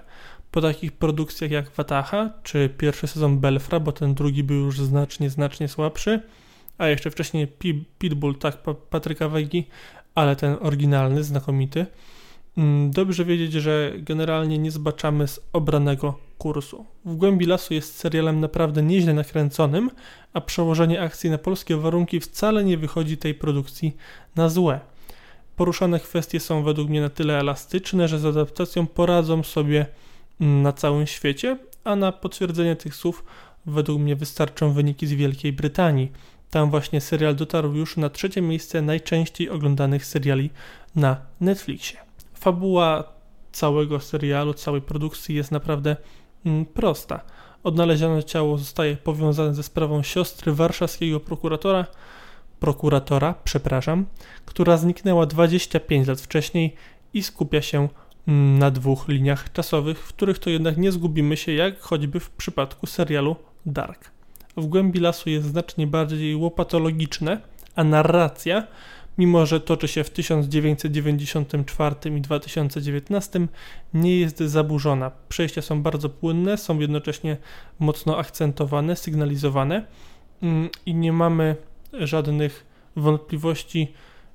Po 0.51 0.61
takich 0.61 0.91
produkcjach 0.91 1.51
jak 1.51 1.69
Wataha, 1.69 2.29
czy 2.43 2.69
pierwszy 2.77 3.07
sezon 3.07 3.39
Belfra, 3.39 3.79
bo 3.79 3.91
ten 3.91 4.13
drugi 4.13 4.43
był 4.43 4.57
już 4.57 4.79
znacznie, 4.79 5.29
znacznie 5.29 5.67
słabszy, 5.67 6.19
a 6.77 6.87
jeszcze 6.87 7.11
wcześniej 7.11 7.47
Pi- 7.47 7.85
Pitbull, 7.99 8.35
tak, 8.35 8.57
Pa- 8.57 8.73
Patryka 8.73 9.29
Wegi, 9.29 9.67
ale 10.15 10.35
ten 10.35 10.57
oryginalny, 10.61 11.23
znakomity. 11.23 11.85
Mm, 12.57 12.91
Dobrze 12.91 13.25
wiedzieć, 13.25 13.53
że 13.53 13.93
generalnie 13.97 14.57
nie 14.57 14.71
zbaczamy 14.71 15.27
z 15.27 15.39
obranego 15.53 16.19
kursu. 16.37 16.85
W 17.05 17.15
głębi 17.15 17.45
lasu 17.45 17.73
jest 17.73 17.95
serialem 17.99 18.39
naprawdę 18.39 18.83
nieźle 18.83 19.13
nakręconym, 19.13 19.91
a 20.33 20.41
przełożenie 20.41 21.01
akcji 21.01 21.29
na 21.29 21.37
polskie 21.37 21.77
warunki 21.77 22.19
wcale 22.19 22.63
nie 22.63 22.77
wychodzi 22.77 23.17
tej 23.17 23.33
produkcji 23.35 23.95
na 24.35 24.49
złe. 24.49 24.79
Poruszane 25.55 25.99
kwestie 25.99 26.39
są 26.39 26.63
według 26.63 26.89
mnie 26.89 27.01
na 27.01 27.09
tyle 27.09 27.39
elastyczne, 27.39 28.07
że 28.07 28.19
z 28.19 28.25
adaptacją 28.25 28.87
poradzą 28.87 29.43
sobie 29.43 29.85
na 30.41 30.73
całym 30.73 31.07
świecie, 31.07 31.57
a 31.83 31.95
na 31.95 32.11
potwierdzenie 32.11 32.75
tych 32.75 32.95
słów 32.95 33.23
według 33.65 34.01
mnie 34.01 34.15
wystarczą 34.15 34.73
wyniki 34.73 35.07
z 35.07 35.13
Wielkiej 35.13 35.53
Brytanii. 35.53 36.11
Tam 36.49 36.69
właśnie 36.69 37.01
serial 37.01 37.35
dotarł 37.35 37.73
już 37.73 37.97
na 37.97 38.09
trzecie 38.09 38.41
miejsce 38.41 38.81
najczęściej 38.81 39.49
oglądanych 39.49 40.05
seriali 40.05 40.49
na 40.95 41.17
Netflixie. 41.39 41.99
Fabuła 42.33 43.03
całego 43.51 43.99
serialu, 43.99 44.53
całej 44.53 44.81
produkcji 44.81 45.35
jest 45.35 45.51
naprawdę 45.51 45.95
mm, 46.45 46.65
prosta. 46.65 47.21
Odnalezione 47.63 48.23
ciało 48.23 48.57
zostaje 48.57 48.97
powiązane 48.97 49.55
ze 49.55 49.63
sprawą 49.63 50.03
siostry 50.03 50.53
warszawskiego 50.53 51.19
prokuratora, 51.19 51.85
prokuratora, 52.59 53.35
przepraszam, 53.43 54.05
która 54.45 54.77
zniknęła 54.77 55.25
25 55.25 56.07
lat 56.07 56.21
wcześniej 56.21 56.75
i 57.13 57.23
skupia 57.23 57.61
się 57.61 57.89
na 58.27 58.71
dwóch 58.71 59.07
liniach 59.07 59.51
czasowych, 59.51 59.99
w 59.99 60.07
których 60.07 60.39
to 60.39 60.49
jednak 60.49 60.77
nie 60.77 60.91
zgubimy 60.91 61.37
się, 61.37 61.51
jak 61.51 61.79
choćby 61.79 62.19
w 62.19 62.29
przypadku 62.29 62.87
serialu 62.87 63.35
Dark. 63.65 64.11
W 64.57 64.65
głębi 64.65 64.99
lasu 64.99 65.29
jest 65.29 65.47
znacznie 65.47 65.87
bardziej 65.87 66.35
łopatologiczne, 66.35 67.41
a 67.75 67.83
narracja, 67.83 68.67
mimo 69.17 69.45
że 69.45 69.59
toczy 69.59 69.87
się 69.87 70.03
w 70.03 70.09
1994 70.09 71.95
i 72.17 72.21
2019, 72.21 73.47
nie 73.93 74.19
jest 74.19 74.39
zaburzona. 74.39 75.11
Przejścia 75.29 75.61
są 75.61 75.81
bardzo 75.81 76.09
płynne, 76.09 76.57
są 76.57 76.79
jednocześnie 76.79 77.37
mocno 77.79 78.17
akcentowane, 78.17 78.95
sygnalizowane 78.95 79.85
mm, 80.43 80.69
i 80.85 80.95
nie 80.95 81.13
mamy 81.13 81.55
żadnych 81.93 82.65
wątpliwości, 82.95 83.93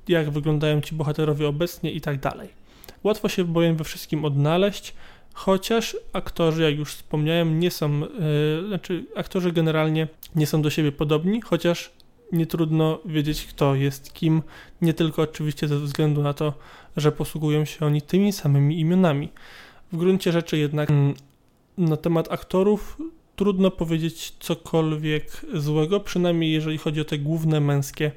jak 0.09 0.31
wyglądają 0.31 0.81
ci 0.81 0.95
bohaterowie 0.95 1.49
obecnie 1.49 1.93
i 1.93 2.01
tak 2.01 2.21
dalej. 2.21 2.56
Łatwo 3.07 3.29
się 3.29 3.45
bowiem 3.45 3.77
we 3.77 3.85
wszystkim 3.85 4.25
odnaleźć, 4.25 4.95
chociaż 5.35 5.97
aktorzy, 6.13 6.63
jak 6.63 6.79
już 6.79 6.95
wspomniałem, 6.95 7.61
nie 7.61 7.71
są, 7.71 8.01
yy, 8.01 8.09
znaczy 8.69 9.05
aktorzy 9.17 9.53
generalnie 9.53 10.09
nie 10.35 10.47
są 10.47 10.63
do 10.63 10.71
siebie 10.71 10.93
podobni, 10.93 11.41
chociaż 11.41 11.91
nie 12.33 12.47
trudno 12.47 12.99
wiedzieć, 13.05 13.47
kto 13.47 13.75
jest 13.75 14.13
kim, 14.13 14.43
nie 14.83 14.95
tylko 14.95 15.23
oczywiście 15.23 15.69
ze 15.69 15.79
względu 15.79 16.23
na 16.23 16.35
to, 16.35 16.53
że 16.97 17.13
posługują 17.13 17.65
się 17.65 17.87
oni 17.87 18.03
tymi 18.03 18.33
samymi 18.33 18.81
imionami. 18.81 19.29
W 19.93 19.97
gruncie 19.97 20.33
rzeczy 20.33 20.59
jednak 20.59 20.91
mm, 20.91 21.15
na 21.79 21.97
temat 21.97 22.33
aktorów 22.33 22.99
trudno 23.37 23.71
powiedzieć 23.71 24.35
cokolwiek 24.41 25.47
złego, 25.55 26.01
przynajmniej 26.01 26.53
jeżeli 26.53 26.79
chodzi 26.79 27.01
o 27.01 27.05
te 27.05 27.19
główne 27.19 27.61
męskie 27.61 28.13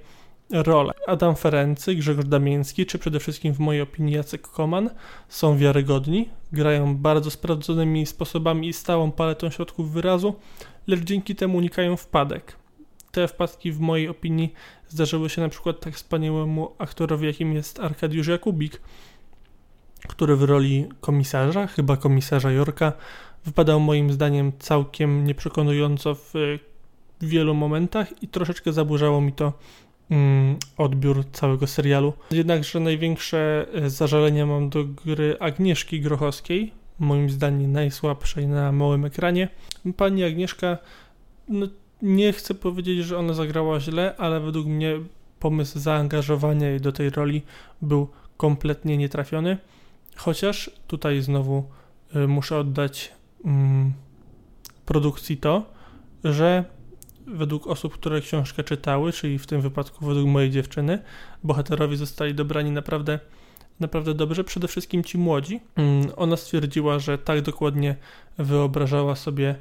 role. 0.52 0.94
Adam 1.08 1.36
Ferency, 1.36 1.96
Grzegorz 1.96 2.26
Damiński, 2.26 2.86
czy 2.86 3.00
przede 3.00 3.20
wszystkim 3.20 3.54
w 3.54 3.60
mojej 3.60 3.82
opinii 3.82 4.16
Jacek 4.16 4.42
Koman 4.42 4.90
są 5.30 5.58
wiarygodni, 5.58 6.30
grają 6.52 6.98
bardzo 6.98 7.32
sprawdzonymi 7.32 8.06
sposobami 8.06 8.68
i 8.68 8.74
stałą 8.74 9.12
paletą 9.12 9.50
środków 9.50 9.92
wyrazu, 9.92 10.36
lecz 10.88 11.00
dzięki 11.00 11.36
temu 11.36 11.58
unikają 11.58 11.98
wpadek. 11.98 12.56
Te 13.12 13.28
wpadki 13.28 13.72
w 13.72 13.80
mojej 13.80 14.10
opinii 14.10 14.54
zdarzyły 14.88 15.30
się 15.30 15.42
na 15.42 15.50
przykład 15.50 15.80
tak 15.80 15.96
wspaniałemu 15.96 16.72
aktorowi, 16.78 17.28
jakim 17.28 17.54
jest 17.54 17.80
Arkadiusz 17.80 18.28
Jakubik, 18.28 18.82
który 20.08 20.36
w 20.36 20.44
roli 20.44 20.88
komisarza, 21.02 21.68
chyba 21.68 21.98
komisarza 21.98 22.52
Jorka, 22.52 22.94
wypadał 23.46 23.80
moim 23.80 24.12
zdaniem 24.12 24.52
całkiem 24.60 25.26
nieprzekonująco 25.26 26.16
w 26.16 26.34
wielu 27.22 27.54
momentach 27.54 28.24
i 28.24 28.28
troszeczkę 28.28 28.74
zaburzało 28.74 29.22
mi 29.22 29.34
to 29.34 29.54
odbiór 30.78 31.26
całego 31.32 31.68
serialu. 31.68 32.14
Jednakże 32.32 32.80
największe 32.80 33.66
e, 33.74 33.90
zażalenia 33.90 34.46
mam 34.46 34.70
do 34.70 34.86
gry 34.86 35.38
Agnieszki 35.40 36.02
Grochowskiej, 36.02 36.72
moim 37.00 37.30
zdaniem 37.30 37.72
najsłabszej 37.72 38.48
na 38.48 38.72
małym 38.72 39.06
ekranie. 39.06 39.48
Pani 39.98 40.24
Agnieszka, 40.24 40.78
no, 41.48 41.68
nie 42.02 42.34
chcę 42.34 42.54
powiedzieć, 42.54 43.06
że 43.06 43.18
ona 43.18 43.34
zagrała 43.34 43.80
źle, 43.80 44.16
ale 44.18 44.40
według 44.40 44.68
mnie 44.68 45.00
pomysł 45.40 45.80
zaangażowania 45.80 46.70
jej 46.70 46.82
do 46.82 46.92
tej 46.92 47.10
roli 47.10 47.42
był 47.82 48.08
kompletnie 48.38 48.98
nietrafiony. 48.98 49.58
Chociaż 50.16 50.72
tutaj 50.88 51.22
znowu 51.22 51.64
y, 52.16 52.28
muszę 52.28 52.58
oddać 52.58 53.14
mm, 53.46 53.94
produkcji 54.86 55.38
to, 55.38 55.66
że 56.24 56.64
według 57.34 57.68
osób, 57.68 57.94
które 57.94 58.22
książkę 58.22 58.64
czytały, 58.64 59.12
czyli 59.12 59.40
w 59.40 59.48
tym 59.48 59.62
wypadku 59.62 60.06
według 60.06 60.28
mojej 60.28 60.52
dziewczyny, 60.52 61.00
bohaterowie 61.44 61.98
zostali 61.98 62.36
dobrani 62.36 62.72
naprawdę, 62.72 63.20
naprawdę 63.80 64.14
dobrze, 64.14 64.44
przede 64.44 64.68
wszystkim 64.68 65.04
ci 65.04 65.18
młodzi. 65.18 65.60
Mm, 65.76 66.12
Ona 66.16 66.38
stwierdziła, 66.38 67.00
że 67.00 67.18
tak 67.18 67.42
dokładnie 67.42 67.96
wyobrażała 68.38 69.16
sobie 69.16 69.56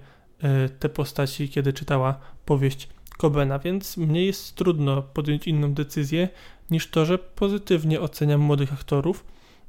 y, 0.66 0.68
te 0.68 0.88
postaci, 0.88 1.48
kiedy 1.48 1.72
czytała 1.72 2.20
powieść 2.44 2.88
Kobena, 3.18 3.58
więc 3.58 3.96
mnie 3.96 4.26
jest 4.26 4.54
trudno 4.54 5.02
podjąć 5.02 5.46
inną 5.46 5.74
decyzję 5.74 6.28
niż 6.70 6.90
to, 6.90 7.06
że 7.06 7.18
pozytywnie 7.18 8.00
oceniam 8.00 8.40
młodych 8.40 8.72
aktorów, 8.72 9.24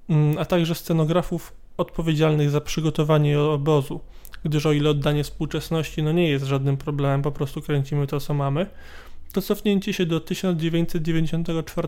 mm, 0.10 0.38
a 0.38 0.46
także 0.46 0.76
scenografów 0.76 1.54
odpowiedzialnych 1.78 2.50
za 2.50 2.62
przygotowanie 2.62 3.40
obozu, 3.40 4.02
gdyż 4.46 4.66
o 4.66 4.72
ile 4.72 4.90
oddanie 4.90 5.24
współczesności 5.24 6.04
no 6.04 6.12
nie 6.12 6.30
jest 6.30 6.46
żadnym 6.46 6.78
problemem, 6.78 7.22
po 7.22 7.32
prostu 7.32 7.62
kręcimy 7.62 8.08
to, 8.08 8.20
co 8.20 8.34
mamy, 8.34 8.66
to 9.34 9.42
cofnięcie 9.42 9.94
się 9.94 10.06
do 10.06 10.20
1994 10.20 11.88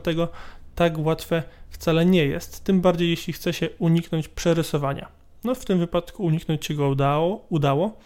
tak 0.75 0.97
łatwe 0.97 1.43
wcale 1.69 2.05
nie 2.05 2.25
jest, 2.25 2.63
tym 2.63 2.81
bardziej 2.81 3.09
jeśli 3.09 3.33
chce 3.33 3.53
się 3.53 3.69
uniknąć 3.79 4.27
przerysowania. 4.27 5.07
No 5.43 5.55
w 5.55 5.65
tym 5.65 5.79
wypadku 5.79 6.23
uniknąć 6.23 6.65
się 6.65 6.73
go 6.73 6.89
udało, 6.89 7.45
udało. 7.49 7.97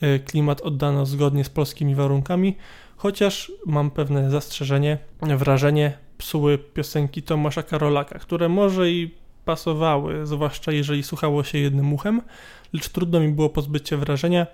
E, 0.00 0.18
Klimat 0.18 0.60
oddano 0.60 1.06
zgodnie 1.06 1.44
z 1.44 1.50
polskimi 1.50 1.94
warunkami, 1.94 2.56
chociaż 2.96 3.52
mam 3.66 3.90
pewne 3.90 4.30
zastrzeżenie, 4.30 4.98
wrażenie 5.22 5.98
psuły 6.18 6.58
piosenki 6.58 7.22
Tomasza 7.22 7.62
Karolaka, 7.62 8.18
które 8.18 8.48
może 8.48 8.90
i 8.90 9.14
pasowały, 9.44 10.26
zwłaszcza 10.26 10.72
jeżeli 10.72 11.02
słuchało 11.02 11.44
się 11.44 11.58
jednym 11.58 11.92
uchem, 11.92 12.22
lecz 12.74 12.88
trudno 12.88 13.20
mi 13.20 13.28
było 13.28 13.50
pozbyć 13.50 13.88
się 13.88 13.96
wrażenia, 13.96 14.46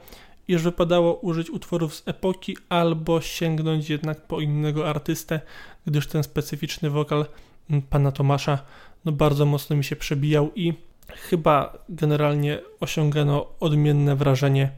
iż 0.48 0.62
wypadało 0.62 1.14
użyć 1.14 1.50
utworów 1.50 1.94
z 1.94 2.08
epoki 2.08 2.56
albo 2.68 3.20
sięgnąć 3.20 3.90
jednak 3.90 4.26
po 4.26 4.40
innego 4.40 4.88
artystę, 4.88 5.40
gdyż 5.86 6.06
ten 6.06 6.22
specyficzny 6.22 6.90
wokal 6.90 7.26
mm, 7.70 7.82
pana 7.82 8.12
Tomasza 8.12 8.58
no 9.04 9.12
bardzo 9.12 9.46
mocno 9.46 9.76
mi 9.76 9.84
się 9.84 9.96
przebijał 9.96 10.50
i 10.54 10.74
chyba 11.08 11.78
generalnie 11.88 12.58
osiągano 12.80 13.46
odmienne 13.60 14.16
wrażenie 14.16 14.70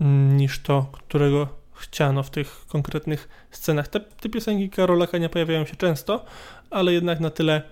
mm, 0.00 0.36
niż 0.36 0.58
to, 0.58 0.86
którego 0.92 1.48
chciano 1.74 2.22
w 2.22 2.30
tych 2.30 2.66
konkretnych 2.66 3.28
scenach. 3.50 3.88
Te, 3.88 4.00
te 4.00 4.28
piosenki 4.28 4.70
Karolaka 4.70 5.18
nie 5.18 5.28
pojawiają 5.28 5.66
się 5.66 5.76
często, 5.76 6.24
ale 6.70 6.92
jednak 6.92 7.20
na 7.20 7.30
tyle 7.30 7.62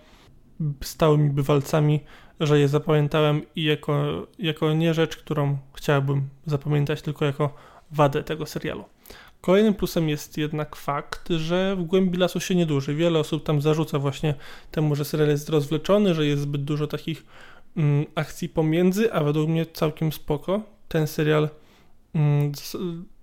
stałymi 0.81 1.31
bywalcami, 1.31 2.01
że 2.43 2.59
je 2.59 2.69
zapamiętałem 2.69 3.43
i 3.57 3.65
jako, 3.65 4.27
jako 4.39 4.73
nie 4.73 4.95
rzecz, 4.95 5.17
którą 5.17 5.59
chciałbym 5.75 6.29
zapamiętać, 6.47 7.03
tylko 7.03 7.25
jako 7.25 7.55
wadę 7.91 8.23
tego 8.23 8.47
serialu. 8.47 8.85
Kolejnym 9.41 9.75
plusem 9.75 10.09
jest 10.09 10.39
jednak 10.39 10.77
fakt, 10.77 11.29
że 11.29 11.77
w 11.77 11.85
głębi 11.85 12.19
lasu 12.19 12.41
się 12.41 12.55
nie 12.55 12.67
duży. 12.67 12.95
Wiele 12.95 13.19
osób 13.19 13.45
tam 13.45 13.61
zarzuca 13.61 13.99
właśnie 13.99 14.35
temu, 14.71 14.95
że 14.95 15.05
serial 15.05 15.29
jest 15.29 15.49
rozwleczony, 15.49 16.15
że 16.15 16.27
jest 16.27 16.43
zbyt 16.43 16.65
dużo 16.65 16.87
takich 16.87 17.25
mm, 17.77 18.07
akcji 18.15 18.49
pomiędzy, 18.49 19.13
a 19.13 19.25
według 19.25 19.49
mnie 19.49 19.67
całkiem 19.67 20.13
spoko. 20.13 20.63
Ten 20.89 21.07
serial 21.07 21.49
mm, 22.15 22.53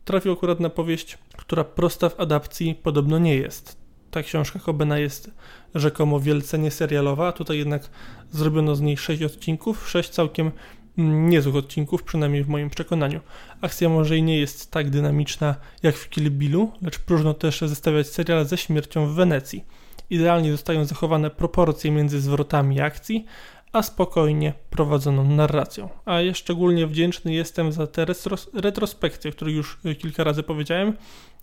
trafił 0.06 0.32
akurat 0.32 0.60
na 0.60 0.70
powieść, 0.70 1.18
która 1.38 1.64
prosta 1.64 2.10
w 2.10 2.20
adapcji 2.20 2.76
podobno 2.76 3.20
nie 3.20 3.36
jest. 3.36 3.79
Ta 4.12 4.24
książka 4.24 4.60
Kobena 4.60 4.98
jest 4.98 5.32
rzekomo 5.76 6.20
wielce 6.20 6.60
nieserialowa, 6.60 7.28
a 7.28 7.32
tutaj 7.32 7.58
jednak 7.58 7.90
zrobiono 8.32 8.76
z 8.76 8.82
niej 8.82 8.98
6 8.98 9.24
odcinków, 9.24 9.90
6 9.90 10.10
całkiem 10.10 10.52
mm, 10.98 11.30
niezłych 11.30 11.56
odcinków, 11.56 12.04
przynajmniej 12.04 12.44
w 12.44 12.48
moim 12.48 12.70
przekonaniu. 12.70 13.20
Akcja 13.62 13.90
może 13.90 14.18
i 14.18 14.24
nie 14.24 14.40
jest 14.40 14.72
tak 14.72 14.90
dynamiczna 14.90 15.56
jak 15.84 15.96
w 15.96 16.10
Kill 16.10 16.32
Billu, 16.32 16.72
lecz 16.82 17.00
próżno 17.00 17.34
też 17.34 17.62
zestawiać 17.62 18.08
serial 18.08 18.46
ze 18.46 18.58
śmiercią 18.58 19.08
w 19.08 19.14
Wenecji. 19.14 19.66
Idealnie 20.10 20.52
zostają 20.52 20.86
zachowane 20.86 21.30
proporcje 21.30 21.92
między 21.92 22.22
zwrotami 22.22 22.82
akcji, 22.82 23.26
a 23.72 23.84
spokojnie 23.84 24.54
prowadzoną 24.70 25.24
narracją. 25.24 25.90
A 26.06 26.22
ja 26.22 26.34
szczególnie 26.34 26.88
wdzięczny 26.88 27.34
jestem 27.34 27.72
za 27.72 27.88
te 27.88 28.06
retros- 28.06 28.48
retrospekcje, 28.54 29.32
o 29.42 29.46
już 29.46 29.78
kilka 30.00 30.24
razy 30.24 30.44
powiedziałem, 30.44 30.94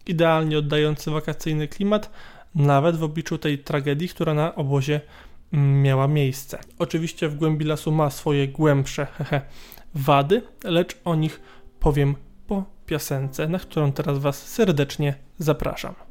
idealnie 0.06 0.58
oddające 0.58 1.10
wakacyjny 1.10 1.68
klimat, 1.68 2.10
nawet 2.56 2.96
w 2.96 3.02
obliczu 3.02 3.38
tej 3.38 3.58
tragedii, 3.58 4.08
która 4.08 4.34
na 4.34 4.54
obozie 4.54 5.00
mm, 5.52 5.82
miała 5.82 6.08
miejsce. 6.08 6.58
Oczywiście 6.78 7.28
w 7.28 7.36
głębi 7.36 7.64
lasu 7.64 7.92
ma 7.92 8.10
swoje 8.10 8.48
głębsze 8.48 9.06
hehe, 9.06 9.40
wady, 9.94 10.42
lecz 10.64 10.96
o 11.04 11.14
nich 11.14 11.40
powiem 11.80 12.14
po 12.46 12.64
piosence, 12.86 13.48
na 13.48 13.58
którą 13.58 13.92
teraz 13.92 14.18
Was 14.18 14.46
serdecznie 14.46 15.14
zapraszam. 15.38 16.05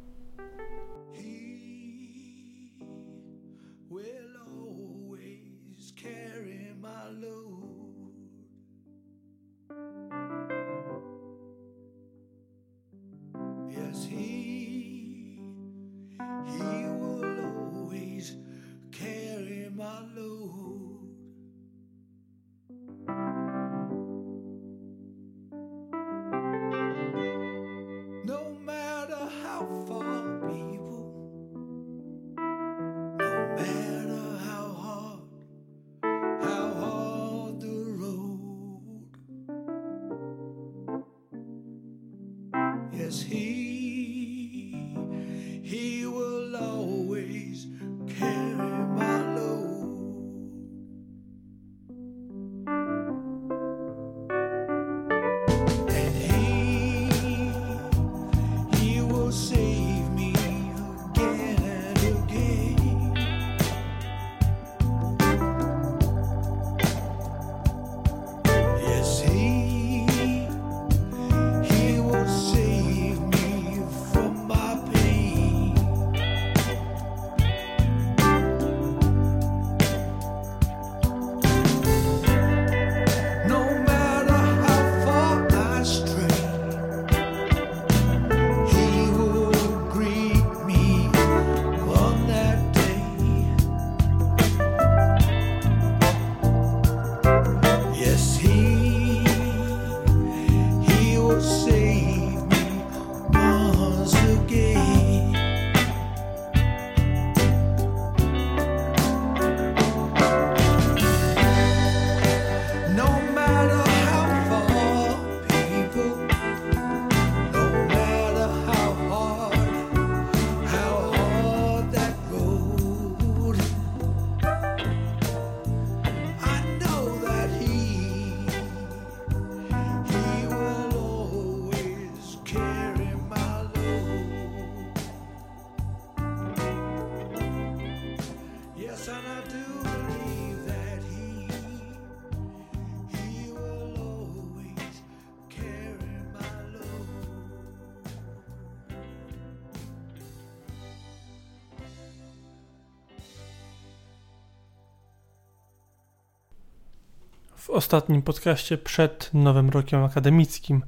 Ostatnim 157.86 158.22
podcaście 158.22 158.78
przed 158.78 159.30
nowym 159.34 159.70
rokiem 159.70 160.04
akademickim. 160.04 160.82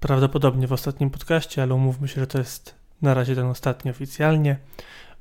Prawdopodobnie 0.00 0.66
w 0.66 0.72
ostatnim 0.72 1.10
podcaście, 1.10 1.62
ale 1.62 1.74
umówmy 1.74 2.08
się, 2.08 2.20
że 2.20 2.26
to 2.26 2.38
jest 2.38 2.74
na 3.02 3.14
razie 3.14 3.34
ten 3.34 3.46
ostatni 3.46 3.90
oficjalnie. 3.90 4.58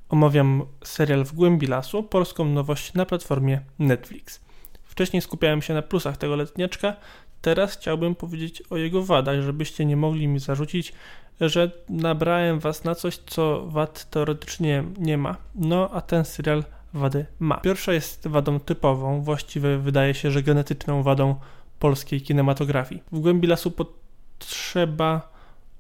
Omawiam 0.10 0.66
serial 0.84 1.26
W 1.26 1.34
głębi 1.34 1.68
lasu, 1.68 2.04
polską 2.04 2.46
nowość 2.46 2.94
na 2.94 3.06
platformie 3.06 3.62
Netflix. 3.80 4.40
Wcześniej 4.84 5.22
skupiałem 5.22 5.62
się 5.62 5.74
na 5.74 5.82
plusach 5.82 6.18
tego 6.18 6.36
letniaczka, 6.36 6.96
teraz 7.42 7.74
chciałbym 7.74 8.16
powiedzieć 8.16 8.64
o 8.70 8.78
jego 8.78 9.04
wadach, 9.04 9.42
żebyście 9.42 9.86
nie 9.86 9.98
mogli 9.98 10.28
mi 10.28 10.40
zarzucić, 10.40 10.94
że 11.42 11.72
nabrałem 11.90 12.60
was 12.60 12.84
na 12.84 12.96
coś, 12.96 13.18
co 13.18 13.68
wad 13.68 14.10
teoretycznie 14.10 14.84
nie 14.98 15.18
ma. 15.18 15.36
No, 15.56 15.90
a 15.94 16.02
ten 16.02 16.26
serial 16.26 16.64
wady 16.94 17.26
ma. 17.40 17.58
Pierwsza 17.58 17.94
jest 17.94 18.28
wadą 18.28 18.60
typową, 18.60 19.22
właściwie 19.22 19.78
wydaje 19.78 20.14
się, 20.14 20.32
że 20.32 20.44
genetyczną 20.44 21.04
wadą 21.04 21.36
polskiej 21.80 22.22
kinematografii. 22.22 23.04
W 23.12 23.20
głębi 23.20 23.48
lasu 23.48 23.72
potrzeba 23.72 25.32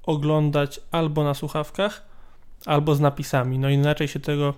oglądać 0.03 0.79
albo 0.91 1.23
na 1.23 1.33
słuchawkach, 1.33 2.05
albo 2.65 2.95
z 2.95 2.99
napisami. 2.99 3.59
No 3.59 3.69
inaczej 3.69 4.07
się 4.07 4.19
tego 4.19 4.53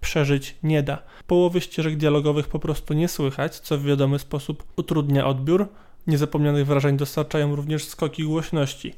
przeżyć 0.00 0.56
nie 0.62 0.82
da. 0.82 1.02
Połowy 1.26 1.60
ścieżek 1.60 1.96
dialogowych 1.96 2.48
po 2.48 2.58
prostu 2.58 2.94
nie 2.94 3.08
słychać, 3.08 3.58
co 3.60 3.78
w 3.78 3.82
wiadomy 3.82 4.18
sposób 4.18 4.64
utrudnia 4.76 5.26
odbiór. 5.26 5.68
Niezapomnianych 6.06 6.66
wrażeń 6.66 6.96
dostarczają 6.96 7.56
również 7.56 7.84
skoki 7.84 8.24
głośności. 8.24 8.94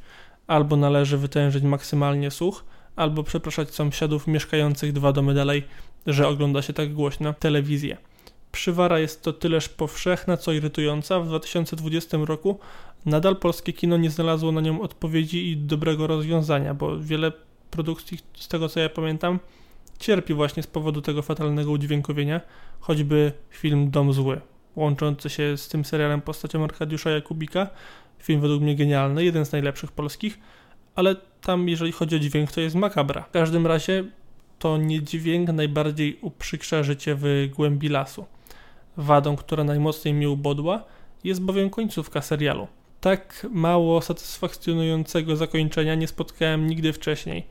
Albo 0.47 0.77
należy 0.77 1.19
wytężyć 1.19 1.65
maksymalnie 1.65 2.31
słuch, 2.31 2.65
albo 2.97 3.23
przepraszać 3.23 3.75
sąsiadów 3.75 4.27
mieszkających 4.27 4.93
dwa 4.93 5.13
domy 5.13 5.35
dalej, 5.35 5.65
że 6.07 6.29
ogląda 6.29 6.63
się 6.63 6.73
tak 6.73 6.93
głośno 6.93 7.35
telewizję. 7.35 7.97
Przywara 8.53 8.99
jest 8.99 9.23
to 9.23 9.33
tyleż 9.33 9.69
powszechna, 9.69 10.37
co 10.37 10.53
irytująca. 10.53 11.21
W 11.21 11.27
2020 11.27 12.19
roku 12.25 12.59
nadal 13.07 13.37
polskie 13.37 13.73
kino 13.73 13.97
nie 13.97 14.11
znalazło 14.11 14.53
na 14.53 14.61
nią 14.61 14.81
odpowiedzi 14.81 15.51
i 15.51 15.57
dobrego 15.57 16.07
rozwiązania, 16.07 16.75
bo 16.75 16.99
wiele 16.99 17.33
produkcji, 17.71 18.19
z 18.35 18.49
tego 18.49 18.69
co 18.69 18.81
ja 18.81 18.89
pamiętam, 18.89 19.39
cierpi 19.99 20.35
właśnie 20.35 20.63
z 20.63 20.67
powodu 20.67 21.03
tego 21.03 21.23
fatalnego 21.23 21.71
udźwiękowienia, 21.71 22.41
choćby 22.81 23.33
film 23.51 23.91
Dom 23.91 24.13
Zły, 24.13 24.41
łączący 24.77 25.31
się 25.31 25.57
z 25.57 25.69
tym 25.69 25.85
serialem 25.85 26.21
postacią 26.21 26.65
Arkadiusza 26.65 27.11
Jakubika. 27.11 27.71
Film 28.19 28.41
według 28.41 28.63
mnie 28.63 28.77
genialny, 28.77 29.25
jeden 29.25 29.47
z 29.47 29.53
najlepszych 29.53 29.93
polskich, 29.93 30.39
ale 30.95 31.17
tam 31.41 31.69
jeżeli 31.69 31.93
chodzi 31.93 32.17
o 32.17 32.19
dźwięk 32.19 32.53
to 32.53 32.61
jest 32.61 32.77
makabra. 32.77 33.23
W 33.23 33.31
każdym 33.31 33.67
razie 33.67 34.05
to 34.59 34.77
nie 34.77 35.03
dźwięk 35.03 35.49
najbardziej 35.49 36.19
uprzykrza 36.21 36.83
życie 36.83 37.17
w 37.19 37.49
głębi 37.55 37.89
lasu. 37.89 38.27
Wadą, 38.97 39.37
która 39.37 39.65
najmocniej 39.65 40.15
mnie 40.15 40.31
ubodła, 40.31 40.85
jest 41.25 41.43
bowiem 41.43 41.71
końcówka 41.71 42.23
serialu. 42.23 42.67
Tak 43.01 43.47
mało 43.51 44.03
satysfakcjonującego 44.03 45.37
zakończenia 45.37 45.95
nie 45.95 46.09
spotkałem 46.09 46.67
nigdy 46.67 46.93
wcześniej. 46.93 47.47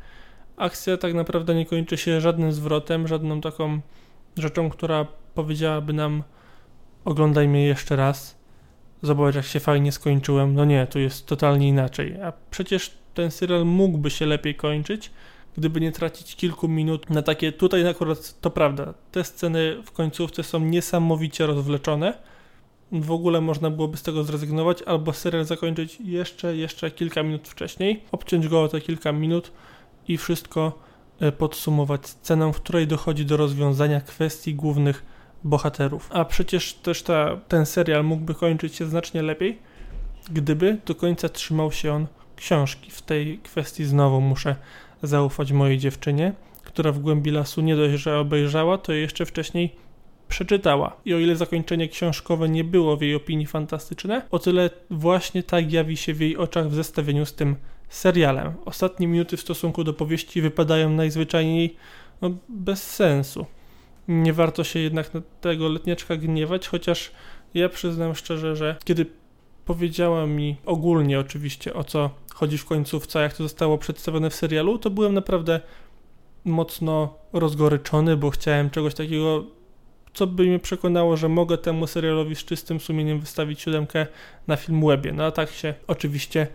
Akcja 0.57 0.98
tak 0.98 1.14
naprawdę 1.14 1.56
nie 1.56 1.65
kończy 1.65 1.98
się 1.98 2.22
żadnym 2.22 2.52
zwrotem, 2.52 3.07
żadną 3.07 3.41
taką 3.41 3.80
rzeczą, 4.38 4.69
która 4.69 5.07
powiedziałaby 5.34 5.94
nam 5.94 6.23
oglądaj 7.06 7.48
mnie 7.48 7.65
jeszcze 7.65 7.95
raz, 7.95 8.38
zobacz 9.02 9.36
jak 9.36 9.45
się 9.45 9.60
fajnie 9.60 9.91
skończyłem. 9.91 10.56
No 10.56 10.65
nie, 10.65 10.88
tu 10.88 10.99
jest 10.99 11.26
totalnie 11.26 11.68
inaczej. 11.68 12.22
A 12.22 12.34
przecież 12.52 12.98
ten 13.14 13.32
serial 13.32 13.65
mógłby 13.65 14.10
się 14.10 14.26
lepiej 14.26 14.56
kończyć, 14.56 15.11
gdyby 15.57 15.82
nie 15.82 15.91
tracić 15.91 16.36
kilku 16.36 16.68
minut 16.68 17.10
na 17.10 17.22
takie, 17.22 17.52
tutaj 17.52 17.88
akurat 17.88 18.41
to 18.41 18.49
prawda, 18.49 18.94
te 19.11 19.23
sceny 19.23 19.84
w 19.84 19.91
końcówce 19.91 20.44
są 20.44 20.60
niesamowicie 20.60 21.45
rozwleczone, 21.45 22.14
w 22.91 23.11
ogóle 23.11 23.41
można 23.41 23.69
byłoby 23.69 23.98
z 23.98 24.03
tego 24.03 24.23
zrezygnować, 24.23 24.82
albo 24.82 25.14
serial 25.14 25.45
zakończyć 25.45 25.98
jeszcze, 26.03 26.56
jeszcze 26.56 26.91
kilka 26.91 27.23
minut 27.23 27.48
wcześniej, 27.48 28.03
obciąć 28.11 28.48
go 28.48 28.64
o 28.64 28.68
te 28.68 28.82
kilka 28.82 29.11
minut 29.11 29.52
i 30.07 30.18
wszystko 30.18 30.80
e, 31.19 31.32
podsumować 31.32 32.07
sceną, 32.07 32.53
w 32.53 32.61
której 32.61 32.88
dochodzi 32.88 33.26
do 33.26 33.38
rozwiązania 33.38 34.02
kwestii 34.02 34.56
głównych 34.56 35.06
bohaterów. 35.44 36.10
A 36.14 36.26
przecież 36.26 36.73
też 36.73 37.03
ta, 37.03 37.38
ten 37.48 37.65
serial 37.65 38.03
mógłby 38.03 38.36
kończyć 38.36 38.76
się 38.76 38.86
znacznie 38.86 39.22
lepiej, 39.22 39.57
gdyby 40.32 40.77
do 40.86 40.95
końca 40.95 41.30
trzymał 41.30 41.72
się 41.72 41.94
on 41.94 42.07
książki. 42.36 42.91
W 42.91 43.02
tej 43.02 43.40
kwestii 43.40 43.86
znowu 43.86 44.22
muszę 44.22 44.56
zaufać 45.07 45.52
mojej 45.52 45.77
dziewczynie, 45.77 46.34
która 46.64 46.91
w 46.91 46.99
głębi 46.99 47.32
lasu 47.32 47.61
nie 47.61 47.76
dość, 47.76 48.03
że 48.03 48.19
obejrzała, 48.19 48.77
to 48.77 48.94
jeszcze 48.94 49.26
wcześniej 49.26 49.76
przeczytała. 50.27 50.98
I 51.06 51.14
o 51.14 51.19
ile 51.19 51.36
zakończenie 51.36 51.90
książkowe 51.90 52.49
nie 52.49 52.64
było 52.64 52.98
w 52.98 53.02
jej 53.02 53.15
opinii 53.15 53.45
fantastyczne, 53.45 54.22
o 54.32 54.40
tyle 54.40 54.69
właśnie 54.90 55.44
tak 55.44 55.72
jawi 55.72 55.98
się 55.98 56.14
w 56.14 56.22
jej 56.22 56.38
oczach 56.38 56.69
w 56.69 56.76
zestawieniu 56.76 57.26
z 57.26 57.34
tym 57.34 57.56
serialem. 57.90 58.53
Ostatnie 58.65 59.07
minuty 59.07 59.38
w 59.38 59.41
stosunku 59.41 59.84
do 59.84 59.94
powieści 59.94 60.41
wypadają 60.41 60.90
najzwyczajniej 60.90 61.76
no, 62.22 62.32
bez 62.49 62.84
sensu. 62.84 63.45
Nie 64.07 64.34
warto 64.34 64.64
się 64.64 64.80
jednak 64.80 65.14
na 65.14 65.22
tego 65.41 65.69
letniaczka 65.69 66.15
gniewać, 66.15 66.68
chociaż 66.68 67.11
ja 67.53 67.69
przyznam 67.69 68.15
szczerze, 68.15 68.56
że 68.56 68.76
kiedy 68.84 69.06
powiedziała 69.65 70.25
mi 70.25 70.55
ogólnie 70.65 71.19
oczywiście 71.19 71.73
o 71.73 71.83
co 71.83 72.09
chodzi 72.33 72.57
w 72.57 72.65
końcówce, 72.65 73.21
jak 73.21 73.33
to 73.33 73.43
zostało 73.43 73.77
przedstawione 73.77 74.29
w 74.29 74.35
serialu, 74.35 74.77
to 74.77 74.89
byłem 74.89 75.13
naprawdę 75.13 75.61
mocno 76.45 77.13
rozgoryczony, 77.33 78.17
bo 78.17 78.29
chciałem 78.29 78.69
czegoś 78.69 78.93
takiego, 78.93 79.43
co 80.13 80.27
by 80.27 80.43
mnie 80.43 80.59
przekonało, 80.59 81.17
że 81.17 81.29
mogę 81.29 81.57
temu 81.57 81.87
serialowi 81.87 82.35
z 82.35 82.45
czystym 82.45 82.79
sumieniem 82.79 83.19
wystawić 83.19 83.61
siódemkę 83.61 84.07
na 84.47 84.55
film 84.55 84.85
webie. 84.87 85.11
No 85.13 85.23
a 85.23 85.31
tak 85.31 85.51
się 85.51 85.73
oczywiście 85.87 86.47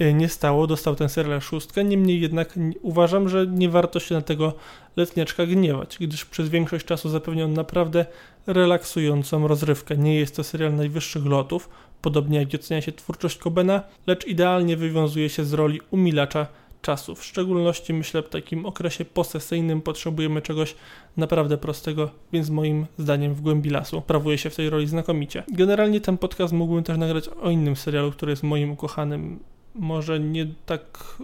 y, 0.00 0.14
nie 0.14 0.28
stało, 0.28 0.66
dostał 0.66 0.96
ten 0.96 1.08
serial 1.08 1.40
szóstkę, 1.40 1.84
niemniej 1.84 2.20
jednak 2.20 2.58
uważam, 2.82 3.28
że 3.28 3.46
nie 3.46 3.68
warto 3.68 4.00
się 4.00 4.14
na 4.14 4.22
tego 4.22 4.54
letniaczka 4.96 5.46
gniewać, 5.46 5.96
gdyż 6.00 6.24
przez 6.24 6.48
większość 6.48 6.86
czasu 6.86 7.08
zapewnia 7.08 7.44
on 7.44 7.52
naprawdę 7.52 8.06
relaksującą 8.46 9.48
rozrywkę. 9.48 9.96
Nie 9.96 10.14
jest 10.14 10.36
to 10.36 10.44
serial 10.44 10.74
najwyższych 10.74 11.26
lotów, 11.26 11.68
podobnie 12.02 12.38
jak 12.38 12.48
ocenia 12.54 12.82
się 12.82 12.92
twórczość 12.92 13.38
Cobena, 13.38 13.82
lecz 14.06 14.26
idealnie 14.26 14.76
wywiązuje 14.76 15.28
się 15.28 15.44
z 15.44 15.52
roli 15.52 15.80
umilacza 15.90 16.46
czasu. 16.82 17.14
W 17.14 17.24
szczególności 17.24 17.92
myślę 17.92 18.22
w 18.22 18.28
takim 18.28 18.66
okresie 18.66 19.04
posesyjnym 19.04 19.82
potrzebujemy 19.82 20.42
czegoś 20.42 20.74
naprawdę 21.16 21.58
prostego, 21.58 22.10
więc 22.32 22.50
moim 22.50 22.86
zdaniem 22.98 23.34
w 23.34 23.40
głębi 23.40 23.70
lasu 23.70 24.00
sprawuje 24.04 24.38
się 24.38 24.50
w 24.50 24.56
tej 24.56 24.70
roli 24.70 24.86
znakomicie. 24.86 25.42
Generalnie 25.52 26.00
ten 26.00 26.18
podcast 26.18 26.52
mógłbym 26.52 26.84
też 26.84 26.98
nagrać 26.98 27.28
o 27.28 27.50
innym 27.50 27.76
serialu, 27.76 28.12
który 28.12 28.32
jest 28.32 28.42
moim 28.42 28.70
ukochanym, 28.70 29.38
może 29.74 30.20
nie 30.20 30.46
tak 30.66 31.14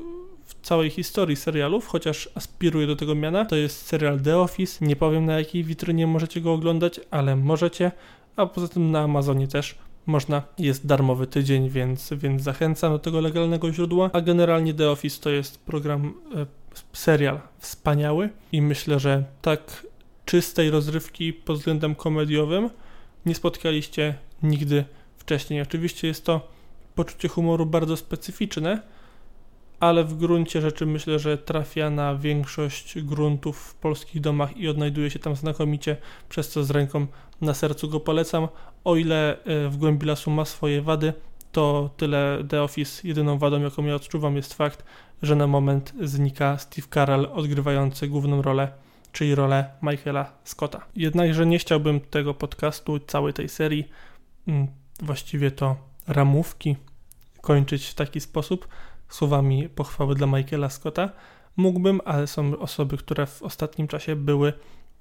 w 0.45 0.55
całej 0.63 0.91
historii 0.91 1.37
serialów, 1.37 1.87
chociaż 1.87 2.29
aspiruję 2.35 2.87
do 2.87 2.97
tego 2.97 3.15
miana. 3.15 3.45
To 3.45 3.57
jest 3.57 3.87
serial 3.87 4.21
The 4.21 4.39
Office. 4.39 4.87
Nie 4.87 4.97
powiem 4.97 5.25
na 5.25 5.39
jakiej 5.39 5.65
witrynie 5.65 6.07
możecie 6.07 6.41
go 6.41 6.53
oglądać, 6.53 7.01
ale 7.11 7.37
możecie, 7.37 7.93
a 8.37 8.47
poza 8.47 8.69
tym 8.69 8.91
na 8.91 9.01
Amazonie 9.01 9.49
też 9.49 9.79
można, 10.07 10.43
jest 10.59 10.87
darmowy 10.87 11.27
tydzień, 11.27 11.71
więc, 11.71 12.13
więc 12.13 12.43
zachęcam 12.43 12.93
do 12.93 12.99
tego 12.99 13.21
legalnego 13.21 13.73
źródła. 13.73 14.11
A 14.13 14.21
generalnie 14.21 14.75
The 14.75 14.91
Office 14.91 15.21
to 15.21 15.31
jest 15.31 15.59
program, 15.59 16.15
e, 16.35 16.47
serial 16.93 17.41
wspaniały 17.59 18.29
i 18.53 18.63
myślę, 18.63 19.01
że 19.01 19.25
tak 19.43 19.87
czystej 20.25 20.71
rozrywki 20.71 21.33
pod 21.33 21.59
względem 21.59 21.95
komediowym 21.95 22.71
nie 23.27 23.35
spotkaliście 23.35 24.15
nigdy 24.43 24.85
wcześniej. 25.17 25.63
Oczywiście 25.63 26.09
jest 26.09 26.25
to 26.25 26.49
poczucie 26.95 27.29
humoru 27.29 27.67
bardzo 27.67 27.97
specyficzne, 27.97 28.83
ale 29.81 30.05
w 30.05 30.17
gruncie 30.17 30.61
rzeczy 30.61 30.87
myślę, 30.87 31.19
że 31.19 31.39
trafia 31.39 31.91
na 31.91 32.15
większość 32.15 33.03
gruntów 33.03 33.59
w 33.59 33.75
polskich 33.75 34.21
domach 34.21 34.57
i 34.57 34.69
odnajduje 34.69 35.11
się 35.11 35.19
tam 35.19 35.37
znakomicie, 35.37 35.97
przez 36.29 36.49
co 36.49 36.65
z 36.65 36.71
ręką 36.71 37.07
na 37.41 37.55
sercu 37.55 37.89
go 37.89 38.01
polecam. 38.01 38.49
O 38.85 38.97
ile 38.97 39.45
e, 39.45 39.69
w 39.69 39.77
głębi 39.77 40.07
lasu 40.07 40.31
ma 40.31 40.45
swoje 40.45 40.83
wady, 40.83 41.13
to 41.53 41.91
tyle 41.97 42.45
The 42.49 42.63
Office. 42.63 43.09
Jedyną 43.09 43.39
wadą, 43.39 43.61
jaką 43.61 43.85
ja 43.85 43.95
odczuwam, 43.95 44.37
jest 44.37 44.55
fakt, 44.55 44.85
że 45.23 45.37
na 45.37 45.47
moment 45.47 45.93
znika 46.03 46.59
Steve 46.59 46.89
Carell 46.95 47.29
odgrywający 47.33 48.09
główną 48.09 48.43
rolę, 48.43 48.73
czyli 49.13 49.35
rolę 49.35 49.71
Michaela 49.83 50.33
Scotta. 50.45 50.87
Jednakże 50.97 51.47
nie 51.47 51.59
chciałbym 51.59 52.01
tego 52.01 52.35
podcastu, 52.35 52.99
całej 52.99 53.33
tej 53.33 53.49
serii, 53.49 53.89
mm, 54.49 54.67
właściwie 55.03 55.51
to 55.51 55.77
ramówki, 56.09 56.77
kończyć 57.41 57.87
w 57.87 57.95
taki 57.95 58.21
sposób, 58.21 58.69
słowami 59.09 59.69
pochwały 59.69 60.15
dla 60.15 60.27
Michaela 60.27 60.71
Scotta. 60.71 61.11
Mógłbym, 61.57 62.01
ale 62.05 62.27
są 62.27 62.59
osoby, 62.59 62.97
które 62.97 63.27
w 63.27 63.43
ostatnim 63.43 63.89
czasie 63.89 64.17
były 64.17 64.53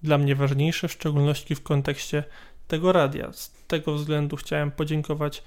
dla 0.04 0.18
mnie 0.18 0.36
ważniejsze, 0.36 0.88
w 0.88 0.92
szczególności 0.92 1.56
w 1.56 1.64
kontekście 1.64 2.24
tego 2.68 2.92
radia. 2.92 3.34
Z 3.34 3.52
tego 3.68 3.94
względu 3.94 4.36
chciałem 4.36 4.72
podziękować 4.72 5.44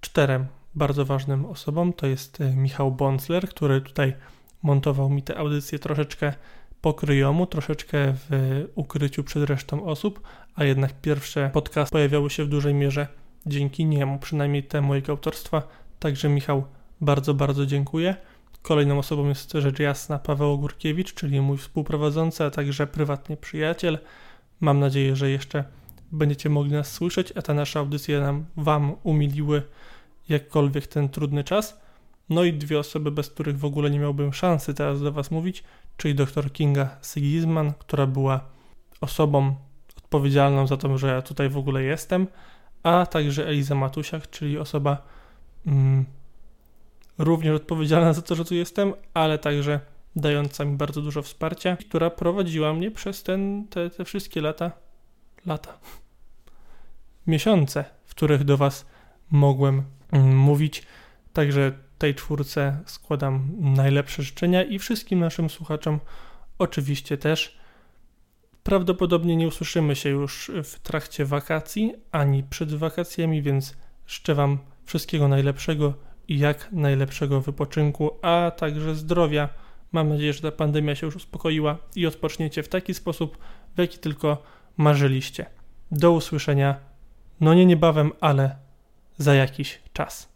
czterem 0.00 0.46
bardzo 0.74 1.04
ważnym 1.04 1.46
osobom. 1.46 1.92
To 1.92 2.06
jest 2.06 2.40
e, 2.40 2.56
Michał 2.56 2.92
Bonsler, 2.92 3.48
który 3.48 3.80
tutaj 3.80 4.14
montował 4.62 5.10
mi 5.10 5.22
te 5.22 5.38
audycje 5.38 5.78
troszeczkę 5.78 6.32
po 6.80 6.94
kryjomu, 6.94 7.46
troszeczkę 7.46 8.14
w 8.14 8.30
ukryciu 8.74 9.24
przed 9.24 9.50
resztą 9.50 9.84
osób, 9.84 10.20
a 10.54 10.64
jednak 10.64 11.00
pierwsze 11.00 11.50
podcasty 11.52 11.92
pojawiały 11.92 12.30
się 12.30 12.44
w 12.44 12.48
dużej 12.48 12.74
mierze 12.74 13.06
dzięki 13.46 13.84
niemu, 13.84 14.18
przynajmniej 14.18 14.62
te 14.62 14.80
mojego 14.80 15.12
autorstwa. 15.12 15.62
Także 15.98 16.28
Michał 16.28 16.64
bardzo, 17.00 17.34
bardzo 17.34 17.66
dziękuję. 17.66 18.16
Kolejną 18.62 18.98
osobą 18.98 19.28
jest 19.28 19.52
rzecz 19.52 19.78
jasna 19.78 20.18
Paweł 20.18 20.52
Ogórkiewicz, 20.52 21.14
czyli 21.14 21.40
mój 21.40 21.58
współprowadzący, 21.58 22.44
a 22.44 22.50
także 22.50 22.86
prywatnie 22.86 23.36
przyjaciel. 23.36 23.98
Mam 24.60 24.80
nadzieję, 24.80 25.16
że 25.16 25.30
jeszcze 25.30 25.64
będziecie 26.12 26.48
mogli 26.48 26.72
nas 26.72 26.92
słyszeć, 26.92 27.32
a 27.36 27.42
te 27.42 27.54
nasze 27.54 27.78
audycje 27.78 28.20
nam 28.20 28.46
Wam 28.56 28.96
umiliły 29.02 29.62
jakkolwiek 30.28 30.86
ten 30.86 31.08
trudny 31.08 31.44
czas. 31.44 31.80
No 32.28 32.44
i 32.44 32.52
dwie 32.52 32.78
osoby, 32.78 33.10
bez 33.10 33.30
których 33.30 33.58
w 33.58 33.64
ogóle 33.64 33.90
nie 33.90 33.98
miałbym 33.98 34.32
szansy 34.32 34.74
teraz 34.74 35.02
do 35.02 35.12
Was 35.12 35.30
mówić, 35.30 35.64
czyli 35.96 36.14
dr 36.14 36.52
Kinga 36.52 36.98
Sigisman, 37.02 37.72
która 37.78 38.06
była 38.06 38.40
osobą 39.00 39.54
odpowiedzialną 39.98 40.66
za 40.66 40.76
to, 40.76 40.98
że 40.98 41.08
ja 41.08 41.22
tutaj 41.22 41.48
w 41.48 41.58
ogóle 41.58 41.82
jestem, 41.82 42.26
a 42.82 43.06
także 43.06 43.46
Eliza 43.46 43.74
Matusiak, 43.74 44.30
czyli 44.30 44.58
osoba 44.58 45.02
mm, 45.66 46.04
również 47.20 47.56
odpowiedzialna 47.56 48.12
za 48.12 48.22
to, 48.22 48.34
że 48.34 48.44
tu 48.44 48.54
jestem, 48.54 48.92
ale 49.14 49.38
także 49.38 49.80
dająca 50.16 50.64
mi 50.64 50.76
bardzo 50.76 51.02
dużo 51.02 51.22
wsparcia, 51.22 51.76
która 51.76 52.10
prowadziła 52.10 52.74
mnie 52.74 52.90
przez 52.90 53.22
ten, 53.22 53.68
te, 53.68 53.90
te 53.90 54.04
wszystkie 54.04 54.40
lata, 54.40 54.72
lata, 55.46 55.78
miesiące, 57.26 57.84
w 58.06 58.10
których 58.10 58.44
do 58.44 58.56
Was 58.56 58.86
mogłem 59.30 59.82
mm, 60.12 60.36
mówić. 60.36 60.82
Także 61.32 61.72
tej 61.98 62.14
czwórce 62.14 62.78
składam 62.86 63.50
najlepsze 63.60 64.22
życzenia 64.22 64.62
i 64.62 64.78
wszystkim 64.78 65.20
naszym 65.20 65.50
słuchaczom 65.50 66.00
oczywiście 66.58 67.18
też. 67.18 67.60
Prawdopodobnie 68.62 69.36
nie 69.36 69.48
usłyszymy 69.48 69.96
się 69.96 70.08
już 70.08 70.50
w 70.64 70.78
trakcie 70.78 71.24
wakacji 71.24 71.94
ani 72.12 72.42
przed 72.42 72.74
wakacjami, 72.74 73.42
więc 73.42 73.76
życzę 74.06 74.34
Wam 74.34 74.58
wszystkiego 74.84 75.28
najlepszego 75.28 75.94
i 76.30 76.38
jak 76.38 76.72
najlepszego 76.72 77.40
wypoczynku, 77.40 78.10
a 78.22 78.52
także 78.56 78.94
zdrowia. 78.94 79.48
Mam 79.92 80.08
nadzieję, 80.08 80.32
że 80.32 80.40
ta 80.40 80.52
pandemia 80.52 80.94
się 80.94 81.06
już 81.06 81.16
uspokoiła 81.16 81.78
i 81.96 82.06
odpoczniecie 82.06 82.62
w 82.62 82.68
taki 82.68 82.94
sposób, 82.94 83.38
w 83.74 83.78
jaki 83.78 83.98
tylko 83.98 84.42
marzyliście. 84.76 85.46
Do 85.90 86.12
usłyszenia, 86.12 86.76
no 87.40 87.54
nie 87.54 87.66
niebawem, 87.66 88.12
ale 88.20 88.56
za 89.18 89.34
jakiś 89.34 89.80
czas. 89.92 90.29